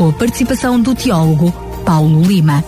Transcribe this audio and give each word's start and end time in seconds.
com 0.00 0.08
a 0.08 0.12
participação 0.14 0.80
do 0.80 0.94
teólogo 0.94 1.52
Paulo 1.84 2.22
Lima. 2.22 2.64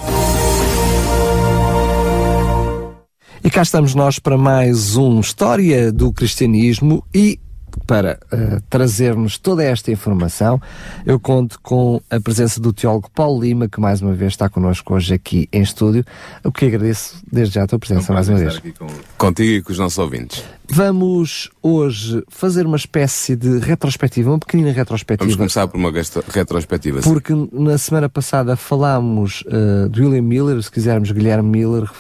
E 3.43 3.49
cá 3.49 3.63
estamos 3.63 3.95
nós 3.95 4.19
para 4.19 4.37
mais 4.37 4.97
um 4.99 5.19
História 5.19 5.91
do 5.91 6.13
Cristianismo 6.13 7.03
e 7.15 7.41
para 7.87 8.19
uh, 8.31 8.61
trazer-nos 8.69 9.39
toda 9.39 9.65
esta 9.65 9.91
informação, 9.91 10.61
eu 11.07 11.19
conto 11.19 11.59
com 11.63 12.03
a 12.11 12.21
presença 12.21 12.61
do 12.61 12.71
teólogo 12.71 13.11
Paulo 13.15 13.41
Lima, 13.41 13.67
que 13.67 13.81
mais 13.81 14.03
uma 14.03 14.13
vez 14.13 14.35
está 14.35 14.51
connosco 14.51 14.95
hoje 14.95 15.15
aqui 15.15 15.49
em 15.51 15.63
estúdio, 15.63 16.05
o 16.45 16.53
que 16.53 16.67
agradeço 16.67 17.17
desde 17.33 17.55
já 17.55 17.65
a 17.65 17.67
tua 17.67 17.79
presença 17.79 18.13
mais 18.13 18.29
uma 18.29 18.39
vez. 18.39 18.59
Com, 18.59 18.87
contigo 19.17 19.53
e 19.53 19.63
com 19.63 19.73
os 19.73 19.79
nossos 19.79 19.99
ouvintes. 19.99 20.45
Vamos 20.75 21.51
hoje 21.61 22.25
fazer 22.29 22.65
uma 22.65 22.79
espécie 22.79 23.37
de 23.37 23.59
retrospectiva, 23.59 24.31
uma 24.31 24.39
pequenina 24.39 24.73
retrospectiva. 24.73 25.27
Vamos 25.27 25.37
começar 25.37 25.69
por 25.69 25.77
uma 25.77 25.93
retrospectiva. 26.33 27.03
Sim. 27.03 27.13
Porque 27.13 27.35
na 27.53 27.77
semana 27.77 28.09
passada 28.09 28.57
falámos 28.57 29.43
uh, 29.43 29.91
de 29.91 30.01
William 30.01 30.23
Miller, 30.23 30.63
se 30.63 30.71
quisermos 30.71 31.11
Guilherme 31.11 31.47
Miller, 31.47 31.91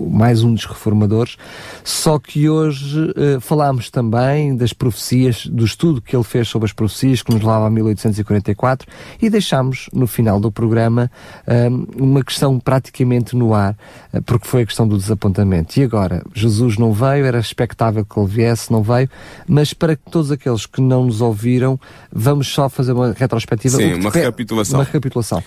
mais 0.00 0.44
um 0.44 0.54
dos 0.54 0.64
reformadores, 0.66 1.36
só 1.82 2.16
que 2.16 2.48
hoje 2.48 2.96
uh, 3.10 3.40
falámos 3.40 3.90
também 3.90 4.56
das 4.56 4.72
profecias, 4.72 5.44
do 5.48 5.64
estudo 5.64 6.00
que 6.00 6.14
ele 6.14 6.22
fez 6.22 6.46
sobre 6.46 6.66
as 6.66 6.72
profecias, 6.72 7.22
que 7.22 7.34
nos 7.34 7.42
leva 7.42 7.66
a 7.66 7.70
1844, 7.70 8.86
e 9.20 9.28
deixámos 9.28 9.90
no 9.92 10.06
final 10.06 10.38
do 10.38 10.52
programa 10.52 11.10
uh, 11.44 12.00
uma 12.00 12.22
questão 12.22 12.60
praticamente 12.60 13.34
no 13.34 13.52
ar, 13.52 13.76
porque 14.24 14.46
foi 14.46 14.62
a 14.62 14.66
questão 14.66 14.86
do 14.86 14.96
desapontamento. 14.96 15.76
E 15.80 15.82
agora, 15.82 16.22
Jesus 16.32 16.78
não 16.78 16.92
veio, 16.92 17.26
era 17.26 17.40
expectável 17.40 18.06
que 18.12 18.20
ele 18.20 18.28
viesse, 18.28 18.70
não 18.70 18.82
veio, 18.82 19.08
mas 19.46 19.72
para 19.72 19.96
todos 19.96 20.30
aqueles 20.30 20.66
que 20.66 20.80
não 20.80 21.06
nos 21.06 21.20
ouviram, 21.20 21.78
vamos 22.12 22.48
só 22.48 22.68
fazer 22.68 22.92
uma 22.92 23.12
retrospectiva. 23.12 23.76
Sim, 23.76 23.94
uma 23.94 24.10
recapitulação. 24.10 24.78
Uma 24.78 24.84
recapitulação. 24.84 25.42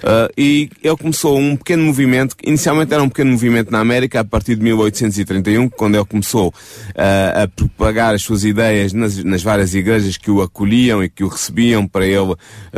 Uh, 0.00 0.32
e 0.36 0.70
ele 0.82 0.96
começou 0.96 1.38
um 1.38 1.56
pequeno 1.56 1.84
movimento, 1.84 2.34
inicialmente 2.42 2.92
era 2.92 3.02
um 3.02 3.08
pequeno 3.08 3.32
movimento 3.32 3.70
na 3.70 3.80
América, 3.80 4.20
a 4.20 4.24
partir 4.24 4.56
de 4.56 4.62
1831, 4.62 5.68
quando 5.68 5.96
ele 5.96 6.04
começou 6.04 6.48
uh, 6.48 7.42
a 7.42 7.48
propagar 7.48 8.14
as 8.14 8.22
suas 8.22 8.44
ideias 8.44 8.92
nas, 8.92 9.22
nas, 9.22 9.42
várias 9.42 9.74
igrejas 9.74 10.16
que 10.16 10.30
o 10.30 10.40
acolhiam 10.40 11.04
e 11.04 11.08
que 11.08 11.22
o 11.22 11.28
recebiam 11.28 11.86
para 11.86 12.06
ele 12.06 12.18
uh, 12.18 12.36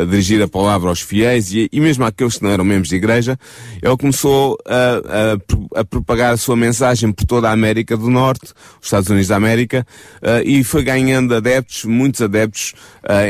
dirigir 0.08 0.42
a 0.42 0.48
palavra 0.48 0.88
aos 0.88 1.00
fiéis 1.00 1.52
e, 1.52 1.68
e, 1.72 1.80
mesmo 1.80 2.04
àqueles 2.04 2.38
que 2.38 2.42
não 2.42 2.50
eram 2.50 2.64
membros 2.64 2.88
de 2.88 2.96
igreja. 2.96 3.38
Ele 3.80 3.96
começou 3.96 4.58
a, 4.66 5.76
a, 5.76 5.80
a, 5.80 5.84
propagar 5.84 6.34
a 6.34 6.36
sua 6.36 6.56
mensagem 6.56 7.12
por 7.12 7.24
toda 7.24 7.48
a 7.48 7.52
América 7.52 7.96
do 7.96 8.10
Norte, 8.10 8.52
os 8.80 8.86
Estados 8.86 9.08
Unidos 9.08 9.28
da 9.28 9.36
América, 9.36 9.86
e 10.44 10.62
foi 10.64 10.82
ganhando 10.82 11.34
adeptos, 11.34 11.84
muitos 11.84 12.20
adeptos, 12.22 12.74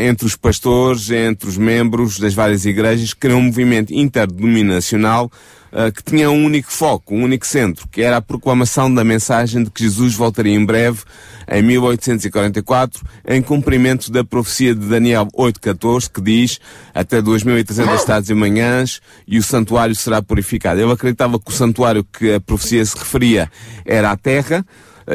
entre 0.00 0.26
os 0.26 0.36
pastores, 0.36 1.10
entre 1.10 1.48
os 1.48 1.56
membros 1.56 2.18
das 2.18 2.34
várias 2.34 2.64
igrejas, 2.64 3.14
que 3.14 3.26
era 3.26 3.36
um 3.36 3.42
movimento 3.42 3.81
movimento 3.82 3.92
interdenominacional 3.92 5.30
uh, 5.72 5.92
que 5.92 6.02
tinha 6.02 6.30
um 6.30 6.44
único 6.44 6.70
foco, 6.70 7.14
um 7.14 7.22
único 7.22 7.46
centro, 7.46 7.88
que 7.88 8.02
era 8.02 8.18
a 8.18 8.22
proclamação 8.22 8.92
da 8.92 9.04
mensagem 9.04 9.64
de 9.64 9.70
que 9.70 9.82
Jesus 9.82 10.14
voltaria 10.14 10.54
em 10.54 10.64
breve, 10.64 11.00
em 11.48 11.62
1844, 11.62 13.04
em 13.26 13.42
cumprimento 13.42 14.10
da 14.10 14.24
profecia 14.24 14.74
de 14.74 14.86
Daniel 14.86 15.26
8.14, 15.36 16.10
que 16.12 16.20
diz 16.20 16.60
até 16.94 17.20
2.300 17.20 17.94
estados 17.96 18.30
e 18.30 18.34
manhãs 18.34 19.00
e 19.26 19.38
o 19.38 19.42
santuário 19.42 19.94
será 19.94 20.22
purificado. 20.22 20.80
Ele 20.80 20.92
acreditava 20.92 21.38
que 21.38 21.50
o 21.50 21.54
santuário 21.54 22.04
que 22.04 22.34
a 22.34 22.40
profecia 22.40 22.84
se 22.84 22.96
referia 22.96 23.50
era 23.84 24.10
a 24.10 24.16
terra, 24.16 24.64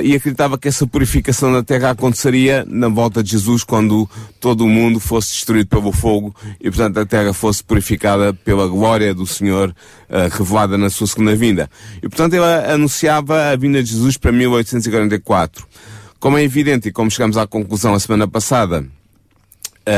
e 0.01 0.15
acreditava 0.15 0.57
que 0.57 0.67
essa 0.67 0.85
purificação 0.85 1.51
da 1.51 1.63
terra 1.63 1.91
aconteceria 1.91 2.65
na 2.67 2.89
volta 2.89 3.23
de 3.23 3.31
Jesus 3.31 3.63
quando 3.63 4.09
todo 4.39 4.65
o 4.65 4.69
mundo 4.69 4.99
fosse 4.99 5.33
destruído 5.33 5.67
pelo 5.67 5.91
fogo 5.91 6.35
e, 6.59 6.69
portanto, 6.69 6.99
a 6.99 7.05
terra 7.05 7.33
fosse 7.33 7.63
purificada 7.63 8.33
pela 8.33 8.67
glória 8.67 9.13
do 9.13 9.25
Senhor 9.25 9.69
uh, 9.69 10.37
revelada 10.37 10.77
na 10.77 10.89
sua 10.89 11.07
segunda 11.07 11.35
vinda. 11.35 11.69
E, 11.97 12.09
portanto, 12.09 12.33
ele 12.33 12.43
anunciava 12.71 13.51
a 13.51 13.55
vinda 13.55 13.81
de 13.81 13.91
Jesus 13.91 14.17
para 14.17 14.31
1844. 14.31 15.65
Como 16.19 16.37
é 16.37 16.43
evidente 16.43 16.89
e 16.89 16.91
como 16.91 17.11
chegamos 17.11 17.37
à 17.37 17.45
conclusão 17.45 17.93
a 17.93 17.99
semana 17.99 18.27
passada, 18.27 18.85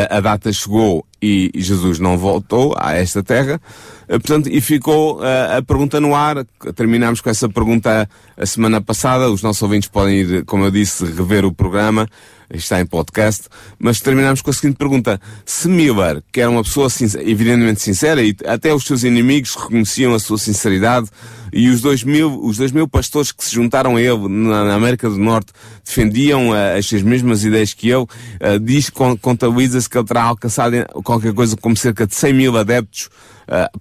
a 0.10 0.20
data 0.20 0.52
chegou 0.52 1.06
e, 1.22 1.52
Jesus 1.56 2.00
não 2.00 2.18
voltou 2.18 2.76
a 2.78 2.94
esta 2.94 3.22
terra. 3.22 3.62
Uh, 4.04 4.20
portanto, 4.20 4.48
e 4.48 4.62
ficou 4.62 5.20
uh, 5.20 5.58
a 5.58 5.62
pergunta 5.62 6.00
no 6.00 6.16
ar. 6.16 6.46
Terminámos 6.76 7.22
com 7.22 7.30
essa 7.30 7.50
pergunta 7.50 8.10
a 8.38 8.46
semana 8.46 8.82
passada. 8.82 9.30
Os 9.30 9.42
nossos 9.42 9.62
ouvintes 9.62 9.90
podem 9.90 10.20
ir, 10.20 10.46
como 10.46 10.64
eu 10.64 10.72
disse, 10.72 11.06
rever 11.06 11.46
o 11.46 11.54
programa 11.54 12.08
está 12.54 12.80
em 12.80 12.86
podcast, 12.86 13.44
mas 13.78 14.00
terminamos 14.00 14.42
com 14.42 14.50
a 14.50 14.54
seguinte 14.54 14.78
pergunta. 14.78 15.20
Se 15.46 15.68
Miller, 15.68 16.24
que 16.32 16.42
era 16.42 16.50
uma 16.50 16.64
pessoa 16.64 16.90
sincera, 16.90 17.24
evidentemente 17.30 17.82
sincera, 17.82 18.22
e 18.22 18.36
até 18.46 18.74
os 18.74 18.84
seus 18.84 19.04
inimigos 19.04 19.56
reconheciam 19.56 20.14
a 20.14 20.20
sua 20.20 20.38
sinceridade, 20.38 21.08
e 21.52 21.70
os 21.70 21.82
dois 21.82 22.04
mil, 22.04 22.44
os 22.44 22.58
dois 22.58 22.72
mil 22.72 22.88
pastores 22.88 23.32
que 23.32 23.44
se 23.44 23.54
juntaram 23.54 23.96
a 23.96 24.02
ele 24.02 24.28
na, 24.28 24.74
América 24.74 25.10
do 25.10 25.18
Norte 25.18 25.52
defendiam 25.84 26.50
uh, 26.50 26.78
as 26.78 26.92
mesmas 27.02 27.44
ideias 27.44 27.74
que 27.74 27.90
ele, 27.90 28.04
uh, 28.04 28.60
diz, 28.62 28.90
contabiliza-se 29.22 29.90
que 29.90 29.98
ele 29.98 30.08
terá 30.08 30.24
alcançado 30.24 30.74
qualquer 31.04 31.34
coisa 31.34 31.58
como 31.58 31.76
cerca 31.76 32.06
de 32.06 32.16
100 32.16 32.34
mil 32.34 32.58
adeptos 32.58 33.10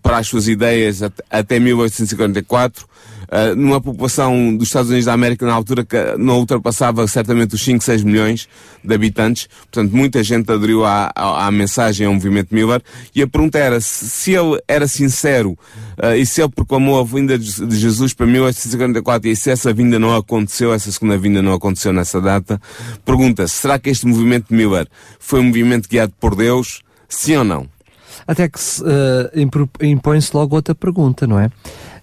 para 0.03 0.17
as 0.17 0.27
suas 0.27 0.49
ideias 0.49 1.03
até 1.31 1.61
1844 1.61 2.87
uh, 3.29 3.55
numa 3.57 3.81
população 3.81 4.57
dos 4.57 4.69
Estados 4.69 4.91
Unidos 4.91 5.07
da 5.07 5.13
América 5.13 5.47
na 5.47 5.53
altura 5.53 5.85
que 5.85 5.97
não 6.19 6.39
ultrapassava 6.39 7.07
certamente 7.07 7.55
os 7.55 7.63
5, 7.63 7.83
6 7.83 8.03
milhões 8.03 8.49
de 8.83 8.95
habitantes. 8.95 9.49
Portanto, 9.71 9.95
muita 9.95 10.23
gente 10.23 10.51
aderiu 10.51 10.85
à, 10.85 11.11
à, 11.15 11.47
à 11.47 11.51
mensagem 11.51 12.07
ao 12.07 12.15
movimento 12.15 12.55
Miller. 12.55 12.83
E 13.15 13.23
a 13.23 13.27
pergunta 13.27 13.59
era 13.59 13.81
se, 13.81 14.09
se 14.09 14.33
ele 14.33 14.61
era 14.67 14.87
sincero 14.87 15.59
uh, 16.03 16.15
e 16.17 16.25
se 16.25 16.41
ele 16.43 16.51
proclamou 16.51 17.01
a 17.01 17.05
vinda 17.05 17.39
de, 17.39 17.77
Jesus 17.77 18.13
para 18.13 18.27
1844 18.27 19.29
e 19.29 19.37
se 19.37 19.51
essa 19.51 19.73
vinda 19.73 19.99
não 19.99 20.15
aconteceu, 20.15 20.73
essa 20.73 20.91
segunda 20.91 21.17
vinda 21.17 21.43
não 21.43 21.53
aconteceu 21.53 21.93
nessa 21.93 22.21
data, 22.21 22.61
pergunta-se, 23.05 23.55
será 23.55 23.79
que 23.79 23.91
este 23.91 24.07
movimento 24.07 24.53
Miller 24.53 24.87
foi 25.19 25.41
um 25.41 25.45
movimento 25.45 25.89
guiado 25.89 26.13
por 26.19 26.35
Deus? 26.35 26.83
Sim 27.09 27.37
ou 27.37 27.45
não? 27.45 27.67
Até 28.27 28.49
que 28.49 28.59
uh, 28.59 29.85
impõe-se 29.85 30.37
logo 30.37 30.57
outra 30.57 30.75
pergunta, 30.75 31.27
não 31.27 31.39
é? 31.39 31.51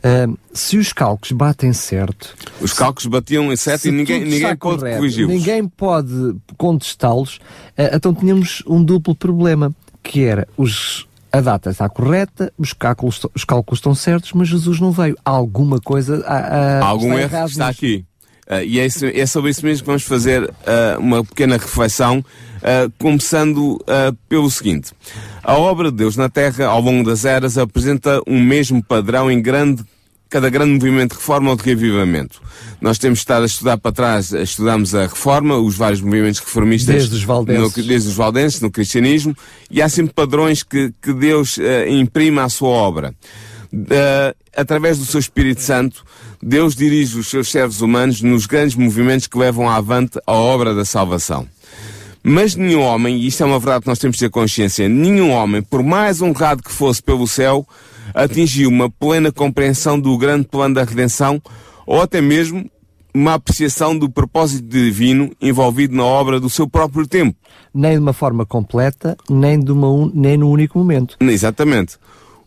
Uh, 0.06 0.38
se 0.54 0.78
os 0.78 0.94
cálculos 0.94 1.32
batem 1.32 1.74
certo. 1.74 2.36
Os 2.62 2.74
cálculos 2.74 3.08
batiam 3.08 3.52
em 3.52 3.56
certo 3.56 3.88
e 3.88 3.92
ninguém, 3.92 4.24
ninguém 4.24 4.56
pode 4.56 4.82
corrigi-los. 4.82 5.34
Ninguém 5.34 5.68
pode 5.68 6.36
contestá-los. 6.58 7.38
Uh, 7.38 7.90
então 7.92 8.14
tínhamos 8.14 8.62
um 8.68 8.84
duplo 8.84 9.16
problema, 9.16 9.74
que 10.04 10.24
era 10.24 10.48
os, 10.56 11.08
a 11.32 11.42
data 11.42 11.72
está 11.72 11.90
correta, 11.90 12.54
os 12.56 12.72
cálculos, 12.72 13.26
os 13.34 13.44
cálculos 13.44 13.80
estão 13.80 13.96
certos, 13.96 14.32
mas 14.34 14.48
Jesus 14.48 14.80
não 14.80 14.92
veio. 14.92 15.18
Há 15.26 15.32
alguma 15.32 15.80
coisa. 15.80 16.24
Há, 16.28 16.86
Algum 16.86 17.18
está 17.18 17.38
erro 17.40 17.48
está 17.48 17.68
aqui. 17.70 18.06
Uh, 18.48 18.62
e 18.64 18.80
é, 18.80 18.86
isso, 18.86 19.08
é, 19.08 19.26
sobre 19.26 19.50
isso 19.50 19.66
mesmo 19.66 19.82
que 19.82 19.88
vamos 19.88 20.04
fazer 20.04 20.54
uma 21.00 21.24
pequena 21.24 21.58
reflexão, 21.58 22.24
começando 23.00 23.84
pelo 24.30 24.52
seguinte. 24.52 24.92
A 25.44 25.56
obra 25.56 25.90
de 25.90 25.98
Deus 25.98 26.16
na 26.16 26.30
Terra, 26.30 26.68
ao 26.68 26.80
longo 26.80 27.10
das 27.10 27.26
eras, 27.26 27.58
apresenta 27.58 28.22
um 28.28 28.40
mesmo 28.40 28.84
padrão 28.84 29.32
em 29.32 29.42
grande 29.42 29.84
cada 30.36 30.50
grande 30.50 30.74
movimento 30.74 31.12
de 31.12 31.16
reforma 31.16 31.52
ou 31.52 31.56
de 31.56 31.64
reavivamento. 31.64 32.42
Nós 32.82 32.98
temos 32.98 33.20
estado 33.20 33.44
a 33.44 33.46
estudar 33.46 33.78
para 33.78 33.94
trás, 33.94 34.34
estudamos 34.34 34.94
a 34.94 35.04
reforma, 35.04 35.56
os 35.56 35.78
vários 35.78 36.02
movimentos 36.02 36.42
reformistas. 36.42 36.94
Desde 36.94 37.16
os 37.16 37.24
valdenses. 37.24 37.78
No, 37.78 37.84
desde 37.84 38.10
os 38.10 38.16
valdenses, 38.16 38.60
no 38.60 38.70
cristianismo, 38.70 39.34
e 39.72 39.82
há 39.82 39.88
sempre 39.88 40.14
padrões 40.14 40.62
que, 40.62 40.92
que 41.02 41.14
Deus 41.14 41.56
uh, 41.56 41.88
imprime 41.88 42.40
à 42.40 42.50
sua 42.50 42.68
obra. 42.68 43.16
Uh, 43.72 44.36
através 44.54 45.00
do 45.00 45.06
seu 45.06 45.22
Espírito 45.22 45.62
Santo, 45.62 46.04
Deus 46.44 46.76
dirige 46.76 47.18
os 47.18 47.30
seus 47.30 47.50
servos 47.50 47.80
humanos 47.80 48.22
nos 48.22 48.46
grandes 48.46 48.76
movimentos 48.76 49.28
que 49.28 49.38
levam 49.38 49.70
avante 49.70 50.20
a 50.28 50.34
obra 50.34 50.76
da 50.76 50.84
salvação. 50.84 51.48
Mas 52.22 52.56
nenhum 52.56 52.82
homem, 52.82 53.20
e 53.20 53.28
isto 53.28 53.42
é 53.42 53.46
uma 53.46 53.58
verdade 53.60 53.84
que 53.84 53.88
nós 53.88 54.00
temos 54.00 54.18
de 54.18 54.26
ter 54.26 54.30
consciência, 54.30 54.90
nenhum 54.90 55.32
homem, 55.32 55.62
por 55.62 55.82
mais 55.82 56.22
honrado 56.22 56.62
que 56.62 56.74
fosse 56.74 57.02
pelo 57.02 57.26
céu, 57.26 57.66
atingiu 58.14 58.70
uma 58.70 58.90
plena 58.90 59.32
compreensão 59.32 60.00
do 60.00 60.18
grande 60.18 60.48
plano 60.48 60.76
da 60.76 60.84
redenção 60.84 61.42
ou 61.86 62.02
até 62.02 62.22
mesmo 62.22 62.70
uma 63.14 63.36
apreciação 63.36 63.98
do 63.98 64.10
propósito 64.10 64.68
divino 64.68 65.32
envolvido 65.42 65.96
na 65.96 66.04
obra 66.04 66.38
do 66.40 66.50
seu 66.50 66.68
próprio 66.68 67.08
tempo. 67.08 67.38
Nem 67.74 67.94
de 67.94 68.00
uma 68.00 68.12
forma 68.12 68.46
completa, 68.46 69.16
nem, 69.30 69.58
de 69.60 69.72
uma 69.72 69.90
un... 69.90 70.12
nem 70.14 70.38
no 70.38 70.50
único 70.50 70.78
momento. 70.78 71.16
Exatamente. 71.22 71.98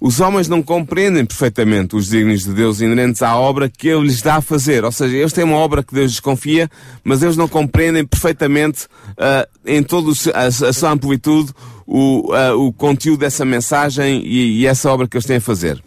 Os 0.00 0.20
homens 0.20 0.48
não 0.48 0.62
compreendem 0.62 1.24
perfeitamente 1.24 1.96
os 1.96 2.08
dignos 2.08 2.44
de 2.44 2.52
Deus 2.52 2.80
inerentes 2.80 3.20
à 3.20 3.36
obra 3.36 3.68
que 3.68 3.88
Ele 3.88 4.02
lhes 4.02 4.22
dá 4.22 4.36
a 4.36 4.40
fazer. 4.40 4.84
Ou 4.84 4.92
seja, 4.92 5.16
eles 5.16 5.32
têm 5.32 5.44
uma 5.44 5.56
obra 5.56 5.82
que 5.82 5.92
Deus 5.92 6.12
lhes 6.12 6.20
confia, 6.20 6.70
mas 7.02 7.22
eles 7.22 7.36
não 7.36 7.48
compreendem 7.48 8.06
perfeitamente, 8.06 8.84
uh, 9.12 9.48
em 9.66 9.82
toda 9.82 10.12
a, 10.34 10.44
a, 10.44 10.72
sua 10.72 10.90
amplitude, 10.90 11.52
o, 11.84 12.32
uh, 12.32 12.66
o 12.66 12.72
conteúdo 12.72 13.20
dessa 13.20 13.44
mensagem 13.44 14.22
e, 14.24 14.60
e, 14.60 14.66
essa 14.66 14.90
obra 14.90 15.08
que 15.08 15.16
eles 15.16 15.26
têm 15.26 15.38
a 15.38 15.40
fazer. 15.40 15.82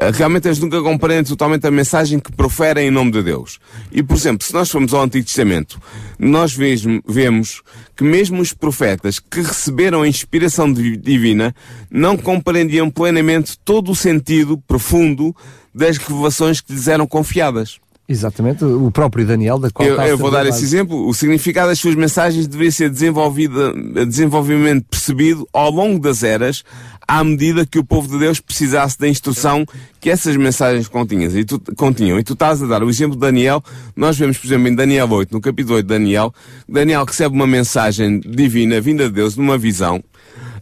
Uh, 0.00 0.12
realmente 0.12 0.46
eles 0.46 0.60
nunca 0.60 0.80
compreendem 0.80 1.24
totalmente 1.24 1.66
a 1.66 1.70
mensagem 1.70 2.20
que 2.20 2.30
proferem 2.30 2.86
em 2.86 2.90
nome 2.90 3.10
de 3.10 3.22
Deus. 3.22 3.58
E, 3.90 4.00
por 4.02 4.16
exemplo, 4.16 4.46
se 4.46 4.54
nós 4.54 4.70
formos 4.70 4.94
ao 4.94 5.02
Antigo 5.02 5.26
Testamento, 5.26 5.80
nós 6.18 6.56
mesmo, 6.56 7.02
vemos 7.06 7.62
que 7.96 8.04
mesmo 8.04 8.40
os 8.40 8.52
profetas 8.52 9.18
que 9.18 9.40
receberam 9.40 10.02
a 10.02 10.08
inspiração 10.08 10.72
divina 10.72 11.52
não 11.90 12.16
compreendiam 12.16 12.88
plenamente 12.88 13.58
todo 13.64 13.90
o 13.90 13.96
sentido 13.96 14.56
profundo 14.68 15.34
das 15.74 15.96
revelações 15.96 16.60
que 16.60 16.72
lhes 16.72 16.86
eram 16.86 17.06
confiadas. 17.06 17.80
Exatamente, 18.08 18.64
o 18.64 18.90
próprio 18.90 19.26
Daniel, 19.26 19.58
da 19.58 19.70
qual 19.70 19.86
Eu, 19.86 20.00
eu 20.00 20.16
vou 20.16 20.30
dar 20.30 20.46
esse 20.46 20.64
exemplo. 20.64 21.06
O 21.06 21.12
significado 21.12 21.68
das 21.68 21.78
suas 21.78 21.94
mensagens 21.94 22.46
deveria 22.46 22.72
ser 22.72 22.88
desenvolvido, 22.88 23.74
desenvolvimento 24.06 24.86
percebido 24.88 25.46
ao 25.52 25.70
longo 25.70 25.98
das 26.00 26.22
eras, 26.22 26.64
à 27.06 27.22
medida 27.22 27.66
que 27.66 27.78
o 27.78 27.84
povo 27.84 28.08
de 28.08 28.18
Deus 28.18 28.40
precisasse 28.40 28.98
da 28.98 29.06
instrução 29.06 29.66
que 30.00 30.08
essas 30.08 30.36
mensagens 30.36 30.88
continham. 30.88 31.30
E 31.32 31.44
tu, 31.44 31.60
continham. 31.76 32.18
E 32.18 32.24
tu 32.24 32.32
estás 32.32 32.62
a 32.62 32.66
dar 32.66 32.82
o 32.82 32.88
exemplo 32.88 33.14
de 33.14 33.20
Daniel. 33.20 33.62
Nós 33.94 34.18
vemos, 34.18 34.38
por 34.38 34.46
exemplo, 34.46 34.68
em 34.68 34.74
Daniel 34.74 35.10
8, 35.10 35.30
no 35.30 35.40
capítulo 35.42 35.76
8 35.76 35.84
de 35.84 35.88
Daniel, 35.92 36.32
Daniel 36.66 37.04
recebe 37.04 37.34
uma 37.34 37.46
mensagem 37.46 38.20
divina, 38.20 38.80
vinda 38.80 39.04
de 39.04 39.12
Deus, 39.12 39.36
numa 39.36 39.58
visão. 39.58 40.02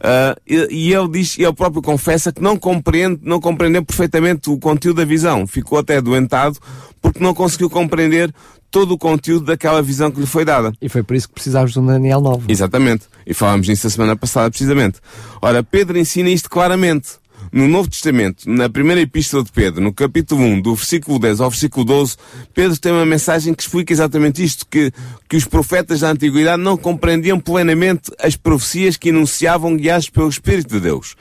Uh, 0.06 0.40
e, 0.46 0.68
e, 0.70 0.94
ele 0.94 1.08
diz, 1.08 1.36
ele 1.36 1.52
próprio 1.52 1.82
confessa 1.82 2.32
que 2.32 2.40
não 2.40 2.56
compreende, 2.56 3.18
não 3.24 3.40
compreendeu 3.40 3.84
perfeitamente 3.84 4.48
o 4.48 4.56
conteúdo 4.56 4.98
da 4.98 5.04
visão. 5.04 5.48
Ficou 5.48 5.78
até 5.78 6.00
doentado 6.00 6.58
porque 7.02 7.18
não 7.18 7.34
conseguiu 7.34 7.68
compreender 7.68 8.32
todo 8.70 8.92
o 8.92 8.98
conteúdo 8.98 9.46
daquela 9.46 9.82
visão 9.82 10.10
que 10.10 10.20
lhe 10.20 10.26
foi 10.26 10.44
dada. 10.44 10.72
E 10.80 10.88
foi 10.88 11.02
por 11.02 11.16
isso 11.16 11.26
que 11.26 11.34
precisávamos 11.34 11.72
de 11.72 11.80
um 11.80 11.86
Daniel 11.86 12.20
novo. 12.20 12.44
Exatamente. 12.48 13.06
E 13.26 13.34
falámos 13.34 13.66
nisso 13.66 13.86
a 13.86 13.90
semana 13.90 14.14
passada, 14.14 14.48
precisamente. 14.48 15.00
Ora, 15.42 15.62
Pedro 15.62 15.98
ensina 15.98 16.30
isto 16.30 16.48
claramente 16.48 17.14
no 17.52 17.68
Novo 17.68 17.88
Testamento, 17.88 18.48
na 18.48 18.68
primeira 18.68 19.00
epístola 19.00 19.44
de 19.44 19.52
Pedro, 19.52 19.82
no 19.82 19.92
capítulo 19.92 20.42
1, 20.42 20.60
do 20.60 20.74
versículo 20.74 21.18
10 21.18 21.40
ao 21.40 21.50
versículo 21.50 21.84
12, 21.84 22.16
Pedro 22.54 22.78
tem 22.78 22.92
uma 22.92 23.06
mensagem 23.06 23.54
que 23.54 23.62
explica 23.62 23.92
exatamente 23.92 24.42
isto, 24.42 24.66
que, 24.66 24.92
que 25.28 25.36
os 25.36 25.44
profetas 25.44 26.00
da 26.00 26.10
Antiguidade 26.10 26.62
não 26.62 26.76
compreendiam 26.76 27.38
plenamente 27.38 28.10
as 28.20 28.36
profecias 28.36 28.96
que 28.96 29.10
enunciavam 29.10 29.76
guiados 29.76 30.10
pelo 30.10 30.28
Espírito 30.28 30.74
de 30.74 30.80
Deus. 30.80 31.14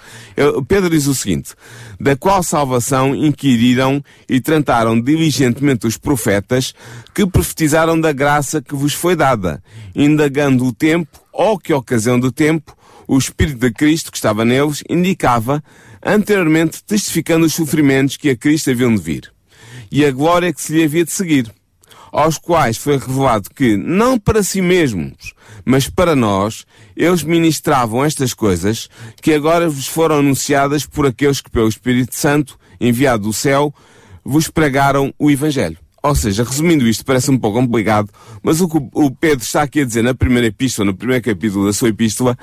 Pedro 0.67 0.89
diz 0.89 1.07
o 1.07 1.15
seguinte, 1.15 1.53
da 1.99 2.15
qual 2.15 2.43
salvação 2.43 3.15
inquiriram 3.15 4.03
e 4.27 4.39
trataram 4.39 4.99
diligentemente 4.99 5.87
os 5.87 5.97
profetas 5.97 6.73
que 7.13 7.25
profetizaram 7.25 7.99
da 7.99 8.11
graça 8.11 8.61
que 8.61 8.75
vos 8.75 8.93
foi 8.93 9.15
dada, 9.15 9.63
indagando 9.95 10.65
o 10.65 10.73
tempo, 10.73 11.19
ou 11.31 11.59
que 11.59 11.73
ocasião 11.73 12.19
do 12.19 12.31
tempo, 12.31 12.75
o 13.07 13.17
Espírito 13.17 13.59
de 13.59 13.71
Cristo 13.71 14.11
que 14.11 14.17
estava 14.17 14.43
neles 14.43 14.83
indicava 14.89 15.63
anteriormente 16.05 16.83
testificando 16.83 17.47
os 17.47 17.53
sofrimentos 17.55 18.15
que 18.15 18.29
a 18.29 18.37
Cristo 18.37 18.69
haviam 18.69 18.93
de 18.93 19.01
vir, 19.01 19.31
e 19.91 20.05
a 20.05 20.11
glória 20.11 20.53
que 20.53 20.61
se 20.61 20.73
lhe 20.73 20.83
havia 20.83 21.03
de 21.03 21.11
seguir, 21.11 21.51
aos 22.11 22.37
quais 22.37 22.77
foi 22.77 22.97
revelado 22.97 23.49
que, 23.49 23.75
não 23.75 24.17
para 24.19 24.43
si 24.43 24.61
mesmos, 24.61 25.33
mas 25.65 25.89
para 25.89 26.15
nós, 26.15 26.65
eles 26.95 27.23
ministravam 27.23 28.05
estas 28.05 28.33
coisas 28.33 28.87
que 29.21 29.33
agora 29.33 29.67
vos 29.67 29.87
foram 29.87 30.19
anunciadas 30.19 30.85
por 30.85 31.07
aqueles 31.07 31.41
que, 31.41 31.49
pelo 31.49 31.67
Espírito 31.67 32.15
Santo, 32.15 32.57
enviado 32.79 33.23
do 33.23 33.33
céu, 33.33 33.73
vos 34.23 34.47
pregaram 34.47 35.13
o 35.17 35.29
Evangelho. 35.31 35.84
Ou 36.05 36.13
seja, 36.13 36.43
resumindo 36.43 36.87
isto, 36.87 37.03
parece 37.03 37.31
um 37.31 37.37
pouco 37.37 37.59
complicado, 37.59 38.09
mas 38.43 38.61
o 38.61 38.69
que 38.69 38.77
o 38.93 39.09
Pedro 39.09 39.43
está 39.43 39.63
aqui 39.63 39.81
a 39.81 39.85
dizer 39.85 40.03
na 40.03 40.13
primeira 40.13 40.45
epístola, 40.45 40.85
no 40.85 40.95
primeiro 40.95 41.23
capítulo 41.23 41.65
da 41.65 41.73
sua 41.73 41.89
epístola, 41.89 42.37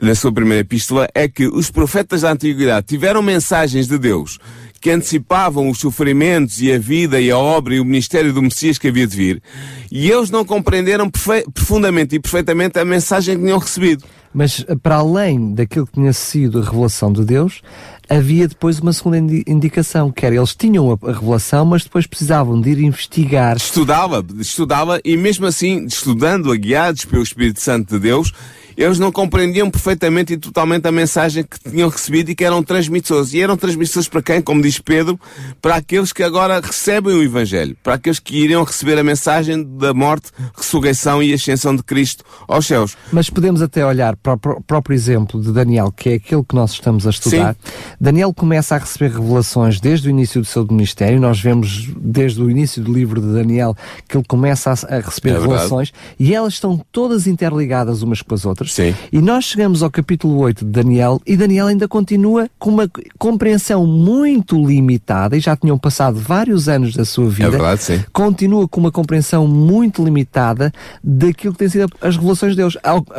da 0.00 0.14
sua 0.14 0.30
primeira 0.30 0.60
epístola, 0.60 1.08
é 1.14 1.26
que 1.26 1.46
os 1.46 1.70
profetas 1.70 2.20
da 2.20 2.32
antiguidade 2.32 2.86
tiveram 2.86 3.22
mensagens 3.22 3.88
de 3.88 3.96
Deus 3.98 4.38
que 4.80 4.90
antecipavam 4.90 5.68
os 5.68 5.78
sofrimentos 5.78 6.60
e 6.60 6.70
a 6.70 6.78
vida 6.78 7.20
e 7.20 7.30
a 7.30 7.38
obra 7.38 7.74
e 7.74 7.80
o 7.80 7.84
ministério 7.84 8.32
do 8.32 8.42
Messias 8.42 8.78
que 8.78 8.88
havia 8.88 9.06
de 9.06 9.16
vir, 9.16 9.42
e 9.90 10.08
eles 10.10 10.30
não 10.30 10.44
compreenderam 10.44 11.10
profundamente 11.52 12.14
e 12.14 12.20
perfeitamente 12.20 12.78
a 12.78 12.84
mensagem 12.84 13.36
que 13.36 13.42
tinham 13.42 13.58
recebido. 13.58 14.04
Mas 14.32 14.64
para 14.82 14.96
além 14.96 15.54
daquilo 15.54 15.86
que 15.86 15.94
tinha 15.94 16.12
sido 16.12 16.60
a 16.60 16.64
revelação 16.64 17.12
de 17.12 17.24
Deus, 17.24 17.62
havia 18.08 18.48
depois 18.48 18.78
uma 18.78 18.92
segunda 18.92 19.18
indicação, 19.46 20.10
que 20.10 20.24
era 20.24 20.36
eles 20.36 20.54
tinham 20.54 20.98
a, 21.02 21.12
revelação, 21.12 21.64
mas 21.64 21.84
depois 21.84 22.06
precisavam 22.06 22.60
de 22.60 22.70
ir 22.70 22.80
investigar. 22.80 23.56
Estudava, 23.56 24.24
estudava, 24.38 25.00
e 25.04 25.16
mesmo 25.16 25.46
assim, 25.46 25.84
estudando, 25.84 26.52
a 26.52 26.56
guiados 26.56 27.04
pelo 27.04 27.22
Espírito 27.22 27.60
Santo 27.60 27.94
de 27.94 28.00
Deus, 28.00 28.32
eles 28.78 29.00
não 29.00 29.10
compreendiam 29.10 29.68
perfeitamente 29.68 30.34
e 30.34 30.36
totalmente 30.36 30.86
a 30.86 30.92
mensagem 30.92 31.42
que 31.42 31.58
tinham 31.68 31.88
recebido 31.88 32.30
e 32.30 32.34
que 32.34 32.44
eram 32.44 32.62
transmissores. 32.62 33.34
E 33.34 33.40
eram 33.40 33.56
transmissores 33.56 34.08
para 34.08 34.22
quem? 34.22 34.40
Como 34.40 34.62
diz 34.62 34.78
Pedro, 34.78 35.18
para 35.60 35.74
aqueles 35.74 36.12
que 36.12 36.22
agora 36.22 36.60
recebem 36.60 37.12
o 37.12 37.22
Evangelho, 37.22 37.76
para 37.82 37.94
aqueles 37.94 38.20
que 38.20 38.36
iriam 38.36 38.62
receber 38.62 38.96
a 38.96 39.02
mensagem 39.02 39.64
da 39.64 39.92
morte, 39.92 40.30
ressurreição 40.56 41.20
e 41.20 41.32
ascensão 41.32 41.74
de 41.74 41.82
Cristo 41.82 42.24
aos 42.46 42.66
céus. 42.66 42.96
Mas 43.12 43.28
podemos 43.28 43.60
até 43.62 43.84
olhar 43.84 44.14
para 44.14 44.34
o 44.34 44.62
próprio 44.62 44.94
exemplo 44.94 45.42
de 45.42 45.50
Daniel, 45.50 45.90
que 45.90 46.10
é 46.10 46.14
aquele 46.14 46.44
que 46.44 46.54
nós 46.54 46.70
estamos 46.70 47.04
a 47.04 47.10
estudar. 47.10 47.54
Sim. 47.54 47.72
Daniel 48.00 48.32
começa 48.32 48.76
a 48.76 48.78
receber 48.78 49.10
revelações 49.10 49.80
desde 49.80 50.06
o 50.06 50.10
início 50.10 50.40
do 50.40 50.46
seu 50.46 50.64
ministério. 50.64 51.20
Nós 51.20 51.40
vemos 51.40 51.90
desde 51.96 52.40
o 52.40 52.48
início 52.48 52.80
do 52.80 52.92
livro 52.92 53.20
de 53.20 53.32
Daniel 53.32 53.74
que 54.08 54.16
ele 54.16 54.24
começa 54.24 54.70
a, 54.70 55.00
receber 55.00 55.30
é 55.30 55.32
revelações 55.32 55.92
e 56.16 56.32
elas 56.32 56.54
estão 56.54 56.80
todas 56.92 57.26
interligadas 57.26 58.02
umas 58.02 58.22
com 58.22 58.34
as 58.34 58.46
outras. 58.46 58.67
Sim. 58.70 58.94
E 59.12 59.20
nós 59.20 59.44
chegamos 59.44 59.82
ao 59.82 59.90
capítulo 59.90 60.38
8 60.38 60.64
de 60.64 60.70
Daniel 60.70 61.20
e 61.26 61.36
Daniel 61.36 61.66
ainda 61.66 61.88
continua 61.88 62.48
com 62.58 62.70
uma 62.70 62.90
compreensão 63.18 63.86
muito 63.86 64.64
limitada 64.64 65.36
e 65.36 65.40
já 65.40 65.56
tinham 65.56 65.78
passado 65.78 66.18
vários 66.18 66.68
anos 66.68 66.94
da 66.94 67.04
sua 67.04 67.28
vida. 67.28 67.48
É 67.48 67.50
verdade, 67.50 67.82
sim. 67.82 68.04
Continua 68.12 68.68
com 68.68 68.80
uma 68.80 68.92
compreensão 68.92 69.46
muito 69.46 70.04
limitada 70.04 70.72
daquilo 71.02 71.52
que 71.52 71.58
têm 71.60 71.68
sido 71.68 71.92
as 72.00 72.16
revelações 72.16 72.52
de 72.52 72.56
Deus. 72.56 72.76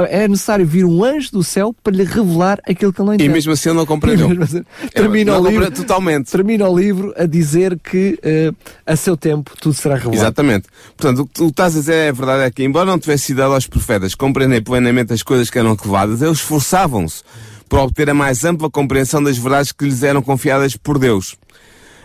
É 0.10 0.28
necessário 0.28 0.66
vir 0.66 0.86
um 0.86 1.04
anjo 1.04 1.32
do 1.32 1.44
céu 1.44 1.76
para 1.84 1.96
lhe 1.96 2.04
revelar 2.04 2.60
aquilo 2.68 2.92
que 2.92 3.02
ele 3.02 3.08
não 3.08 3.14
entende. 3.14 3.30
E 3.30 3.34
mesmo 3.34 3.52
assim 3.54 3.70
ele 3.70 3.78
não 3.78 3.86
compreendeu. 3.88 4.30
Assim, 4.42 4.64
termina, 4.94 5.38
o 5.38 5.48
livro, 5.48 5.72
totalmente. 5.72 6.32
termina 6.32 6.68
o 6.68 6.78
livro 6.78 7.14
a 7.18 7.26
dizer 7.26 7.78
que 7.80 8.20
uh, 8.24 8.56
a 8.86 8.96
seu 8.96 9.16
tempo 9.16 9.52
tudo 9.60 9.74
será 9.74 9.96
revelado. 9.96 10.18
Exatamente. 10.18 10.68
Portanto, 10.98 11.22
o 11.22 11.28
que 11.28 11.34
tu 11.34 11.48
estás 11.48 11.76
a 11.76 11.80
dizer 11.80 11.94
é 11.94 12.10
a 12.10 12.14
verdade 12.14 12.44
é 12.44 12.52
que, 12.52 12.64
embora 12.64 12.86
não 12.86 13.00
tivesse 13.00 13.26
sido 13.26 13.38
dado 13.38 13.54
aos 13.54 13.68
profetas 13.68 14.16
compreender 14.16 14.62
plenamente 14.62 15.14
as 15.14 15.24
coisas 15.24 15.39
que 15.48 15.60
eram 15.60 15.76
reveladas, 15.76 16.24
eles 16.24 16.40
esforçavam-se 16.40 17.22
por 17.70 17.78
obter 17.78 18.10
a 18.10 18.16
mais 18.16 18.44
ampla 18.44 18.68
compreensão 18.68 19.22
das 19.22 19.38
verdades 19.38 19.72
que 19.72 19.86
lhes 19.86 20.02
eram 20.02 20.24
confiadas 20.24 20.76
por 20.76 20.98
Deus. 20.98 21.38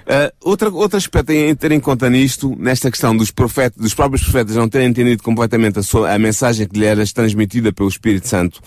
Uh, 0.04 0.28
outra, 0.42 0.68
outro 0.68 0.98
aspecto 0.98 1.32
a 1.32 1.54
ter 1.56 1.72
em 1.72 1.80
conta 1.80 2.10
nisto, 2.10 2.54
nesta 2.58 2.90
questão 2.90 3.16
dos 3.16 3.30
profetas, 3.30 3.82
dos 3.82 3.94
próprios 3.94 4.22
profetas 4.22 4.54
não 4.54 4.68
terem 4.68 4.88
entendido 4.88 5.22
completamente 5.22 5.78
a, 5.78 5.82
sua, 5.82 6.12
a 6.12 6.18
mensagem 6.18 6.68
que 6.68 6.78
lhe 6.78 6.84
era 6.84 7.02
transmitida 7.06 7.72
pelo 7.72 7.88
Espírito 7.88 8.28
Santo, 8.28 8.60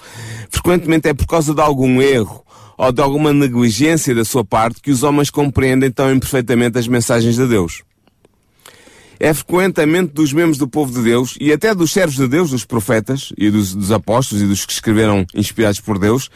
frequentemente 0.50 1.08
é 1.08 1.14
por 1.14 1.28
causa 1.28 1.54
de 1.54 1.62
algum 1.62 2.02
erro 2.02 2.44
ou 2.76 2.92
de 2.92 3.02
alguma 3.02 3.32
negligência 3.32 4.16
da 4.16 4.26
sua 4.26 4.44
parte 4.44 4.82
que 4.82 4.90
os 4.90 5.04
homens 5.04 5.30
compreendem 5.30 5.92
tão 5.92 6.12
imperfeitamente 6.12 6.80
as 6.80 6.88
mensagens 6.88 7.36
de 7.36 7.46
Deus 7.46 7.84
é 9.20 9.34
frequentemente 9.34 10.14
dos 10.14 10.34
membros 10.34 10.58
do 10.58 10.68
povo 10.68 10.94
de 10.94 11.04
Deus 11.04 11.36
e 11.40 11.52
até 11.52 11.74
dos 11.74 11.92
servos 11.92 12.16
de 12.16 12.28
Deus, 12.28 12.52
dos 12.52 12.66
profetas 12.66 13.34
e 13.38 13.50
dos, 13.50 13.74
dos, 13.74 13.92
apóstolos 13.92 14.44
e 14.44 14.48
dos 14.48 14.66
que 14.66 14.74
escreveram 14.74 15.26
inspirados 15.34 15.80
por 15.80 15.98
Deus, 15.98 16.30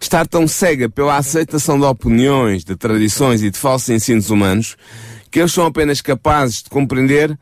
estar 0.00 0.26
tão 0.26 0.46
cega 0.46 0.88
pela 0.88 1.16
aceitação 1.16 1.78
de 1.78 1.84
opiniões, 1.84 2.64
de 2.64 2.76
tradições 2.76 3.42
e 3.42 3.50
de 3.50 3.58
falsos 3.58 3.88
ensinos 3.90 4.30
humanos, 4.30 4.76
que 5.30 5.40
eles 5.40 5.52
são 5.52 5.66
apenas 5.66 6.00
capazes 6.00 6.62
de 6.62 6.70
compreender 6.70 7.38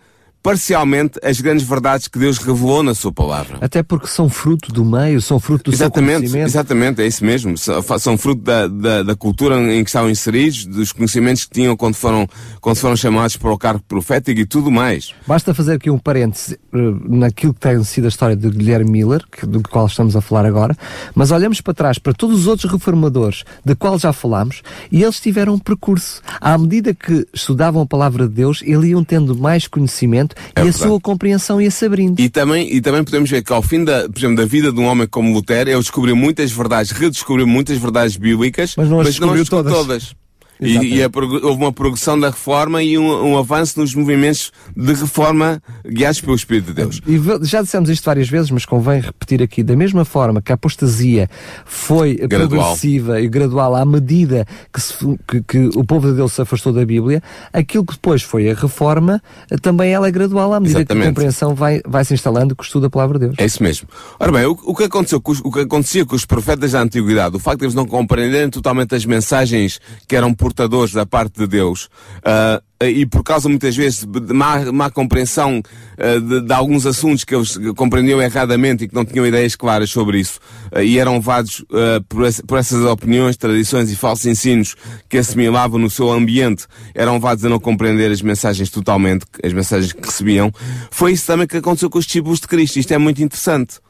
parcialmente 0.46 1.18
as 1.24 1.40
grandes 1.40 1.66
verdades 1.66 2.06
que 2.06 2.20
Deus 2.20 2.38
revelou 2.38 2.80
na 2.80 2.94
sua 2.94 3.10
palavra. 3.10 3.58
Até 3.60 3.82
porque 3.82 4.06
são 4.06 4.28
fruto 4.28 4.72
do 4.72 4.84
meio, 4.84 5.20
são 5.20 5.40
fruto 5.40 5.72
do 5.72 5.74
exatamente, 5.74 6.28
seu. 6.28 6.40
Exatamente, 6.40 7.02
é 7.02 7.06
isso 7.08 7.24
mesmo. 7.24 7.58
São 7.58 8.16
fruto 8.16 8.42
da, 8.42 8.68
da, 8.68 9.02
da, 9.02 9.16
cultura 9.16 9.56
em 9.56 9.82
que 9.82 9.90
estavam 9.90 10.08
inseridos, 10.08 10.64
dos 10.64 10.92
conhecimentos 10.92 11.46
que 11.46 11.50
tinham 11.50 11.76
quando 11.76 11.96
foram, 11.96 12.28
quando 12.60 12.76
foram 12.76 12.94
chamados 12.94 13.36
para 13.36 13.50
o 13.50 13.58
cargo 13.58 13.82
profético 13.88 14.38
e 14.38 14.46
tudo 14.46 14.70
mais. 14.70 15.12
Basta 15.26 15.52
fazer 15.52 15.72
aqui 15.72 15.90
um 15.90 15.98
parêntese 15.98 16.56
eh, 16.72 16.78
naquilo 17.08 17.52
que 17.52 17.58
tem 17.58 17.82
sido 17.82 18.04
a 18.04 18.08
história 18.08 18.36
de 18.36 18.48
Guilherme 18.48 18.88
Miller, 18.88 19.24
do 19.42 19.60
qual 19.68 19.86
estamos 19.86 20.14
a 20.14 20.20
falar 20.20 20.46
agora, 20.46 20.78
mas 21.12 21.32
olhamos 21.32 21.60
para 21.60 21.74
trás 21.74 21.98
para 21.98 22.12
todos 22.12 22.38
os 22.38 22.46
outros 22.46 22.70
reformadores 22.70 23.42
de 23.64 23.74
qual 23.74 23.98
já 23.98 24.12
falámos 24.12 24.62
e 24.92 25.02
eles 25.02 25.18
tiveram 25.18 25.54
um 25.54 25.58
percurso. 25.58 26.22
À 26.40 26.56
medida 26.56 26.94
que 26.94 27.26
estudavam 27.34 27.82
a 27.82 27.86
palavra 27.86 28.28
de 28.28 28.34
Deus, 28.34 28.62
eles 28.64 28.90
iam 28.90 29.02
tendo 29.02 29.34
mais 29.34 29.66
conhecimento 29.66 30.35
é 30.54 30.60
e 30.60 30.64
verdade. 30.64 30.68
a 30.68 30.72
sua 30.72 31.00
compreensão 31.00 31.60
ia 31.60 31.70
se 31.70 31.84
abrindo. 31.84 32.20
E 32.20 32.28
também, 32.28 32.72
e 32.72 32.80
também 32.80 33.02
podemos 33.04 33.30
ver 33.30 33.42
que 33.42 33.52
ao 33.52 33.62
fim 33.62 33.84
da, 33.84 34.08
por 34.08 34.18
exemplo, 34.18 34.36
da 34.36 34.44
vida 34.44 34.72
de 34.72 34.80
um 34.80 34.84
homem 34.84 35.06
como 35.06 35.32
Lutero, 35.32 35.70
ele 35.70 35.78
descobriu 35.78 36.16
muitas 36.16 36.50
verdades, 36.50 36.90
redescobriu 36.92 37.46
muitas 37.46 37.78
verdades 37.78 38.16
bíblicas, 38.16 38.74
mas 38.76 38.88
não 38.88 39.00
as 39.00 39.06
descobriu, 39.08 39.34
não 39.34 39.34
as 39.34 39.40
descobriu 39.40 39.72
todas. 39.74 39.86
todas. 39.86 40.25
E, 40.60 40.96
e 40.96 41.02
a, 41.02 41.10
houve 41.42 41.62
uma 41.62 41.72
progressão 41.72 42.18
da 42.18 42.30
reforma 42.30 42.82
e 42.82 42.96
um, 42.96 43.32
um, 43.32 43.38
avanço 43.38 43.78
nos 43.78 43.94
movimentos 43.94 44.52
de 44.74 44.94
reforma 44.94 45.62
guiados 45.86 46.20
pelo 46.20 46.34
Espírito 46.34 46.66
de 46.66 46.74
Deus. 46.74 47.00
E 47.06 47.20
já 47.46 47.62
dissemos 47.62 47.90
isto 47.90 48.04
várias 48.04 48.28
vezes, 48.28 48.50
mas 48.50 48.64
convém 48.64 49.00
repetir 49.00 49.42
aqui, 49.42 49.62
da 49.62 49.76
mesma 49.76 50.04
forma 50.04 50.40
que 50.40 50.52
a 50.52 50.54
apostasia 50.54 51.28
foi 51.64 52.16
gradual. 52.16 52.48
progressiva 52.48 53.20
e 53.20 53.28
gradual 53.28 53.74
à 53.74 53.84
medida 53.84 54.46
que, 54.72 54.80
se, 54.80 54.94
que, 55.28 55.42
que, 55.42 55.70
o 55.74 55.84
povo 55.84 56.08
de 56.08 56.16
Deus 56.16 56.32
se 56.32 56.42
afastou 56.42 56.72
da 56.72 56.84
Bíblia, 56.84 57.22
aquilo 57.52 57.84
que 57.84 57.94
depois 57.94 58.22
foi 58.22 58.50
a 58.50 58.54
reforma, 58.54 59.22
também 59.60 59.92
ela 59.92 60.08
é 60.08 60.10
gradual 60.10 60.52
à 60.52 60.60
medida 60.60 60.80
Exatamente. 60.80 61.02
que 61.02 61.08
a 61.08 61.10
compreensão 61.10 61.54
vai, 61.54 61.80
vai 61.86 62.04
se 62.04 62.14
instalando 62.14 62.56
com 62.56 62.62
o 62.62 62.64
estudo 62.64 62.82
da 62.82 62.90
palavra 62.90 63.18
de 63.18 63.26
Deus. 63.26 63.36
É 63.38 63.44
isso 63.44 63.62
mesmo. 63.62 63.88
Ora 64.18 64.32
bem, 64.32 64.46
o, 64.46 64.58
o, 64.64 64.74
que 64.74 64.84
aconteceu 64.84 65.20
o 65.26 65.52
que 65.52 65.60
acontecia 65.60 66.04
com 66.06 66.14
os 66.16 66.24
profetas 66.24 66.72
da 66.72 66.80
Antiguidade, 66.80 67.36
o 67.36 67.38
facto 67.38 67.60
de 67.60 67.66
eles 67.66 67.74
não 67.74 67.86
compreenderem 67.86 68.48
totalmente 68.48 68.94
as 68.94 69.04
mensagens 69.04 69.80
que 70.06 70.16
eram 70.16 70.32
portadores 70.46 70.92
da 70.92 71.04
parte 71.04 71.40
de 71.40 71.46
Deus, 71.48 71.88
uh, 72.18 72.62
e 72.84 73.04
por 73.04 73.24
causa 73.24 73.48
muitas 73.48 73.74
vezes 73.74 74.04
de 74.04 74.32
má, 74.32 74.70
má 74.70 74.88
compreensão 74.88 75.58
uh, 75.58 76.20
de, 76.20 76.42
de, 76.42 76.52
alguns 76.52 76.86
assuntos 76.86 77.24
que 77.24 77.34
eles 77.34 77.58
compreendiam 77.76 78.22
erradamente 78.22 78.84
e 78.84 78.88
que 78.88 78.94
não 78.94 79.04
tinham 79.04 79.26
ideias 79.26 79.56
claras 79.56 79.90
sobre 79.90 80.20
isso, 80.20 80.38
uh, 80.72 80.80
e 80.80 81.00
eram 81.00 81.14
levados 81.14 81.64
por, 82.08 82.24
esse, 82.24 82.42
por, 82.44 82.58
essas 82.58 82.84
opiniões, 82.84 83.36
tradições 83.36 83.90
e 83.90 83.96
falsos 83.96 84.26
ensinos 84.26 84.76
que 85.08 85.18
assimilavam 85.18 85.80
no 85.80 85.90
seu 85.90 86.12
ambiente, 86.12 86.66
eram 86.94 87.14
levados 87.14 87.44
a 87.44 87.48
não 87.48 87.58
compreender 87.58 88.12
as 88.12 88.22
mensagens 88.22 88.70
totalmente, 88.70 89.26
as 89.42 89.52
mensagens 89.52 89.92
que 89.92 90.06
recebiam. 90.06 90.52
Foi 90.92 91.10
isso 91.10 91.26
também 91.26 91.48
que 91.48 91.56
aconteceu 91.56 91.90
com 91.90 91.98
os 91.98 92.06
discípulos 92.06 92.38
de 92.38 92.46
Cristo. 92.46 92.78
Isto 92.78 92.94
é 92.94 92.98
muito 92.98 93.20
interessante. 93.20 93.80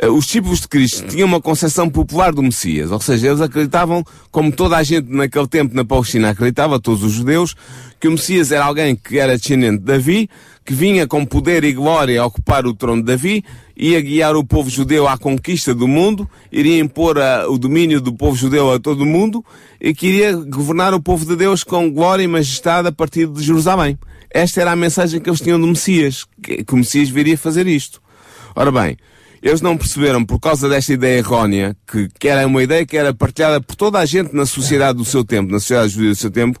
Eh, 0.00 0.08
os 0.08 0.24
discípulos 0.24 0.60
de 0.62 0.68
Cristo 0.68 1.06
tinham 1.06 1.28
uma 1.28 1.42
concepção 1.42 1.88
popular 1.90 2.32
do 2.32 2.42
Messias, 2.42 2.90
ou 2.90 3.00
seja, 3.00 3.28
eles 3.28 3.40
acreditavam, 3.42 4.02
como 4.30 4.50
toda 4.50 4.78
a 4.78 4.82
gente 4.82 5.12
naquele 5.12 5.46
tempo 5.46 5.74
na 5.74 5.84
Palestina 5.84 6.30
acreditava, 6.30 6.80
todos 6.80 7.04
os 7.04 7.12
judeus, 7.12 7.54
que 8.00 8.08
o 8.08 8.12
Messias 8.12 8.50
era 8.50 8.64
alguém 8.64 8.96
que 8.96 9.18
era 9.18 9.36
descendente 9.36 9.78
de 9.78 9.84
Davi, 9.84 10.30
que 10.64 10.72
vinha 10.72 11.06
com 11.06 11.26
poder 11.26 11.64
e 11.64 11.72
glória 11.72 12.22
a 12.22 12.24
ocupar 12.24 12.64
o 12.66 12.72
trono 12.72 13.02
de 13.02 13.08
Davi, 13.08 13.44
ia 13.76 14.00
guiar 14.00 14.36
o 14.36 14.44
povo 14.44 14.70
judeu 14.70 15.06
à 15.06 15.18
conquista 15.18 15.74
do 15.74 15.86
mundo, 15.86 16.28
iria 16.50 16.80
impor 16.80 17.18
a, 17.18 17.46
o 17.46 17.58
domínio 17.58 18.00
do 18.00 18.14
povo 18.14 18.34
judeu 18.34 18.72
a 18.72 18.78
todo 18.78 19.02
o 19.02 19.06
mundo 19.06 19.44
e 19.78 19.92
queria 19.92 20.32
governar 20.32 20.94
o 20.94 21.00
povo 21.00 21.26
de 21.26 21.36
Deus 21.36 21.62
com 21.62 21.90
glória 21.90 22.22
e 22.22 22.28
majestade 22.28 22.88
a 22.88 22.92
partir 22.92 23.26
de 23.26 23.42
Jerusalém. 23.42 23.98
Esta 24.30 24.62
era 24.62 24.72
a 24.72 24.76
mensagem 24.76 25.20
que 25.20 25.28
eles 25.28 25.40
tinham 25.40 25.60
do 25.60 25.66
Messias, 25.66 26.24
que, 26.42 26.64
que 26.64 26.74
o 26.74 26.76
Messias 26.76 27.10
viria 27.10 27.36
fazer 27.36 27.66
isto. 27.66 28.00
Ora 28.54 28.70
bem, 28.70 28.96
eles 29.42 29.60
não 29.60 29.76
perceberam, 29.76 30.24
por 30.24 30.38
causa 30.38 30.68
desta 30.68 30.92
ideia 30.92 31.18
errónea, 31.18 31.76
que, 31.90 32.08
que 32.18 32.28
era 32.28 32.46
uma 32.46 32.62
ideia 32.62 32.84
que 32.84 32.96
era 32.96 33.14
partilhada 33.14 33.60
por 33.60 33.74
toda 33.74 33.98
a 33.98 34.04
gente 34.04 34.34
na 34.34 34.44
sociedade 34.44 34.98
do 34.98 35.04
seu 35.04 35.24
tempo, 35.24 35.50
na 35.50 35.58
sociedade 35.58 35.92
judia 35.92 36.10
do 36.10 36.16
seu 36.16 36.30
tempo, 36.30 36.60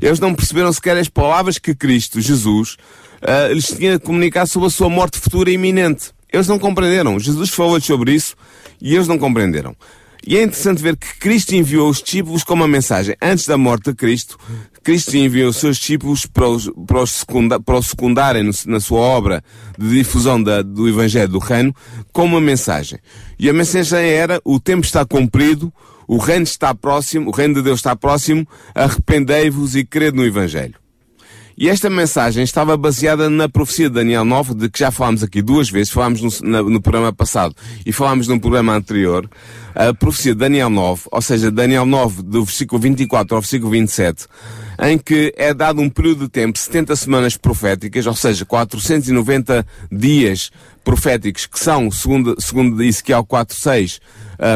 eles 0.00 0.20
não 0.20 0.34
perceberam 0.34 0.72
sequer 0.72 0.96
as 0.96 1.08
palavras 1.08 1.58
que 1.58 1.74
Cristo, 1.74 2.20
Jesus, 2.20 2.76
uh, 3.22 3.52
lhes 3.52 3.66
tinha 3.66 3.98
de 3.98 4.04
comunicar 4.04 4.46
sobre 4.46 4.68
a 4.68 4.70
sua 4.70 4.88
morte 4.88 5.18
futura 5.18 5.50
iminente. 5.50 6.10
Eles 6.32 6.46
não 6.46 6.58
compreenderam. 6.58 7.18
Jesus 7.18 7.50
falou 7.50 7.80
sobre 7.80 8.12
isso 8.12 8.36
e 8.80 8.94
eles 8.94 9.08
não 9.08 9.18
compreenderam. 9.18 9.74
E 10.26 10.36
é 10.36 10.42
interessante 10.42 10.82
ver 10.82 10.96
que 10.96 11.18
Cristo 11.18 11.54
enviou 11.54 11.88
os 11.88 12.02
discípulos 12.02 12.44
com 12.44 12.54
uma 12.54 12.68
mensagem. 12.68 13.16
Antes 13.22 13.46
da 13.46 13.56
morte 13.56 13.90
de 13.90 13.96
Cristo, 13.96 14.38
Cristo 14.82 15.16
enviou 15.16 15.50
os 15.50 15.56
seus 15.56 15.78
discípulos 15.78 16.26
para 16.26 16.48
os, 16.48 16.70
para 16.86 17.02
os, 17.02 17.10
secunda, 17.10 17.60
para 17.60 17.78
os 17.78 17.86
secundarem 17.88 18.50
na 18.66 18.80
sua 18.80 19.00
obra 19.00 19.42
de 19.78 19.88
difusão 19.88 20.42
da, 20.42 20.62
do 20.62 20.88
Evangelho 20.88 21.28
do 21.28 21.38
Reino 21.38 21.74
com 22.12 22.24
uma 22.24 22.40
mensagem. 22.40 22.98
E 23.38 23.48
a 23.48 23.52
mensagem 23.52 23.98
era, 23.98 24.40
o 24.44 24.60
tempo 24.60 24.84
está 24.84 25.04
cumprido, 25.04 25.72
o 26.06 26.18
reino 26.18 26.42
está 26.42 26.74
próximo, 26.74 27.28
o 27.28 27.32
reino 27.32 27.54
de 27.54 27.62
Deus 27.62 27.78
está 27.78 27.94
próximo, 27.94 28.46
arrependei-vos 28.74 29.76
e 29.76 29.84
crede 29.84 30.16
no 30.16 30.26
Evangelho. 30.26 30.79
E 31.60 31.68
esta 31.68 31.90
mensagem 31.90 32.42
estava 32.42 32.74
baseada 32.74 33.28
na 33.28 33.46
profecia 33.46 33.90
de 33.90 33.96
Daniel 33.96 34.24
9, 34.24 34.54
de 34.54 34.70
que 34.70 34.78
já 34.78 34.90
falámos 34.90 35.22
aqui 35.22 35.42
duas 35.42 35.68
vezes, 35.68 35.92
falámos 35.92 36.22
no, 36.22 36.48
na, 36.48 36.62
no 36.62 36.80
programa 36.80 37.12
passado 37.12 37.54
e 37.84 37.92
falámos 37.92 38.26
no 38.28 38.40
programa 38.40 38.74
anterior, 38.74 39.28
a 39.74 39.92
profecia 39.92 40.32
de 40.32 40.38
Daniel 40.38 40.70
9, 40.70 41.02
ou 41.12 41.20
seja, 41.20 41.50
Daniel 41.50 41.84
9, 41.84 42.22
do 42.22 42.46
versículo 42.46 42.80
24 42.80 43.34
ao 43.34 43.42
versículo 43.42 43.72
27, 43.72 44.24
em 44.84 44.96
que 44.96 45.34
é 45.36 45.52
dado 45.52 45.82
um 45.82 45.90
período 45.90 46.20
de 46.20 46.30
tempo, 46.30 46.58
70 46.58 46.96
semanas 46.96 47.36
proféticas, 47.36 48.06
ou 48.06 48.14
seja, 48.14 48.46
490 48.46 49.66
dias 49.92 50.50
proféticos, 50.82 51.44
que 51.44 51.60
são, 51.60 51.90
segundo, 51.90 52.36
segundo 52.38 52.82
Ezequiel 52.82 53.22
4.6, 53.22 53.98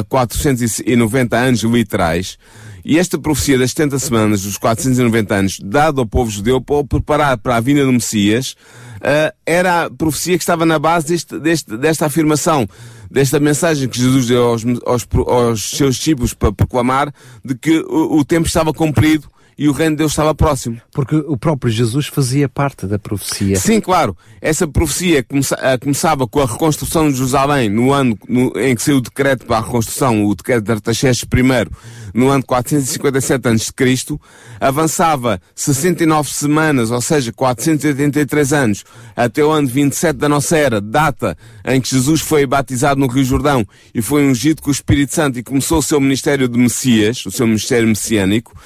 uh, 0.00 0.04
490 0.08 1.36
anos 1.36 1.62
literais, 1.64 2.38
e 2.84 2.98
esta 2.98 3.18
profecia 3.18 3.58
das 3.58 3.70
70 3.70 3.98
semanas, 3.98 4.42
dos 4.42 4.58
490 4.58 5.34
anos, 5.34 5.58
dado 5.60 6.00
ao 6.00 6.06
povo 6.06 6.30
judeu 6.30 6.60
para 6.60 6.76
o 6.76 6.84
preparar 6.84 7.38
para 7.38 7.56
a 7.56 7.60
vinda 7.60 7.84
do 7.84 7.92
Messias, 7.92 8.54
uh, 8.96 9.34
era 9.46 9.84
a 9.84 9.90
profecia 9.90 10.36
que 10.36 10.42
estava 10.42 10.66
na 10.66 10.78
base 10.78 11.06
deste, 11.06 11.38
deste, 11.38 11.76
desta 11.78 12.06
afirmação, 12.06 12.68
desta 13.10 13.40
mensagem 13.40 13.88
que 13.88 13.98
Jesus 13.98 14.26
deu 14.26 14.44
aos, 14.44 14.64
aos, 14.84 15.08
aos 15.26 15.70
seus 15.70 15.96
discípulos 15.96 16.34
para 16.34 16.52
proclamar 16.52 17.12
de 17.42 17.54
que 17.54 17.78
o, 17.78 18.18
o 18.18 18.24
tempo 18.24 18.46
estava 18.46 18.72
cumprido 18.72 19.28
e 19.56 19.68
o 19.68 19.72
reino 19.72 19.92
de 19.92 19.98
Deus 19.98 20.12
estava 20.12 20.34
próximo. 20.34 20.80
Porque 20.92 21.14
o 21.14 21.36
próprio 21.36 21.72
Jesus 21.72 22.08
fazia 22.08 22.48
parte 22.48 22.86
da 22.86 22.98
profecia. 22.98 23.56
Sim, 23.56 23.80
claro. 23.80 24.16
Essa 24.40 24.66
profecia 24.66 25.22
começa, 25.22 25.54
uh, 25.54 25.80
começava 25.80 26.26
com 26.26 26.40
a 26.40 26.46
reconstrução 26.46 27.08
de 27.08 27.14
Jerusalém 27.16 27.68
no 27.68 27.92
ano 27.92 28.18
no, 28.28 28.52
em 28.58 28.74
que 28.74 28.82
saiu 28.82 28.98
o 28.98 29.00
decreto 29.00 29.46
para 29.46 29.58
a 29.58 29.60
reconstrução, 29.60 30.24
o 30.24 30.34
decreto 30.34 30.64
de 30.64 30.72
Artaxerxes 30.72 31.22
I, 31.22 31.70
no 32.14 32.30
ano 32.30 32.44
457 32.44 33.48
a.C., 33.48 34.18
avançava 34.60 35.40
69 35.54 36.30
semanas, 36.30 36.92
ou 36.92 37.00
seja, 37.00 37.32
483 37.32 38.52
anos, 38.52 38.84
até 39.16 39.44
o 39.44 39.50
ano 39.50 39.66
27 39.66 40.16
da 40.16 40.28
nossa 40.28 40.56
era, 40.56 40.80
data 40.80 41.36
em 41.64 41.80
que 41.80 41.90
Jesus 41.90 42.20
foi 42.20 42.46
batizado 42.46 43.00
no 43.00 43.08
Rio 43.08 43.24
Jordão 43.24 43.66
e 43.92 44.00
foi 44.00 44.24
ungido 44.24 44.62
com 44.62 44.68
o 44.68 44.72
Espírito 44.72 45.12
Santo 45.12 45.38
e 45.38 45.42
começou 45.42 45.78
o 45.78 45.82
seu 45.82 46.00
ministério 46.00 46.48
de 46.48 46.56
Messias, 46.56 47.26
o 47.26 47.32
seu 47.32 47.46
ministério 47.46 47.88
messiânico, 47.88 48.56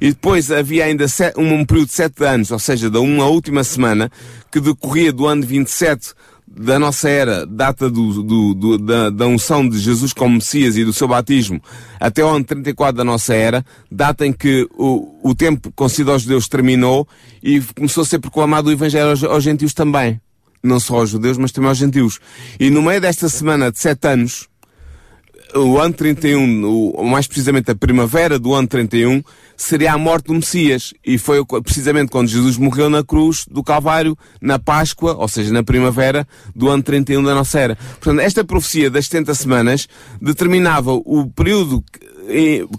e 0.00 0.10
depois 0.10 0.50
havia 0.50 0.84
ainda 0.84 1.06
um 1.36 1.64
período 1.64 1.88
de 1.88 1.94
sete 1.94 2.24
anos, 2.24 2.50
ou 2.50 2.58
seja, 2.58 2.90
da 2.90 3.00
uma 3.00 3.26
última 3.26 3.64
semana, 3.64 4.10
que 4.52 4.60
decorria 4.60 5.12
do 5.12 5.26
ano 5.26 5.44
27 5.44 6.12
da 6.58 6.78
nossa 6.78 7.08
era, 7.08 7.46
data 7.46 7.88
do, 7.88 8.22
do, 8.22 8.54
do, 8.54 8.78
da, 8.78 9.10
da 9.10 9.26
unção 9.26 9.68
de 9.68 9.78
Jesus 9.78 10.12
como 10.12 10.34
Messias 10.34 10.76
e 10.76 10.84
do 10.84 10.92
seu 10.92 11.06
batismo, 11.06 11.62
até 12.00 12.24
o 12.24 12.28
ano 12.28 12.44
34 12.44 12.96
da 12.96 13.04
nossa 13.04 13.34
era, 13.34 13.64
data 13.90 14.26
em 14.26 14.32
que 14.32 14.68
o, 14.76 15.20
o 15.22 15.34
tempo 15.34 15.72
concedido 15.72 16.10
aos 16.10 16.22
judeus 16.22 16.48
terminou 16.48 17.06
e 17.42 17.60
começou 17.76 18.02
a 18.02 18.06
ser 18.06 18.18
proclamado 18.18 18.68
o 18.68 18.72
Evangelho 18.72 19.10
aos, 19.10 19.22
aos 19.22 19.44
gentios 19.44 19.72
também. 19.72 20.20
Não 20.60 20.80
só 20.80 20.96
aos 20.96 21.10
judeus, 21.10 21.38
mas 21.38 21.52
também 21.52 21.68
aos 21.68 21.78
gentios. 21.78 22.18
E 22.58 22.68
no 22.68 22.82
meio 22.82 23.00
desta 23.00 23.28
semana 23.28 23.70
de 23.70 23.78
sete 23.78 24.08
anos, 24.08 24.48
o 25.54 25.78
ano 25.78 25.94
31, 25.94 26.64
o, 26.64 27.04
mais 27.04 27.26
precisamente 27.26 27.70
a 27.70 27.74
primavera 27.74 28.38
do 28.38 28.54
ano 28.54 28.68
31, 28.68 29.22
seria 29.56 29.92
a 29.92 29.98
morte 29.98 30.26
do 30.26 30.34
Messias. 30.34 30.92
E 31.04 31.18
foi 31.18 31.44
precisamente 31.62 32.10
quando 32.10 32.28
Jesus 32.28 32.56
morreu 32.56 32.90
na 32.90 33.02
cruz 33.02 33.44
do 33.50 33.62
Calvário, 33.62 34.16
na 34.40 34.58
Páscoa, 34.58 35.14
ou 35.14 35.28
seja, 35.28 35.52
na 35.52 35.62
primavera 35.62 36.26
do 36.54 36.68
ano 36.68 36.82
31 36.82 37.22
da 37.22 37.34
nossa 37.34 37.58
era. 37.58 37.76
Portanto, 38.00 38.20
esta 38.20 38.44
profecia 38.44 38.90
das 38.90 39.06
70 39.06 39.34
semanas 39.34 39.88
determinava 40.20 40.92
o 40.92 41.30
período 41.34 41.82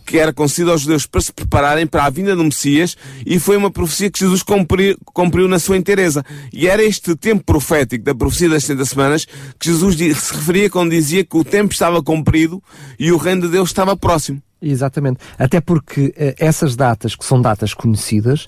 que 0.06 0.18
era 0.18 0.32
concedido 0.32 0.72
aos 0.72 0.82
judeus 0.82 1.06
para 1.06 1.22
se 1.22 1.34
prepararem 1.34 1.88
para 1.88 2.06
a 2.06 2.10
vinda 2.10 2.36
do 2.36 2.44
Messias 2.44 2.96
e 3.26 3.40
foi 3.40 3.58
uma 3.58 3.72
profecia 3.72 4.10
que 4.10 4.20
Jesus 4.20 4.44
cumpriu, 4.44 4.98
cumpriu 5.06 5.48
na 5.48 5.60
sua 5.60 5.78
inteireza. 5.78 6.24
E 6.54 6.68
era 6.68 6.84
este 6.84 7.16
tempo 7.16 7.44
profético 7.44 8.04
da 8.04 8.14
profecia 8.14 8.50
das 8.50 8.64
70 8.64 8.86
semanas 8.86 9.26
que 9.58 9.68
Jesus 9.68 9.96
se 9.98 10.36
referia 10.36 10.70
quando 10.70 10.92
dizia 10.92 11.24
que 11.24 11.38
o 11.38 11.44
tempo 11.44 11.74
estava 11.74 12.02
cumprido 12.04 12.62
e 12.98 13.12
o 13.12 13.18
reino 13.18 13.42
de 13.42 13.50
Deus 13.50 13.70
estava 13.70 13.96
próximo. 13.98 14.42
Exatamente. 14.62 15.20
Até 15.38 15.62
porque 15.62 16.08
uh, 16.08 16.36
essas 16.38 16.76
datas, 16.76 17.16
que 17.16 17.24
são 17.26 17.42
datas 17.42 17.74
conhecidas, 17.74 18.48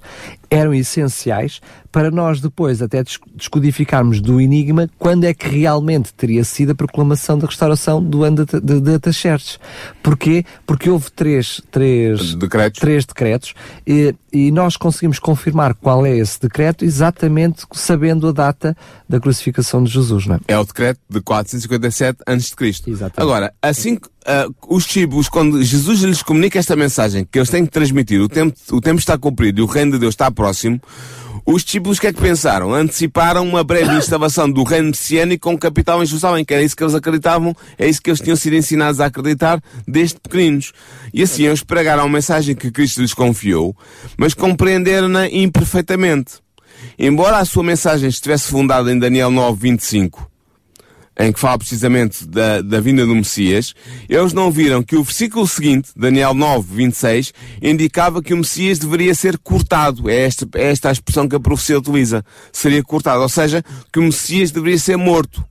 eram 0.51 0.73
essenciais 0.73 1.61
para 1.89 2.11
nós 2.11 2.41
depois 2.41 2.81
até 2.81 3.01
descodificarmos 3.35 4.19
do 4.19 4.39
enigma 4.39 4.89
quando 4.99 5.23
é 5.23 5.33
que 5.33 5.47
realmente 5.47 6.13
teria 6.13 6.43
sido 6.43 6.71
a 6.71 6.75
proclamação 6.75 7.39
da 7.39 7.47
restauração 7.47 8.03
do 8.03 8.23
ano 8.23 8.45
de, 8.45 8.59
de, 8.59 8.81
de 8.81 8.93
Ataxerxes. 8.93 9.57
Porquê? 10.03 10.45
Porque 10.65 10.89
houve 10.89 11.09
três, 11.11 11.61
três 11.71 12.35
decretos, 12.35 12.79
três 12.79 13.05
decretos 13.05 13.53
e, 13.87 14.13
e 14.31 14.51
nós 14.51 14.75
conseguimos 14.75 15.19
confirmar 15.19 15.73
qual 15.73 16.05
é 16.05 16.15
esse 16.17 16.39
decreto 16.39 16.83
exatamente 16.83 17.65
sabendo 17.73 18.27
a 18.27 18.31
data 18.33 18.75
da 19.07 19.19
crucificação 19.19 19.83
de 19.83 19.91
Jesus, 19.91 20.27
não 20.27 20.35
é? 20.35 20.39
É 20.49 20.59
o 20.59 20.65
decreto 20.65 20.99
de 21.09 21.21
457 21.21 22.19
a.C. 22.25 22.51
Exatamente. 22.87 23.13
Agora, 23.17 23.53
assim 23.61 23.95
que 23.95 24.07
uh, 24.07 24.53
os 24.67 24.85
chibos, 24.85 25.27
quando 25.27 25.63
Jesus 25.63 26.01
lhes 26.01 26.23
comunica 26.23 26.59
esta 26.59 26.75
mensagem 26.75 27.27
que 27.29 27.37
eles 27.37 27.49
têm 27.49 27.65
que 27.65 27.71
transmitir, 27.71 28.21
o 28.21 28.29
tempo, 28.29 28.55
o 28.71 28.81
tempo 28.81 28.99
está 28.99 29.17
cumprido 29.17 29.61
e 29.61 29.63
o 29.63 29.65
reino 29.65 29.93
de 29.93 29.99
Deus 29.99 30.13
está 30.13 30.29
próximo, 30.41 30.81
os 31.45 31.63
discípulos 31.63 31.99
o 31.99 32.01
que 32.01 32.07
é 32.07 32.13
que 32.13 32.19
pensaram? 32.19 32.73
Anteciparam 32.73 33.47
uma 33.47 33.63
breve 33.63 33.95
instalação 33.95 34.49
do 34.49 34.63
reino 34.63 34.87
messiânico 34.87 35.47
com 35.47 35.57
capital 35.57 36.01
em 36.01 36.05
Jerusalém, 36.05 36.43
que 36.43 36.51
era 36.51 36.63
isso 36.63 36.75
que 36.75 36.83
eles 36.83 36.95
acreditavam, 36.95 37.55
é 37.77 37.87
isso 37.87 38.01
que 38.01 38.09
eles 38.09 38.19
tinham 38.19 38.35
sido 38.35 38.55
ensinados 38.55 38.99
a 38.99 39.05
acreditar 39.05 39.61
desde 39.87 40.19
pequeninos. 40.19 40.71
E 41.13 41.21
assim 41.21 41.45
eles 41.45 41.61
pregaram 41.61 42.03
a 42.03 42.09
mensagem 42.09 42.55
que 42.55 42.71
Cristo 42.71 43.01
lhes 43.01 43.13
confiou, 43.13 43.75
mas 44.17 44.33
compreenderam-na 44.33 45.29
imperfeitamente. 45.29 46.39
Embora 46.97 47.37
a 47.37 47.45
sua 47.45 47.63
mensagem 47.63 48.09
estivesse 48.09 48.47
fundada 48.47 48.91
em 48.91 48.97
Daniel 48.97 49.29
9, 49.29 49.59
25, 49.61 50.30
em 51.19 51.31
que 51.31 51.39
fala 51.39 51.57
precisamente 51.57 52.25
da, 52.25 52.61
da 52.61 52.79
vinda 52.79 53.05
do 53.05 53.15
Messias, 53.15 53.73
eles 54.07 54.33
não 54.33 54.49
viram 54.49 54.81
que 54.81 54.95
o 54.95 55.03
versículo 55.03 55.47
seguinte, 55.47 55.91
Daniel 55.95 56.33
9, 56.33 56.75
26, 56.75 57.33
indicava 57.61 58.21
que 58.21 58.33
o 58.33 58.37
Messias 58.37 58.79
deveria 58.79 59.13
ser 59.13 59.37
cortado. 59.37 60.09
É 60.09 60.21
esta, 60.21 60.47
é 60.55 60.71
esta 60.71 60.89
a 60.89 60.91
expressão 60.91 61.27
que 61.27 61.35
a 61.35 61.39
profecia 61.39 61.77
utiliza. 61.77 62.23
Seria 62.51 62.83
cortado. 62.83 63.21
Ou 63.21 63.29
seja, 63.29 63.63
que 63.91 63.99
o 63.99 64.03
Messias 64.03 64.51
deveria 64.51 64.79
ser 64.79 64.97
morto. 64.97 65.43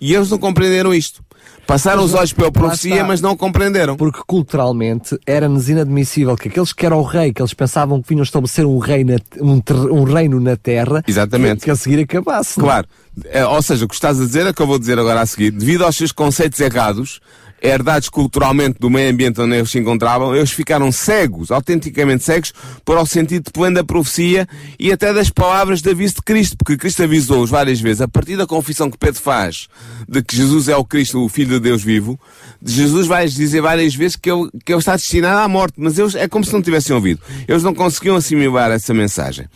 E 0.00 0.14
eles 0.14 0.30
não 0.30 0.38
compreenderam 0.38 0.94
isto. 0.94 1.24
Passaram 1.66 2.04
os 2.04 2.14
olhos 2.14 2.32
pela 2.32 2.52
profecia, 2.52 3.04
mas 3.04 3.20
não 3.20 3.36
compreenderam. 3.36 3.96
Porque 3.96 4.20
culturalmente 4.26 5.18
era-nos 5.26 5.68
inadmissível 5.68 6.36
que 6.36 6.48
aqueles 6.48 6.72
que 6.72 6.84
eram 6.84 6.98
o 6.98 7.02
rei, 7.02 7.32
que 7.32 7.40
eles 7.40 7.54
pensavam 7.54 8.02
que 8.02 8.08
vinham 8.08 8.22
estabelecer 8.22 8.66
um, 8.66 8.78
rei 8.78 9.04
na, 9.04 9.16
um, 9.40 9.60
ter, 9.60 9.74
um 9.74 10.04
reino 10.04 10.38
na 10.40 10.56
terra, 10.56 11.02
Exatamente. 11.06 11.60
Que, 11.60 11.64
que 11.64 11.70
a 11.70 11.76
seguir 11.76 12.00
acabasse. 12.00 12.60
Claro. 12.60 12.86
É, 13.26 13.46
ou 13.46 13.62
seja, 13.62 13.84
o 13.84 13.88
que 13.88 13.94
estás 13.94 14.20
a 14.20 14.24
dizer 14.24 14.46
é 14.46 14.50
o 14.50 14.54
que 14.54 14.60
eu 14.60 14.66
vou 14.66 14.78
dizer 14.78 14.98
agora 14.98 15.20
a 15.20 15.26
seguir. 15.26 15.50
Devido 15.50 15.84
aos 15.84 15.96
seus 15.96 16.12
conceitos 16.12 16.58
errados, 16.60 17.20
herdados 17.64 18.10
culturalmente 18.10 18.76
do 18.78 18.90
meio 18.90 19.10
ambiente 19.10 19.40
onde 19.40 19.56
eles 19.56 19.70
se 19.70 19.78
encontravam, 19.78 20.36
eles 20.36 20.50
ficaram 20.50 20.92
cegos, 20.92 21.50
autenticamente 21.50 22.22
cegos, 22.22 22.52
para 22.84 23.00
o 23.00 23.06
sentido 23.06 23.50
pleno 23.50 23.76
da 23.76 23.84
profecia 23.84 24.46
e 24.78 24.92
até 24.92 25.14
das 25.14 25.30
palavras 25.30 25.80
de 25.80 25.88
aviso 25.88 26.16
de 26.16 26.22
Cristo, 26.22 26.58
porque 26.58 26.76
Cristo 26.76 27.02
avisou-os 27.02 27.48
várias 27.48 27.80
vezes, 27.80 28.02
a 28.02 28.08
partir 28.08 28.36
da 28.36 28.46
confissão 28.46 28.90
que 28.90 28.98
Pedro 28.98 29.20
faz 29.20 29.66
de 30.06 30.22
que 30.22 30.36
Jesus 30.36 30.68
é 30.68 30.76
o 30.76 30.84
Cristo, 30.84 31.24
o 31.24 31.28
Filho 31.28 31.54
de 31.54 31.60
Deus 31.60 31.82
vivo, 31.82 32.20
Jesus 32.62 33.06
vai 33.06 33.26
dizer 33.26 33.62
várias 33.62 33.94
vezes 33.94 34.16
que 34.16 34.30
ele, 34.30 34.50
que 34.62 34.70
ele 34.70 34.80
está 34.80 34.94
destinado 34.94 35.38
à 35.38 35.48
morte, 35.48 35.74
mas 35.78 35.98
eles 35.98 36.14
é 36.14 36.28
como 36.28 36.44
se 36.44 36.52
não 36.52 36.60
tivessem 36.60 36.94
ouvido. 36.94 37.20
Eles 37.48 37.62
não 37.62 37.74
conseguiam 37.74 38.16
assimilar 38.16 38.70
essa 38.70 38.92
mensagem. 38.92 39.46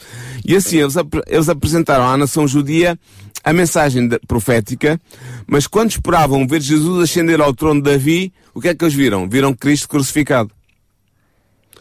E 0.47 0.57
assim, 0.57 0.79
eles, 0.79 0.95
eles 1.27 1.49
apresentaram 1.49 2.09
à 2.09 2.17
nação 2.17 2.49
judia 2.49 2.99
a 3.45 3.53
mensagem 3.53 4.09
profética, 4.27 5.01
mas 5.47 5.67
quando 5.67 5.91
esperavam 5.91 6.47
ver 6.47 6.61
Jesus 6.61 7.03
ascender 7.03 7.41
ao 7.41 7.55
trono 7.55 7.83
de 7.83 7.91
Davi, 7.91 8.33
o 8.55 8.61
que 8.61 8.69
é 8.69 8.75
que 8.75 8.85
eles 8.85 8.95
viram? 8.95 9.29
Viram 9.29 9.55
Cristo 9.55 9.89
crucificado. 9.89 10.51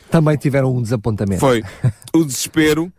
Também 0.09 0.37
tiveram 0.37 0.75
um 0.75 0.81
desapontamento. 0.81 1.39
Foi. 1.39 1.63
O 2.13 2.23
desespero 2.23 2.91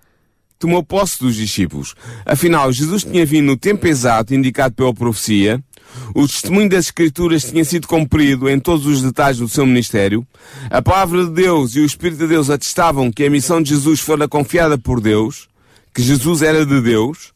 tomou 0.58 0.82
posse 0.82 1.20
dos 1.20 1.34
discípulos. 1.34 1.94
Afinal, 2.26 2.70
Jesus 2.72 3.04
tinha 3.04 3.24
vindo 3.24 3.46
no 3.46 3.56
tempo 3.56 3.86
exato 3.86 4.34
indicado 4.34 4.74
pela 4.74 4.92
profecia, 4.92 5.62
o 6.14 6.26
testemunho 6.26 6.68
das 6.68 6.86
Escrituras 6.86 7.44
tinha 7.44 7.64
sido 7.64 7.86
cumprido 7.86 8.48
em 8.48 8.58
todos 8.58 8.86
os 8.86 9.02
detalhes 9.02 9.38
do 9.38 9.48
seu 9.48 9.64
ministério, 9.64 10.26
a 10.70 10.82
palavra 10.82 11.24
de 11.24 11.30
Deus 11.30 11.74
e 11.74 11.80
o 11.80 11.84
Espírito 11.84 12.18
de 12.18 12.28
Deus 12.28 12.50
atestavam 12.50 13.10
que 13.10 13.24
a 13.24 13.30
missão 13.30 13.62
de 13.62 13.70
Jesus 13.70 14.00
fora 14.00 14.28
confiada 14.28 14.76
por 14.76 15.00
Deus, 15.00 15.48
que 15.94 16.02
Jesus 16.02 16.42
era 16.42 16.66
de 16.66 16.80
Deus, 16.80 17.32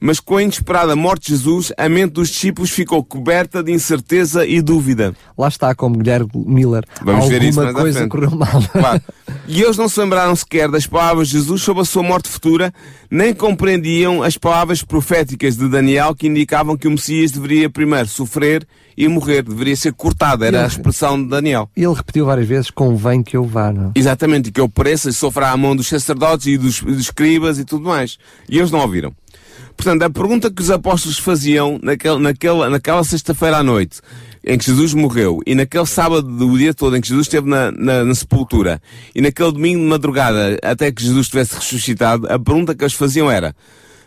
mas 0.00 0.18
com 0.18 0.36
a 0.36 0.42
inesperada 0.42 0.96
morte 0.96 1.26
de 1.26 1.36
Jesus, 1.36 1.72
a 1.76 1.88
mente 1.88 2.12
dos 2.12 2.30
discípulos 2.30 2.70
ficou 2.70 3.04
coberta 3.04 3.62
de 3.62 3.70
incerteza 3.70 4.46
e 4.46 4.62
dúvida. 4.62 5.14
Lá 5.36 5.48
está, 5.48 5.74
como 5.74 5.98
Guilherme 5.98 6.30
Miller. 6.34 6.84
Vamos 7.02 7.24
Alguma 7.24 7.38
ver 7.38 7.48
isso 7.48 7.62
mais 7.62 7.74
coisa 7.74 8.08
correu 8.08 8.30
mal. 8.30 8.62
Claro. 8.72 9.02
E 9.46 9.62
eles 9.62 9.76
não 9.76 9.88
se 9.88 10.00
lembraram 10.00 10.34
sequer 10.34 10.70
das 10.70 10.86
palavras 10.86 11.28
de 11.28 11.34
Jesus 11.34 11.62
sobre 11.62 11.82
a 11.82 11.84
sua 11.84 12.02
morte 12.02 12.28
futura, 12.28 12.72
nem 13.10 13.34
compreendiam 13.34 14.22
as 14.22 14.38
palavras 14.38 14.82
proféticas 14.82 15.56
de 15.56 15.68
Daniel 15.68 16.14
que 16.14 16.26
indicavam 16.26 16.76
que 16.76 16.88
o 16.88 16.90
Messias 16.90 17.30
deveria 17.30 17.68
primeiro 17.68 18.08
sofrer 18.08 18.66
e 18.96 19.08
morrer, 19.08 19.42
deveria 19.42 19.76
ser 19.76 19.92
cortado, 19.94 20.44
era 20.44 20.64
a 20.64 20.66
expressão 20.66 21.20
de 21.20 21.28
Daniel. 21.28 21.70
E 21.76 21.82
ele 21.82 21.94
repetiu 21.94 22.26
várias 22.26 22.46
vezes, 22.46 22.70
convém 22.70 23.22
que 23.22 23.36
eu 23.36 23.44
vá, 23.44 23.72
não? 23.72 23.92
Exatamente, 23.94 24.48
e 24.48 24.52
que 24.52 24.60
eu 24.60 24.68
pareça 24.68 25.08
e 25.08 25.12
sofra 25.12 25.50
à 25.50 25.56
mão 25.56 25.74
dos 25.74 25.88
sacerdotes 25.88 26.46
e 26.46 26.58
dos, 26.58 26.80
dos 26.80 27.00
escribas 27.00 27.58
e 27.58 27.64
tudo 27.64 27.88
mais. 27.88 28.18
E 28.48 28.58
eles 28.58 28.70
não 28.70 28.80
ouviram. 28.80 29.12
Portanto, 29.80 30.02
a 30.02 30.10
pergunta 30.10 30.50
que 30.50 30.60
os 30.60 30.70
apóstolos 30.70 31.18
faziam 31.18 31.80
naquele, 31.82 32.18
naquela, 32.18 32.68
naquela 32.68 33.02
sexta-feira 33.02 33.56
à 33.56 33.62
noite, 33.62 34.02
em 34.44 34.58
que 34.58 34.66
Jesus 34.66 34.92
morreu, 34.92 35.40
e 35.46 35.54
naquele 35.54 35.86
sábado 35.86 36.20
do 36.20 36.58
dia 36.58 36.74
todo 36.74 36.98
em 36.98 37.00
que 37.00 37.08
Jesus 37.08 37.26
esteve 37.26 37.48
na, 37.48 37.72
na, 37.72 38.04
na, 38.04 38.14
sepultura, 38.14 38.78
e 39.14 39.22
naquele 39.22 39.52
domingo 39.52 39.80
de 39.82 39.86
madrugada 39.86 40.58
até 40.62 40.92
que 40.92 41.02
Jesus 41.02 41.28
tivesse 41.28 41.54
ressuscitado, 41.54 42.30
a 42.30 42.38
pergunta 42.38 42.74
que 42.74 42.84
eles 42.84 42.92
faziam 42.92 43.30
era, 43.30 43.56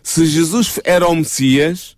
se 0.04 0.28
Jesus 0.28 0.80
era 0.84 1.08
o 1.08 1.16
Messias, 1.16 1.96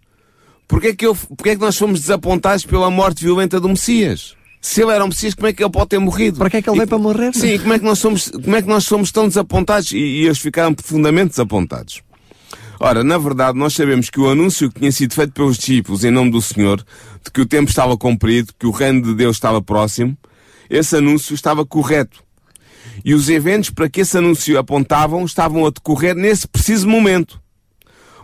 porquê 0.69 0.88
é 0.88 0.95
que, 0.95 1.05
eu, 1.05 1.13
porquê 1.13 1.49
é 1.49 1.55
que 1.55 1.61
nós 1.61 1.77
fomos 1.77 1.99
desapontados 1.99 2.65
pela 2.65 2.89
morte 2.89 3.25
violenta 3.25 3.59
do 3.59 3.67
Messias? 3.67 4.35
Se 4.61 4.83
ele 4.83 4.91
era 4.91 5.03
um 5.03 5.09
Messias, 5.09 5.33
como 5.33 5.47
é 5.47 5.53
que 5.53 5.61
ele 5.61 5.69
pode 5.69 5.89
ter 5.89 5.99
morrido? 5.99 6.38
Para 6.38 6.49
que 6.49 6.57
é 6.57 6.61
que 6.61 6.69
ele 6.69 6.77
veio 6.77 6.88
para 6.88 6.97
morrer? 6.97 7.35
Sim, 7.35 7.59
como 7.59 7.73
é 7.73 7.79
que 7.79 7.83
nós 7.83 7.99
somos, 7.99 8.31
como 8.31 8.55
é 8.55 8.61
que 8.61 8.69
nós 8.69 8.85
somos 8.85 9.11
tão 9.11 9.27
desapontados? 9.27 9.91
E, 9.91 9.97
e 9.97 10.25
eles 10.25 10.39
ficaram 10.39 10.73
profundamente 10.73 11.31
desapontados. 11.31 12.04
Ora, 12.79 13.03
na 13.03 13.17
verdade, 13.17 13.57
nós 13.57 13.73
sabemos 13.73 14.09
que 14.09 14.19
o 14.19 14.29
anúncio 14.29 14.69
que 14.69 14.79
tinha 14.79 14.91
sido 14.91 15.13
feito 15.13 15.33
pelos 15.33 15.57
discípulos 15.57 16.03
em 16.03 16.11
nome 16.11 16.31
do 16.31 16.41
Senhor, 16.41 16.83
de 17.23 17.31
que 17.31 17.41
o 17.41 17.45
tempo 17.45 17.69
estava 17.69 17.97
cumprido, 17.97 18.53
que 18.57 18.65
o 18.65 18.71
reino 18.71 19.01
de 19.01 19.13
Deus 19.13 19.38
estava 19.38 19.61
próximo, 19.61 20.17
esse 20.69 20.95
anúncio 20.97 21.33
estava 21.33 21.65
correto. 21.65 22.23
E 23.03 23.13
os 23.13 23.29
eventos 23.29 23.69
para 23.69 23.89
que 23.89 24.01
esse 24.01 24.17
anúncio 24.17 24.57
apontavam 24.57 25.23
estavam 25.25 25.65
a 25.65 25.69
decorrer 25.69 26.15
nesse 26.15 26.47
preciso 26.47 26.88
momento. 26.88 27.39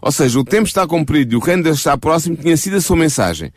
Ou 0.01 0.11
seja, 0.11 0.39
o 0.39 0.43
tempo 0.43 0.67
está 0.67 0.87
cumprido 0.87 1.33
e 1.33 1.37
o 1.37 1.39
reino 1.39 1.61
de 1.61 1.69
Deus 1.69 1.77
está 1.77 1.95
próximo, 1.95 2.35
tinha 2.35 2.57
sido 2.57 2.77
a 2.77 2.81
sua 2.81 2.95
mensagem. 2.95 3.53